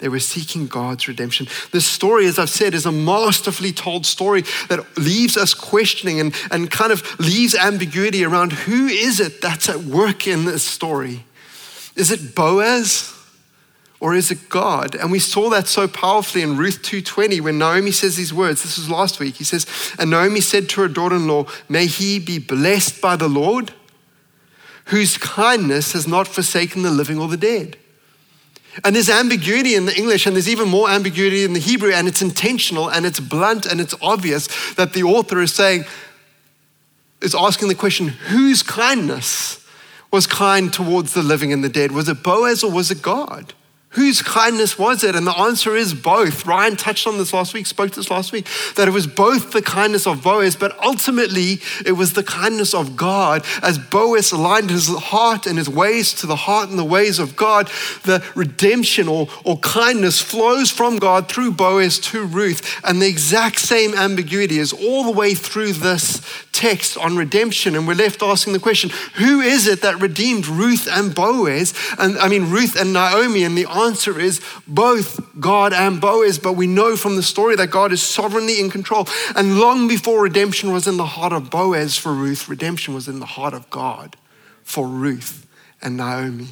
They 0.00 0.08
were 0.08 0.18
seeking 0.18 0.66
God's 0.66 1.06
redemption. 1.08 1.46
This 1.72 1.84
story, 1.84 2.26
as 2.26 2.38
I've 2.38 2.50
said, 2.50 2.72
is 2.74 2.86
a 2.86 2.92
masterfully 2.92 3.70
told 3.70 4.06
story 4.06 4.42
that 4.68 4.98
leaves 4.98 5.36
us 5.36 5.52
questioning 5.52 6.20
and, 6.20 6.34
and 6.50 6.70
kind 6.70 6.90
of 6.90 7.20
leaves 7.20 7.54
ambiguity 7.54 8.24
around 8.24 8.52
who 8.52 8.86
is 8.86 9.20
it 9.20 9.42
that's 9.42 9.68
at 9.68 9.80
work 9.80 10.26
in 10.26 10.46
this 10.46 10.62
story. 10.62 11.24
Is 11.96 12.10
it 12.10 12.34
Boaz 12.34 13.14
or 14.00 14.14
is 14.14 14.30
it 14.30 14.48
God? 14.48 14.94
And 14.94 15.12
we 15.12 15.18
saw 15.18 15.50
that 15.50 15.66
so 15.66 15.86
powerfully 15.86 16.42
in 16.42 16.56
Ruth 16.56 16.80
2:20 16.80 17.42
when 17.42 17.58
Naomi 17.58 17.90
says 17.90 18.16
these 18.16 18.32
words. 18.32 18.62
This 18.62 18.78
was 18.78 18.88
last 18.88 19.20
week. 19.20 19.36
He 19.36 19.44
says, 19.44 19.66
"And 19.98 20.10
Naomi 20.10 20.40
said 20.40 20.70
to 20.70 20.80
her 20.80 20.88
daughter-in-law, 20.88 21.44
"May 21.68 21.84
he 21.84 22.18
be 22.18 22.38
blessed 22.38 23.02
by 23.02 23.16
the 23.16 23.28
Lord, 23.28 23.74
whose 24.86 25.18
kindness 25.18 25.92
has 25.92 26.08
not 26.08 26.26
forsaken 26.26 26.80
the 26.80 26.90
living 26.90 27.18
or 27.18 27.28
the 27.28 27.36
dead." 27.36 27.76
And 28.84 28.94
there's 28.94 29.10
ambiguity 29.10 29.74
in 29.74 29.86
the 29.86 29.96
English, 29.96 30.26
and 30.26 30.36
there's 30.36 30.48
even 30.48 30.68
more 30.68 30.88
ambiguity 30.88 31.44
in 31.44 31.52
the 31.52 31.60
Hebrew, 31.60 31.92
and 31.92 32.06
it's 32.06 32.22
intentional 32.22 32.88
and 32.88 33.04
it's 33.04 33.20
blunt 33.20 33.66
and 33.66 33.80
it's 33.80 33.94
obvious 34.00 34.48
that 34.74 34.92
the 34.92 35.02
author 35.02 35.40
is 35.40 35.52
saying, 35.52 35.84
is 37.20 37.34
asking 37.34 37.68
the 37.68 37.74
question, 37.74 38.08
whose 38.08 38.62
kindness? 38.62 39.60
was 40.10 40.26
kind 40.26 40.72
towards 40.72 41.14
the 41.14 41.22
living 41.22 41.52
and 41.52 41.62
the 41.62 41.68
dead? 41.68 41.92
Was 41.92 42.08
it 42.08 42.22
Boaz 42.22 42.64
or 42.64 42.70
was 42.70 42.90
it 42.90 43.02
God? 43.02 43.54
Whose 43.94 44.22
kindness 44.22 44.78
was 44.78 45.02
it? 45.02 45.16
And 45.16 45.26
the 45.26 45.36
answer 45.36 45.74
is 45.74 45.94
both. 45.94 46.46
Ryan 46.46 46.76
touched 46.76 47.08
on 47.08 47.18
this 47.18 47.32
last 47.32 47.54
week, 47.54 47.66
spoke 47.66 47.90
this 47.90 48.08
last 48.08 48.30
week, 48.30 48.46
that 48.76 48.86
it 48.86 48.92
was 48.92 49.08
both 49.08 49.50
the 49.50 49.62
kindness 49.62 50.06
of 50.06 50.22
Boaz, 50.22 50.54
but 50.54 50.78
ultimately 50.80 51.58
it 51.84 51.96
was 51.96 52.12
the 52.12 52.22
kindness 52.22 52.72
of 52.72 52.96
God. 52.96 53.44
As 53.62 53.78
Boaz 53.78 54.30
aligned 54.30 54.70
his 54.70 54.86
heart 54.86 55.44
and 55.44 55.58
his 55.58 55.68
ways 55.68 56.14
to 56.14 56.28
the 56.28 56.36
heart 56.36 56.70
and 56.70 56.78
the 56.78 56.84
ways 56.84 57.18
of 57.18 57.34
God, 57.34 57.66
the 58.04 58.24
redemption 58.36 59.08
or, 59.08 59.26
or 59.42 59.58
kindness 59.58 60.20
flows 60.20 60.70
from 60.70 60.98
God 60.98 61.28
through 61.28 61.50
Boaz 61.50 61.98
to 61.98 62.24
Ruth. 62.24 62.80
And 62.84 63.02
the 63.02 63.08
exact 63.08 63.58
same 63.58 63.94
ambiguity 63.94 64.58
is 64.58 64.72
all 64.72 65.02
the 65.02 65.10
way 65.10 65.34
through 65.34 65.72
this 65.72 66.22
text 66.52 66.96
on 66.96 67.16
redemption. 67.16 67.74
And 67.74 67.88
we're 67.88 67.94
left 67.94 68.22
asking 68.22 68.52
the 68.52 68.60
question 68.60 68.90
who 69.14 69.40
is 69.40 69.66
it 69.66 69.82
that 69.82 70.00
redeemed 70.00 70.46
Ruth 70.46 70.86
and 70.88 71.12
Boaz? 71.12 71.74
And 71.98 72.18
I 72.18 72.28
mean, 72.28 72.50
Ruth 72.50 72.80
and 72.80 72.92
Naomi? 72.92 73.42
And 73.42 73.58
the 73.58 73.66
answer 73.84 74.18
is 74.18 74.40
both 74.66 75.20
God 75.40 75.72
and 75.72 76.00
Boaz, 76.00 76.38
but 76.38 76.54
we 76.54 76.66
know 76.66 76.96
from 76.96 77.16
the 77.16 77.22
story 77.22 77.56
that 77.56 77.70
God 77.70 77.92
is 77.92 78.02
sovereignly 78.02 78.60
in 78.60 78.70
control. 78.70 79.06
And 79.34 79.58
long 79.58 79.88
before 79.88 80.22
redemption 80.22 80.72
was 80.72 80.86
in 80.86 80.96
the 80.96 81.06
heart 81.06 81.32
of 81.32 81.50
Boaz 81.50 81.96
for 81.96 82.12
Ruth, 82.12 82.48
redemption 82.48 82.94
was 82.94 83.08
in 83.08 83.20
the 83.20 83.26
heart 83.26 83.54
of 83.54 83.68
God 83.70 84.16
for 84.62 84.86
Ruth 84.86 85.46
and 85.82 85.96
Naomi. 85.96 86.48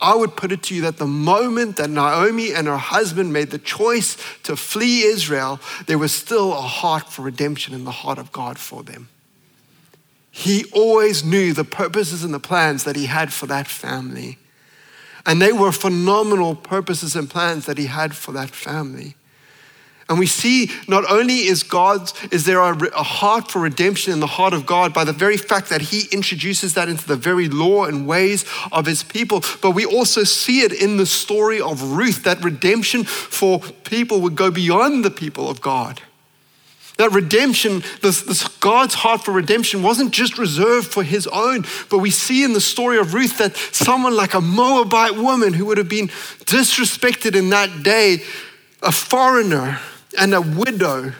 I 0.00 0.14
would 0.14 0.36
put 0.36 0.52
it 0.52 0.62
to 0.64 0.74
you 0.74 0.82
that 0.82 0.98
the 0.98 1.06
moment 1.06 1.76
that 1.76 1.88
Naomi 1.88 2.52
and 2.52 2.66
her 2.66 2.76
husband 2.76 3.32
made 3.32 3.50
the 3.50 3.58
choice 3.58 4.16
to 4.42 4.54
flee 4.54 5.02
Israel, 5.02 5.60
there 5.86 5.98
was 5.98 6.12
still 6.12 6.52
a 6.52 6.60
heart 6.60 7.10
for 7.10 7.22
redemption 7.22 7.74
in 7.74 7.84
the 7.84 7.90
heart 7.90 8.18
of 8.18 8.30
God 8.30 8.58
for 8.58 8.82
them. 8.82 9.08
He 10.30 10.64
always 10.72 11.24
knew 11.24 11.52
the 11.52 11.64
purposes 11.64 12.24
and 12.24 12.34
the 12.34 12.40
plans 12.40 12.84
that 12.84 12.96
he 12.96 13.06
had 13.06 13.32
for 13.32 13.46
that 13.46 13.68
family. 13.68 14.36
And 15.26 15.40
they 15.40 15.52
were 15.52 15.72
phenomenal 15.72 16.54
purposes 16.54 17.16
and 17.16 17.28
plans 17.28 17.66
that 17.66 17.78
he 17.78 17.86
had 17.86 18.14
for 18.14 18.32
that 18.32 18.50
family. 18.50 19.14
And 20.08 20.18
we 20.18 20.26
see 20.26 20.70
not 20.86 21.10
only 21.10 21.46
is 21.46 21.62
God's, 21.62 22.12
is 22.30 22.44
there 22.44 22.60
a, 22.60 22.76
a, 22.88 23.02
heart 23.02 23.50
for 23.50 23.60
redemption 23.60 24.12
in 24.12 24.20
the 24.20 24.26
heart 24.26 24.52
of 24.52 24.66
God 24.66 24.92
by 24.92 25.04
the 25.04 25.14
very 25.14 25.38
fact 25.38 25.70
that 25.70 25.80
He 25.80 26.08
introduces 26.12 26.74
that 26.74 26.90
into 26.90 27.08
the 27.08 27.16
very 27.16 27.48
law 27.48 27.84
and 27.84 28.06
ways 28.06 28.44
of 28.70 28.84
His 28.84 29.02
people, 29.02 29.42
but 29.62 29.70
we 29.70 29.86
also 29.86 30.22
see 30.22 30.60
it 30.60 30.72
in 30.72 30.98
the 30.98 31.06
story 31.06 31.58
of 31.58 31.82
Ruth 31.82 32.24
that 32.24 32.44
redemption 32.44 33.04
for 33.04 33.60
people 33.60 34.20
would 34.20 34.36
go 34.36 34.50
beyond 34.50 35.06
the 35.06 35.10
people 35.10 35.48
of 35.48 35.62
God. 35.62 36.02
That 36.96 37.10
redemption, 37.10 37.82
this, 38.02 38.22
this, 38.22 38.46
God's 38.58 38.94
heart 38.94 39.24
for 39.24 39.32
redemption 39.32 39.82
wasn't 39.82 40.12
just 40.12 40.38
reserved 40.38 40.86
for 40.86 41.02
his 41.02 41.26
own, 41.26 41.64
but 41.90 41.98
we 41.98 42.10
see 42.10 42.44
in 42.44 42.52
the 42.52 42.60
story 42.60 42.98
of 42.98 43.14
Ruth 43.14 43.38
that 43.38 43.56
someone 43.56 44.14
like 44.14 44.34
a 44.34 44.40
Moabite 44.40 45.16
woman 45.16 45.52
who 45.52 45.66
would 45.66 45.78
have 45.78 45.88
been 45.88 46.08
disrespected 46.46 47.34
in 47.34 47.50
that 47.50 47.82
day, 47.82 48.22
a 48.80 48.92
foreigner 48.92 49.80
and 50.16 50.34
a 50.34 50.40
widow, 50.40 51.12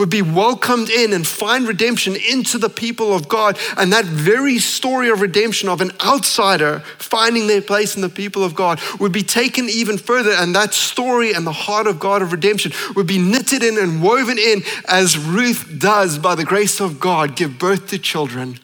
would 0.00 0.08
be 0.08 0.22
welcomed 0.22 0.88
in 0.88 1.12
and 1.12 1.26
find 1.26 1.68
redemption 1.68 2.16
into 2.16 2.56
the 2.56 2.70
people 2.70 3.14
of 3.14 3.28
God. 3.28 3.58
And 3.76 3.92
that 3.92 4.06
very 4.06 4.58
story 4.58 5.10
of 5.10 5.20
redemption 5.20 5.68
of 5.68 5.82
an 5.82 5.92
outsider 6.02 6.80
finding 6.96 7.46
their 7.46 7.60
place 7.60 7.96
in 7.96 8.00
the 8.00 8.08
people 8.08 8.42
of 8.42 8.54
God 8.54 8.80
would 8.98 9.12
be 9.12 9.22
taken 9.22 9.68
even 9.68 9.98
further. 9.98 10.30
And 10.30 10.56
that 10.56 10.72
story 10.72 11.34
and 11.34 11.46
the 11.46 11.52
heart 11.52 11.86
of 11.86 12.00
God 12.00 12.22
of 12.22 12.32
redemption 12.32 12.72
would 12.96 13.06
be 13.06 13.18
knitted 13.18 13.62
in 13.62 13.76
and 13.76 14.02
woven 14.02 14.38
in 14.38 14.62
as 14.88 15.18
Ruth 15.18 15.78
does, 15.78 16.16
by 16.16 16.34
the 16.34 16.46
grace 16.46 16.80
of 16.80 16.98
God, 16.98 17.36
give 17.36 17.58
birth 17.58 17.88
to 17.88 17.98
children. 17.98 18.58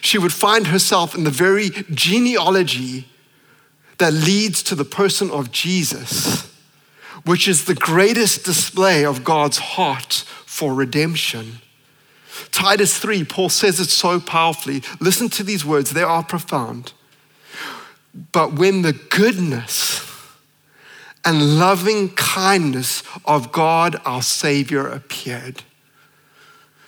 She 0.00 0.16
would 0.16 0.32
find 0.32 0.68
herself 0.68 1.14
in 1.14 1.24
the 1.24 1.30
very 1.30 1.68
genealogy 1.90 3.08
that 3.98 4.14
leads 4.14 4.62
to 4.62 4.74
the 4.74 4.86
person 4.86 5.30
of 5.30 5.52
Jesus 5.52 6.50
which 7.26 7.48
is 7.48 7.64
the 7.64 7.74
greatest 7.74 8.44
display 8.44 9.04
of 9.04 9.24
God's 9.24 9.58
heart 9.58 10.24
for 10.56 10.72
redemption. 10.72 11.58
Titus 12.50 12.96
3, 12.96 13.24
Paul 13.24 13.50
says 13.50 13.78
it 13.78 13.90
so 13.90 14.18
powerfully. 14.18 14.82
Listen 15.00 15.28
to 15.28 15.42
these 15.42 15.66
words, 15.66 15.90
they 15.90 16.02
are 16.02 16.24
profound. 16.24 16.94
But 18.32 18.54
when 18.54 18.80
the 18.80 18.94
goodness 18.94 20.00
and 21.26 21.58
loving 21.58 22.08
kindness 22.14 23.02
of 23.26 23.52
God 23.52 24.00
our 24.06 24.22
Savior 24.22 24.88
appeared, 24.88 25.62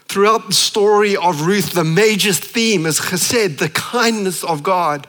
throughout 0.06 0.46
the 0.46 0.54
story 0.54 1.14
of 1.14 1.42
Ruth, 1.42 1.72
the 1.72 1.84
major 1.84 2.32
theme 2.32 2.86
is 2.86 2.98
chesed, 2.98 3.58
the 3.58 3.68
kindness 3.68 4.42
of 4.44 4.62
God. 4.62 5.06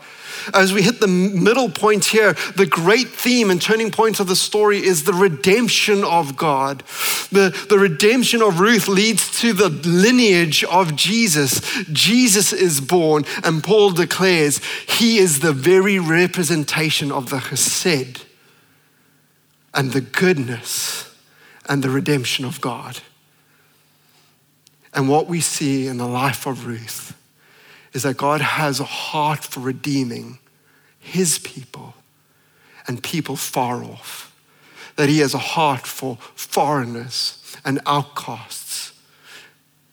As 0.54 0.74
we 0.74 0.82
hit 0.82 1.00
the 1.00 1.08
middle 1.08 1.70
point 1.70 2.06
here, 2.06 2.34
the 2.56 2.66
great 2.66 3.10
theme 3.10 3.50
and 3.50 3.62
turning 3.62 3.92
point 3.92 4.20
of 4.20 4.28
the 4.28 4.36
story 4.36 4.84
is 4.84 5.04
the 5.04 5.14
redemption 5.14 6.04
of 6.04 6.36
God. 6.36 6.84
The, 7.32 7.56
the 7.70 7.80
redemption 7.80 8.42
of 8.42 8.60
Ruth 8.60 8.88
leads 8.88 9.40
to 9.42 9.54
the 9.54 9.70
lineage 9.70 10.64
of 10.64 10.96
Jesus. 10.96 11.60
Jesus 11.92 12.54
is 12.54 12.82
born, 12.82 13.26
and 13.44 13.64
Paul 13.64 13.92
declares 13.92 14.62
he 14.88 15.18
is 15.18 15.40
the 15.40 15.54
very 15.54 16.00
representation 16.00 17.12
of 17.12 17.30
the 17.30 17.38
chesed 17.38 18.24
and 19.74 19.92
the 19.92 20.02
goodness 20.02 21.14
and 21.68 21.84
the 21.84 21.90
redemption 21.90 22.46
of 22.46 22.60
God. 22.62 23.00
And 24.94 25.08
what 25.08 25.28
we 25.28 25.40
see 25.40 25.88
in 25.88 25.98
the 25.98 26.08
life 26.08 26.48
of 26.48 26.66
Ruth 26.66 27.16
is 27.94 28.04
that 28.04 28.18
God 28.18 28.42
has 28.42 28.80
a 28.80 28.86
heart 28.86 29.44
for 29.44 29.60
redeeming 29.62 30.40
his 31.00 31.40
people 31.40 31.96
and 32.88 33.02
people 33.02 33.36
far 33.36 33.84
off. 33.84 34.36
That 34.96 35.10
he 35.10 35.20
has 35.20 35.34
a 35.34 35.40
heart 35.40 35.88
for 35.88 36.18
foreigners 36.36 37.56
and 37.64 37.80
outcasts 37.86 38.94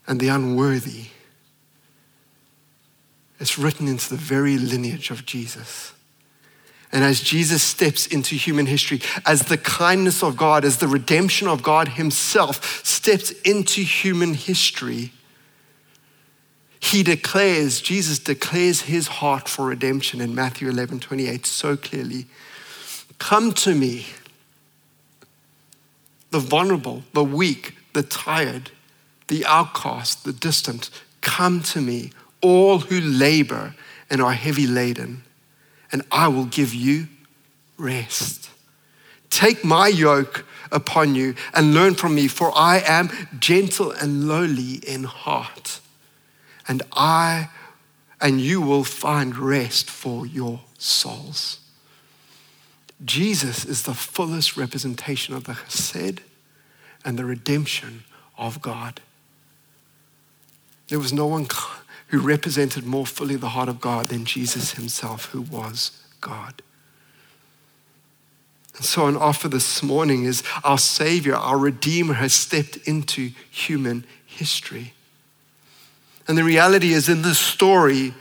and 0.07 0.21
the 0.21 0.29
unworthy. 0.29 1.07
It's 3.39 3.59
written 3.59 3.89
into 3.89 4.11
the 4.11 4.17
very 4.17 4.57
lineage 4.57 5.11
of 5.11 5.27
Jesus. 5.27 5.93
And 6.93 7.05
as 7.05 7.21
Jesus 7.21 7.63
steps 7.63 8.07
into 8.07 8.37
human 8.37 8.67
history, 8.67 9.03
as 9.27 9.43
the 9.43 9.59
kindness 9.59 10.23
of 10.23 10.37
God, 10.37 10.65
as 10.65 10.79
the 10.79 10.89
redemption 10.89 11.49
of 11.49 11.63
God 11.63 11.89
Himself 11.89 12.85
steps 12.87 13.33
into 13.43 13.83
human 13.83 14.35
history, 14.35 15.13
He 16.87 17.03
declares, 17.03 17.81
Jesus 17.81 18.19
declares 18.19 18.83
His 18.83 19.09
heart 19.09 19.49
for 19.49 19.67
redemption 19.67 20.21
in 20.21 20.35
Matthew 20.35 20.69
11 20.69 21.01
28 21.01 21.47
so 21.47 21.77
clearly. 21.77 22.27
Come 23.19 23.53
to 23.53 23.75
me, 23.75 24.07
the 26.31 26.39
vulnerable, 26.39 27.03
the 27.13 27.25
weak, 27.25 27.75
the 27.93 28.03
tired, 28.03 28.71
the 29.29 29.45
outcast, 29.47 30.25
the 30.25 30.33
distant. 30.33 30.91
Come 31.23 31.63
to 31.63 31.81
me, 31.81 32.13
all 32.41 32.79
who 32.79 33.01
labor 33.01 33.75
and 34.11 34.21
are 34.21 34.35
heavy 34.35 34.67
laden 34.67 35.23
and 35.93 36.03
I 36.11 36.29
will 36.29 36.47
give 36.47 36.75
you 36.75 37.09
rest. 37.79 38.51
Take 39.31 39.65
my 39.65 39.89
yoke 39.89 40.45
upon 40.73 41.15
you 41.15 41.35
and 41.55 41.75
learn 41.75 41.95
from 41.95 42.15
me, 42.15 42.29
for 42.29 42.53
I 42.57 42.83
am 42.87 43.11
gentle 43.39 43.93
and 43.93 44.29
lowly 44.29 44.75
in 44.87 45.05
heart, 45.05 45.81
and 46.69 46.83
I 46.93 47.49
and 48.21 48.41
you 48.41 48.61
will 48.61 48.85
find 48.85 49.37
rest 49.37 49.91
for 49.91 50.27
your 50.27 50.61
souls. 50.79 51.61
Jesus 53.05 53.65
is 53.65 53.83
the 53.83 53.95
fullest 53.95 54.57
representation 54.57 55.35
of 55.35 55.45
the 55.45 55.53
chesed 55.53 56.21
and 57.05 57.19
the 57.19 57.25
redemption 57.25 58.05
of 58.39 58.63
God. 58.63 59.01
There 60.89 60.99
was 60.99 61.13
no 61.13 61.27
one 61.27 61.47
who 62.09 62.21
represented 62.21 62.87
more 62.87 63.07
fully 63.07 63.37
the 63.37 63.51
heart 63.51 63.69
of 63.69 63.81
God 63.81 64.09
than 64.09 64.25
Jesus 64.25 64.75
himself, 64.75 65.27
who 65.27 65.43
was 65.43 66.03
God. 66.21 66.63
And 68.77 68.85
so, 68.85 69.07
an 69.07 69.17
offer 69.17 69.49
this 69.49 69.83
morning 69.83 70.25
is 70.25 70.43
our 70.63 70.79
Savior, 70.79 71.35
our 71.35 71.59
Redeemer, 71.59 72.15
has 72.15 72.35
stepped 72.35 72.77
into 72.87 73.31
human 73.51 74.05
history. 74.27 74.93
And 76.29 76.37
the 76.37 76.45
reality 76.45 76.93
is, 76.93 77.09
in 77.09 77.23
this 77.23 77.39
story, 77.39 78.15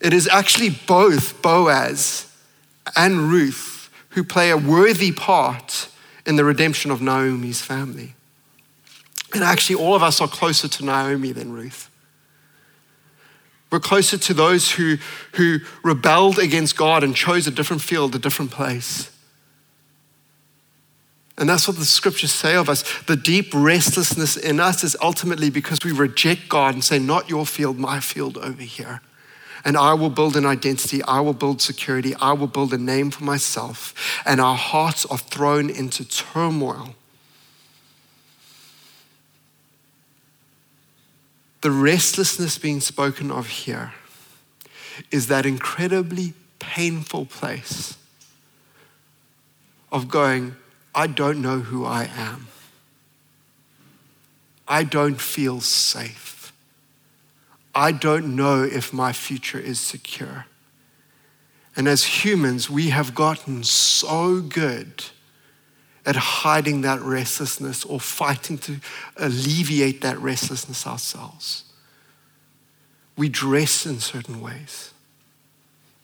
it 0.00 0.12
is 0.12 0.28
actually 0.28 0.70
both 0.70 1.40
Boaz 1.40 2.30
and 2.96 3.30
Ruth 3.30 3.90
who 4.10 4.24
play 4.24 4.50
a 4.50 4.56
worthy 4.56 5.12
part 5.12 5.88
in 6.26 6.36
the 6.36 6.44
redemption 6.44 6.90
of 6.90 7.00
Naomi's 7.00 7.60
family. 7.60 8.14
And 9.32 9.42
actually, 9.42 9.76
all 9.76 9.94
of 9.94 10.02
us 10.02 10.20
are 10.20 10.28
closer 10.28 10.68
to 10.68 10.84
Naomi 10.84 11.32
than 11.32 11.52
Ruth. 11.52 11.90
We're 13.70 13.80
closer 13.80 14.16
to 14.16 14.34
those 14.34 14.70
who, 14.70 14.98
who 15.32 15.58
rebelled 15.82 16.38
against 16.38 16.76
God 16.76 17.02
and 17.02 17.16
chose 17.16 17.48
a 17.48 17.50
different 17.50 17.82
field, 17.82 18.14
a 18.14 18.20
different 18.20 18.52
place. 18.52 19.10
And 21.36 21.48
that's 21.48 21.66
what 21.66 21.76
the 21.76 21.84
scriptures 21.84 22.32
say 22.32 22.54
of 22.54 22.68
us. 22.68 22.84
The 23.06 23.16
deep 23.16 23.52
restlessness 23.52 24.36
in 24.36 24.60
us 24.60 24.84
is 24.84 24.96
ultimately 25.02 25.50
because 25.50 25.80
we 25.84 25.90
reject 25.90 26.48
God 26.48 26.74
and 26.74 26.84
say, 26.84 26.98
Not 26.98 27.28
your 27.28 27.44
field, 27.44 27.78
my 27.78 28.00
field 28.00 28.38
over 28.38 28.62
here. 28.62 29.00
And 29.64 29.76
I 29.76 29.94
will 29.94 30.10
build 30.10 30.36
an 30.36 30.44
identity, 30.44 31.02
I 31.04 31.20
will 31.20 31.32
build 31.32 31.62
security, 31.62 32.14
I 32.16 32.34
will 32.34 32.46
build 32.46 32.72
a 32.74 32.78
name 32.78 33.10
for 33.10 33.24
myself. 33.24 34.22
And 34.26 34.40
our 34.40 34.56
hearts 34.56 35.06
are 35.06 35.18
thrown 35.18 35.70
into 35.70 36.06
turmoil 36.06 36.94
The 41.64 41.70
restlessness 41.70 42.58
being 42.58 42.80
spoken 42.80 43.30
of 43.30 43.46
here 43.46 43.94
is 45.10 45.28
that 45.28 45.46
incredibly 45.46 46.34
painful 46.58 47.24
place 47.24 47.96
of 49.90 50.10
going, 50.10 50.56
I 50.94 51.06
don't 51.06 51.42
know 51.42 51.60
who 51.60 51.84
I 51.84 52.08
am. 52.14 52.48
I 54.66 54.84
don't 54.84 55.20
feel 55.20 55.60
safe. 55.60 56.52
I 57.74 57.92
don't 57.92 58.36
know 58.36 58.62
if 58.62 58.92
my 58.92 59.12
future 59.12 59.58
is 59.58 59.80
secure. 59.80 60.46
And 61.76 61.88
as 61.88 62.04
humans, 62.04 62.70
we 62.70 62.90
have 62.90 63.14
gotten 63.14 63.64
so 63.64 64.40
good 64.40 65.04
at 66.06 66.16
hiding 66.16 66.82
that 66.82 67.00
restlessness 67.00 67.84
or 67.84 67.98
fighting 67.98 68.58
to 68.58 68.78
alleviate 69.16 70.02
that 70.02 70.18
restlessness 70.18 70.86
ourselves. 70.86 71.64
We 73.16 73.28
dress 73.28 73.86
in 73.86 74.00
certain 74.00 74.40
ways. 74.40 74.92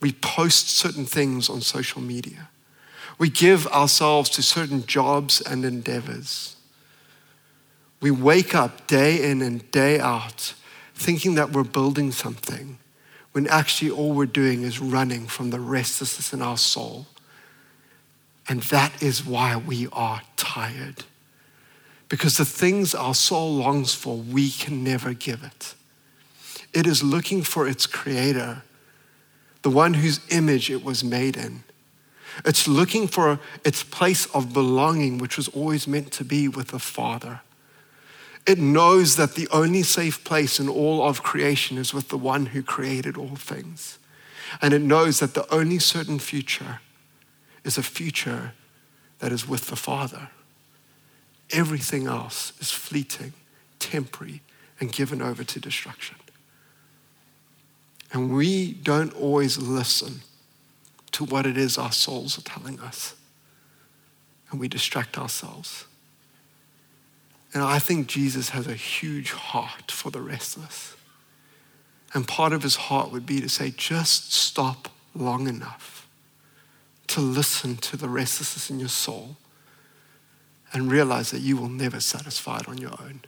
We 0.00 0.12
post 0.12 0.70
certain 0.70 1.04
things 1.04 1.48
on 1.48 1.60
social 1.60 2.00
media. 2.00 2.48
We 3.20 3.30
give 3.30 3.68
ourselves 3.68 4.30
to 4.30 4.42
certain 4.42 4.84
jobs 4.86 5.40
and 5.40 5.64
endeavors. 5.64 6.56
We 8.00 8.10
wake 8.10 8.54
up 8.54 8.88
day 8.88 9.30
in 9.30 9.42
and 9.42 9.70
day 9.70 10.00
out 10.00 10.54
thinking 10.94 11.36
that 11.36 11.52
we're 11.52 11.62
building 11.62 12.10
something 12.10 12.78
when 13.32 13.46
actually 13.46 13.90
all 13.90 14.12
we're 14.12 14.26
doing 14.26 14.62
is 14.62 14.80
running 14.80 15.26
from 15.26 15.50
the 15.50 15.60
restlessness 15.60 16.32
in 16.32 16.42
our 16.42 16.56
soul 16.56 17.06
and 18.50 18.62
that 18.64 19.00
is 19.00 19.24
why 19.24 19.56
we 19.56 19.86
are 19.92 20.22
tired. 20.36 21.04
Because 22.08 22.36
the 22.36 22.44
things 22.44 22.96
our 22.96 23.14
soul 23.14 23.54
longs 23.54 23.94
for, 23.94 24.16
we 24.16 24.50
can 24.50 24.82
never 24.82 25.14
give 25.14 25.44
it. 25.44 25.74
It 26.72 26.84
is 26.84 27.00
looking 27.00 27.42
for 27.42 27.68
its 27.68 27.86
creator, 27.86 28.62
the 29.62 29.70
one 29.70 29.94
whose 29.94 30.18
image 30.30 30.68
it 30.68 30.82
was 30.82 31.04
made 31.04 31.36
in. 31.36 31.62
It's 32.44 32.66
looking 32.66 33.08
for 33.08 33.38
its 33.64 33.82
place 33.82 34.26
of 34.26 34.52
belonging, 34.52 35.18
which 35.18 35.36
was 35.36 35.48
always 35.48 35.86
meant 35.86 36.12
to 36.12 36.24
be 36.24 36.48
with 36.48 36.68
the 36.68 36.78
Father. 36.78 37.40
It 38.46 38.58
knows 38.58 39.16
that 39.16 39.34
the 39.34 39.48
only 39.50 39.82
safe 39.82 40.24
place 40.24 40.58
in 40.58 40.68
all 40.68 41.06
of 41.06 41.22
creation 41.22 41.76
is 41.76 41.92
with 41.92 42.08
the 42.08 42.18
one 42.18 42.46
who 42.46 42.62
created 42.62 43.16
all 43.16 43.36
things. 43.36 43.98
And 44.62 44.72
it 44.74 44.82
knows 44.82 45.20
that 45.20 45.34
the 45.34 45.52
only 45.54 45.78
certain 45.78 46.18
future 46.18 46.80
is 47.64 47.76
a 47.76 47.82
future 47.82 48.52
that 49.18 49.32
is 49.32 49.46
with 49.46 49.66
the 49.66 49.76
Father. 49.76 50.30
Everything 51.52 52.06
else 52.06 52.52
is 52.60 52.70
fleeting, 52.70 53.34
temporary, 53.78 54.40
and 54.80 54.90
given 54.90 55.20
over 55.20 55.44
to 55.44 55.60
destruction. 55.60 56.16
And 58.12 58.34
we 58.34 58.72
don't 58.72 59.14
always 59.14 59.58
listen 59.58 60.22
to 61.12 61.24
what 61.24 61.46
it 61.46 61.56
is 61.56 61.76
our 61.76 61.92
souls 61.92 62.38
are 62.38 62.42
telling 62.42 62.80
us. 62.80 63.14
And 64.50 64.60
we 64.60 64.68
distract 64.68 65.18
ourselves. 65.18 65.86
And 67.52 67.62
I 67.62 67.78
think 67.78 68.06
Jesus 68.06 68.50
has 68.50 68.66
a 68.66 68.74
huge 68.74 69.32
heart 69.32 69.90
for 69.90 70.10
the 70.10 70.20
restless. 70.20 70.96
And 72.14 72.26
part 72.26 72.52
of 72.52 72.62
his 72.62 72.76
heart 72.76 73.12
would 73.12 73.26
be 73.26 73.40
to 73.40 73.48
say, 73.48 73.72
just 73.76 74.32
stop 74.32 74.88
long 75.14 75.48
enough 75.48 76.08
to 77.08 77.20
listen 77.20 77.76
to 77.76 77.96
the 77.96 78.08
restlessness 78.08 78.70
in 78.70 78.78
your 78.78 78.88
soul 78.88 79.36
and 80.72 80.90
realize 80.90 81.32
that 81.32 81.40
you 81.40 81.56
will 81.56 81.68
never 81.68 81.98
satisfy 81.98 82.58
it 82.58 82.68
on 82.68 82.78
your 82.78 82.92
own. 83.00 83.22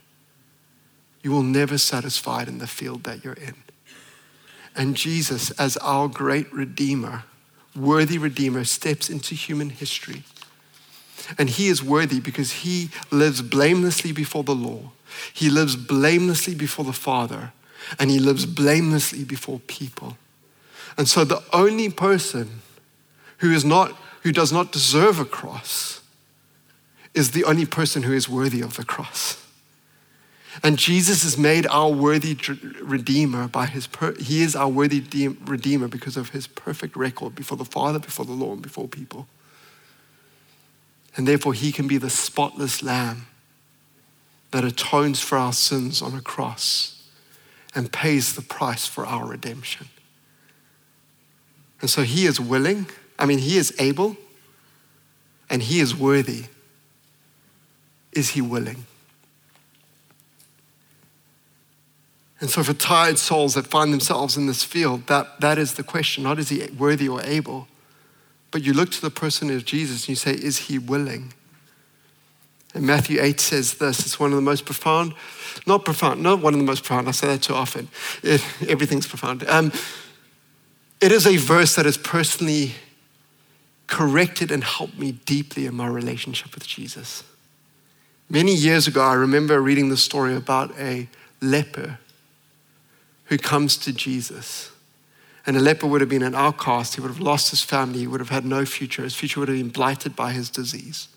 You 1.21 1.31
will 1.31 1.43
never 1.43 1.77
satisfy 1.77 2.43
it 2.43 2.47
in 2.47 2.59
the 2.59 2.67
field 2.67 3.03
that 3.03 3.23
you're 3.23 3.33
in. 3.33 3.55
And 4.75 4.95
Jesus, 4.95 5.51
as 5.51 5.77
our 5.77 6.07
great 6.07 6.51
Redeemer, 6.53 7.23
worthy 7.75 8.17
Redeemer, 8.17 8.63
steps 8.63 9.09
into 9.09 9.35
human 9.35 9.69
history. 9.69 10.23
And 11.37 11.49
he 11.49 11.67
is 11.67 11.81
worthy 11.81 12.19
because 12.19 12.51
he 12.51 12.89
lives 13.11 13.41
blamelessly 13.41 14.11
before 14.11 14.43
the 14.43 14.55
law. 14.55 14.91
He 15.33 15.49
lives 15.49 15.75
blamelessly 15.75 16.55
before 16.55 16.85
the 16.85 16.93
Father. 16.93 17.53
And 17.99 18.09
he 18.09 18.19
lives 18.19 18.45
blamelessly 18.45 19.23
before 19.23 19.59
people. 19.67 20.17
And 20.97 21.07
so 21.07 21.23
the 21.23 21.43
only 21.51 21.89
person 21.89 22.61
who 23.37 23.51
is 23.51 23.65
not 23.65 23.97
who 24.21 24.31
does 24.31 24.53
not 24.53 24.71
deserve 24.71 25.19
a 25.19 25.25
cross 25.25 26.01
is 27.13 27.31
the 27.31 27.43
only 27.43 27.65
person 27.65 28.03
who 28.03 28.13
is 28.13 28.29
worthy 28.29 28.61
of 28.61 28.77
the 28.77 28.85
cross. 28.85 29.42
And 30.61 30.77
Jesus 30.77 31.23
is 31.23 31.37
made 31.37 31.65
our 31.67 31.89
worthy 31.89 32.37
redeemer 32.81 33.47
by 33.47 33.65
his, 33.65 33.87
per- 33.87 34.15
he 34.15 34.43
is 34.43 34.55
our 34.55 34.69
worthy 34.69 34.99
de- 34.99 35.29
redeemer 35.29 35.87
because 35.87 36.15
of 36.15 36.29
his 36.29 36.45
perfect 36.45 36.95
record 36.95 37.33
before 37.33 37.57
the 37.57 37.65
Father, 37.65 37.97
before 37.97 38.25
the 38.25 38.33
Lord, 38.33 38.53
and 38.53 38.61
before 38.61 38.87
people. 38.87 39.27
And 41.15 41.27
therefore, 41.27 41.53
he 41.53 41.71
can 41.71 41.87
be 41.87 41.97
the 41.97 42.09
spotless 42.09 42.83
lamb 42.83 43.27
that 44.51 44.63
atones 44.63 45.19
for 45.19 45.37
our 45.37 45.53
sins 45.53 46.01
on 46.01 46.13
a 46.13 46.21
cross 46.21 47.03
and 47.73 47.91
pays 47.91 48.35
the 48.35 48.41
price 48.41 48.85
for 48.85 49.05
our 49.05 49.25
redemption. 49.25 49.87
And 51.81 51.89
so 51.89 52.03
he 52.03 52.25
is 52.25 52.39
willing, 52.39 52.85
I 53.17 53.25
mean, 53.25 53.39
he 53.39 53.57
is 53.57 53.73
able, 53.79 54.15
and 55.49 55.63
he 55.63 55.79
is 55.79 55.95
worthy. 55.95 56.45
Is 58.11 58.31
he 58.31 58.41
willing? 58.41 58.85
And 62.43 62.49
so, 62.49 62.61
for 62.61 62.73
tired 62.73 63.17
souls 63.19 63.53
that 63.53 63.67
find 63.67 63.93
themselves 63.93 64.35
in 64.35 64.47
this 64.47 64.63
field, 64.63 65.07
that, 65.07 65.39
that 65.39 65.57
is 65.57 65.75
the 65.75 65.81
question. 65.81 66.25
Not 66.25 66.39
is 66.39 66.49
he 66.49 66.67
worthy 66.77 67.07
or 67.07 67.21
able, 67.21 67.69
but 68.51 68.63
you 68.63 68.73
look 68.73 68.91
to 68.91 69.01
the 69.01 69.09
person 69.09 69.49
of 69.49 69.63
Jesus 69.63 70.01
and 70.01 70.09
you 70.09 70.15
say, 70.17 70.33
is 70.33 70.57
he 70.57 70.77
willing? 70.77 71.31
And 72.73 72.85
Matthew 72.85 73.21
8 73.21 73.39
says 73.39 73.75
this 73.75 74.01
it's 74.01 74.19
one 74.19 74.31
of 74.31 74.35
the 74.35 74.41
most 74.41 74.65
profound, 74.65 75.13
not 75.65 75.85
profound, 75.85 76.21
not 76.21 76.41
one 76.41 76.53
of 76.53 76.59
the 76.59 76.65
most 76.65 76.83
profound, 76.83 77.07
I 77.07 77.11
say 77.11 77.27
that 77.27 77.43
too 77.43 77.53
often. 77.53 77.87
It, 78.23 78.45
everything's 78.67 79.07
profound. 79.07 79.47
Um, 79.47 79.71
it 80.99 81.13
is 81.13 81.25
a 81.25 81.37
verse 81.37 81.75
that 81.75 81.85
has 81.85 81.97
personally 81.97 82.73
corrected 83.87 84.51
and 84.51 84.65
helped 84.65 84.99
me 84.99 85.13
deeply 85.13 85.65
in 85.65 85.75
my 85.75 85.87
relationship 85.87 86.53
with 86.55 86.67
Jesus. 86.67 87.23
Many 88.29 88.53
years 88.53 88.85
ago, 88.85 89.01
I 89.01 89.13
remember 89.13 89.61
reading 89.61 89.87
the 89.87 89.95
story 89.95 90.35
about 90.35 90.77
a 90.77 91.07
leper 91.39 91.99
who 93.33 93.37
comes 93.39 93.77
to 93.77 93.91
Jesus. 93.91 94.71
And 95.47 95.57
a 95.57 95.59
leper 95.59 95.87
would 95.87 96.01
have 96.01 96.09
been 96.09 96.21
an 96.21 96.35
outcast. 96.35 96.93
He 96.93 97.01
would 97.01 97.09
have 97.09 97.19
lost 97.19 97.49
his 97.49 97.63
family. 97.63 97.99
He 97.99 98.07
would 98.07 98.19
have 98.19 98.29
had 98.29 98.45
no 98.45 98.63
future. 98.63 99.01
His 99.01 99.15
future 99.15 99.39
would 99.39 99.49
have 99.49 99.57
been 99.57 99.69
blighted 99.69 100.15
by 100.15 100.33
his 100.33 100.51
disease. 100.51 101.07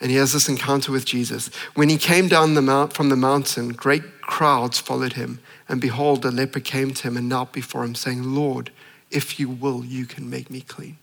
And 0.00 0.08
he 0.08 0.16
has 0.18 0.32
this 0.32 0.48
encounter 0.48 0.92
with 0.92 1.04
Jesus. 1.04 1.48
When 1.74 1.88
he 1.88 1.96
came 1.96 2.28
down 2.28 2.54
the 2.54 2.62
mount, 2.62 2.92
from 2.92 3.08
the 3.08 3.16
mountain, 3.16 3.70
great 3.70 4.20
crowds 4.20 4.78
followed 4.78 5.14
him. 5.14 5.40
And 5.68 5.80
behold, 5.80 6.24
a 6.24 6.30
leper 6.30 6.60
came 6.60 6.92
to 6.94 7.08
him 7.08 7.16
and 7.16 7.28
knelt 7.28 7.52
before 7.52 7.82
him, 7.82 7.96
saying, 7.96 8.22
Lord, 8.22 8.70
if 9.10 9.40
you 9.40 9.48
will, 9.48 9.84
you 9.84 10.06
can 10.06 10.30
make 10.30 10.48
me 10.48 10.60
clean. 10.60 10.96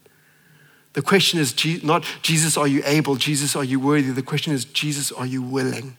The 0.93 1.01
question 1.01 1.37
is 1.37 1.53
not, 1.83 2.05
Jesus, 2.21 2.55
are 2.55 2.67
you 2.67 2.81
able? 2.85 3.17
Jesus, 3.17 3.57
are 3.57 3.63
you 3.65 3.81
worthy? 3.81 4.11
The 4.11 4.21
question 4.21 4.53
is, 4.53 4.63
Jesus, 4.63 5.11
are 5.11 5.25
you 5.25 5.41
willing? 5.41 5.97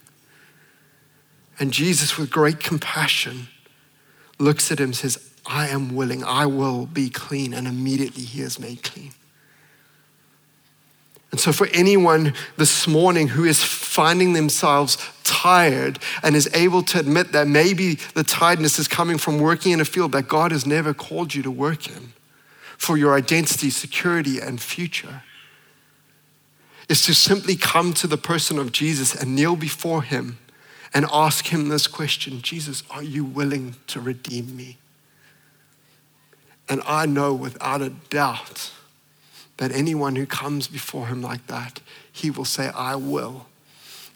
And 1.59 1.72
Jesus, 1.72 2.18
with 2.18 2.30
great 2.30 2.61
compassion, 2.61 3.48
looks 4.38 4.72
at 4.72 4.80
him 4.80 4.86
and 4.86 4.96
says, 4.96 5.30
I 5.46 5.68
am 5.68 5.94
willing, 5.94 6.24
I 6.24 6.46
will 6.46 6.86
be 6.86 7.11
clean. 7.11 7.55
And 7.55 7.66
immediately 7.66 8.24
he 8.24 8.40
is 8.40 8.59
made 8.59 8.82
clean. 8.82 9.12
And 11.30 11.40
so, 11.40 11.52
for 11.52 11.66
anyone 11.72 12.32
this 12.57 12.86
morning 12.86 13.26
who 13.26 13.44
is 13.44 13.61
finding 13.62 14.34
themselves 14.34 14.96
tired 15.24 15.98
and 16.22 16.36
is 16.36 16.48
able 16.55 16.82
to 16.82 17.00
admit 17.00 17.32
that 17.32 17.48
maybe 17.48 17.96
the 18.14 18.22
tiredness 18.22 18.78
is 18.78 18.86
coming 18.86 19.18
from 19.18 19.40
working 19.40 19.72
in 19.72 19.80
a 19.80 19.84
field 19.84 20.12
that 20.12 20.28
God 20.28 20.52
has 20.52 20.64
never 20.64 20.94
called 20.94 21.34
you 21.34 21.42
to 21.42 21.50
work 21.50 21.88
in 21.88 22.12
for 22.78 22.96
your 22.96 23.14
identity, 23.14 23.70
security, 23.70 24.38
and 24.38 24.61
future, 24.61 25.22
is 26.88 27.02
to 27.07 27.14
simply 27.14 27.57
come 27.57 27.92
to 27.94 28.07
the 28.07 28.16
person 28.16 28.57
of 28.57 28.70
Jesus 28.70 29.14
and 29.14 29.34
kneel 29.34 29.57
before 29.57 30.02
him 30.02 30.38
and 30.95 31.07
ask 31.12 31.49
him 31.49 31.68
this 31.68 31.88
question 31.88 32.40
Jesus, 32.40 32.84
are 32.90 33.03
you 33.03 33.24
willing 33.24 33.74
to 33.88 34.01
redeem 34.01 34.57
me? 34.57 34.78
And 36.68 36.80
I 36.86 37.05
know 37.05 37.34
without 37.34 37.82
a 37.82 37.90
doubt 37.90 38.70
that 39.59 39.72
anyone 39.72 40.16
who 40.16 40.24
comes 40.24 40.68
before 40.68 41.09
him 41.09 41.20
like 41.20 41.47
that, 41.49 41.80
he 42.11 42.30
will 42.30 42.45
say, 42.45 42.70
I 42.74 42.97
will. 42.97 43.47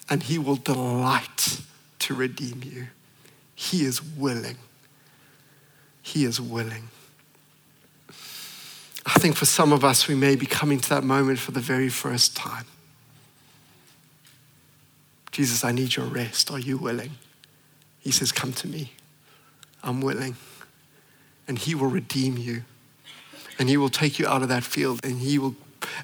And 0.08 0.22
he 0.22 0.38
will 0.38 0.56
delight 0.56 1.60
to 1.98 2.14
redeem 2.14 2.62
you. 2.64 2.86
He 3.54 3.84
is 3.84 4.02
willing. 4.02 4.56
He 6.00 6.24
is 6.24 6.40
willing. 6.40 6.88
I 9.04 9.18
think 9.18 9.36
for 9.36 9.44
some 9.44 9.72
of 9.72 9.84
us, 9.84 10.08
we 10.08 10.14
may 10.14 10.34
be 10.34 10.46
coming 10.46 10.80
to 10.80 10.88
that 10.90 11.04
moment 11.04 11.38
for 11.38 11.50
the 11.50 11.60
very 11.60 11.90
first 11.90 12.34
time. 12.34 12.64
Jesus, 15.38 15.62
I 15.62 15.70
need 15.70 15.94
your 15.94 16.06
rest. 16.06 16.50
Are 16.50 16.58
you 16.58 16.76
willing? 16.76 17.12
He 18.00 18.10
says, 18.10 18.32
Come 18.32 18.52
to 18.54 18.66
me. 18.66 18.90
I'm 19.84 20.00
willing. 20.00 20.34
And 21.46 21.56
He 21.56 21.76
will 21.76 21.86
redeem 21.86 22.36
you. 22.36 22.64
And 23.56 23.68
He 23.68 23.76
will 23.76 23.88
take 23.88 24.18
you 24.18 24.26
out 24.26 24.42
of 24.42 24.48
that 24.48 24.64
field 24.64 24.98
and 25.04 25.20
He 25.20 25.38
will 25.38 25.54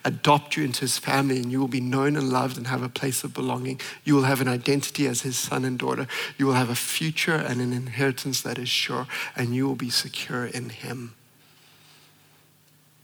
adopt 0.05 0.57
you 0.57 0.62
into 0.62 0.82
His 0.82 0.99
family 0.99 1.39
and 1.39 1.51
you 1.51 1.59
will 1.59 1.66
be 1.66 1.80
known 1.80 2.14
and 2.14 2.30
loved 2.30 2.57
and 2.57 2.68
have 2.68 2.85
a 2.85 2.89
place 2.89 3.24
of 3.24 3.35
belonging. 3.35 3.80
You 4.05 4.14
will 4.14 4.22
have 4.22 4.41
an 4.41 4.47
identity 4.47 5.09
as 5.09 5.22
His 5.22 5.37
son 5.37 5.64
and 5.64 5.80
daughter. 5.80 6.07
You 6.39 6.47
will 6.47 6.55
have 6.55 6.70
a 6.70 6.76
future 6.76 7.35
and 7.35 7.61
an 7.61 7.72
inheritance 7.72 8.41
that 8.43 8.57
is 8.57 8.68
sure 8.68 9.09
and 9.35 9.53
you 9.53 9.66
will 9.66 9.74
be 9.74 9.91
secure 9.91 10.47
in 10.47 10.68
Him. 10.68 11.16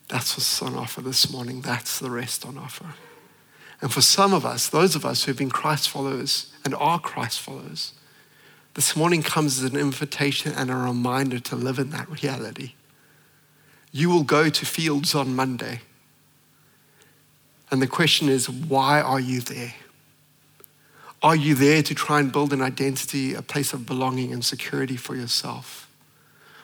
That's 0.07 0.37
what's 0.37 0.62
on 0.62 0.76
offer 0.76 1.01
this 1.01 1.28
morning. 1.28 1.61
That's 1.61 1.99
the 1.99 2.09
rest 2.09 2.47
on 2.47 2.57
offer. 2.57 2.95
And 3.81 3.93
for 3.93 4.01
some 4.01 4.33
of 4.33 4.45
us, 4.45 4.68
those 4.68 4.95
of 4.95 5.07
us 5.07 5.24
who 5.24 5.31
have 5.31 5.39
been 5.39 5.51
Christ 5.51 5.89
followers 5.89 6.53
and 6.64 6.74
are 6.74 6.99
Christ 6.99 7.41
followers, 7.41 7.93
this 8.74 8.95
morning 8.95 9.22
comes 9.22 9.62
as 9.62 9.72
an 9.72 9.78
invitation 9.78 10.53
and 10.53 10.70
a 10.70 10.76
reminder 10.76 11.41
to 11.41 11.57
live 11.57 11.78
in 11.78 11.91
that 11.91 12.09
reality. 12.09 12.74
You 13.91 14.11
will 14.11 14.22
go 14.22 14.49
to 14.49 14.66
fields 14.66 15.14
on 15.14 15.35
Monday. 15.35 15.81
And 17.70 17.81
the 17.81 17.87
question 17.87 18.28
is, 18.28 18.49
why 18.49 19.01
are 19.01 19.20
you 19.20 19.41
there? 19.41 19.74
Are 21.22 21.37
you 21.37 21.55
there 21.55 21.83
to 21.83 21.95
try 21.95 22.20
and 22.20 22.33
build 22.33 22.53
an 22.53 22.62
identity, 22.62 23.35
a 23.35 23.43
place 23.43 23.72
of 23.72 23.87
belonging 23.87 24.33
and 24.33 24.45
security 24.45 24.97
for 24.97 25.16
yourself? 25.16 25.91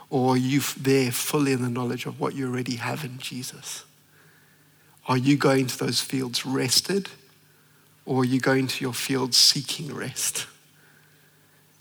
Or 0.08 0.34
are 0.34 0.36
you 0.36 0.60
there 0.76 1.10
fully 1.10 1.52
in 1.52 1.62
the 1.62 1.68
knowledge 1.68 2.06
of 2.06 2.20
what 2.20 2.34
you 2.34 2.46
already 2.46 2.76
have 2.76 3.04
in 3.04 3.18
Jesus? 3.18 3.84
Are 5.08 5.16
you 5.16 5.36
going 5.36 5.66
to 5.66 5.78
those 5.78 6.00
fields 6.00 6.44
rested? 6.44 7.08
Or 8.04 8.22
are 8.22 8.24
you 8.24 8.40
going 8.40 8.66
to 8.68 8.84
your 8.84 8.94
fields 8.94 9.36
seeking 9.36 9.94
rest? 9.94 10.46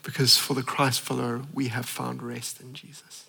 Because 0.04 0.38
for 0.38 0.54
the 0.54 0.64
Christ 0.64 1.02
follower, 1.02 1.42
we 1.54 1.68
have 1.70 1.86
found 1.86 2.22
rest 2.22 2.62
in 2.62 2.74
Jesus. 2.74 3.25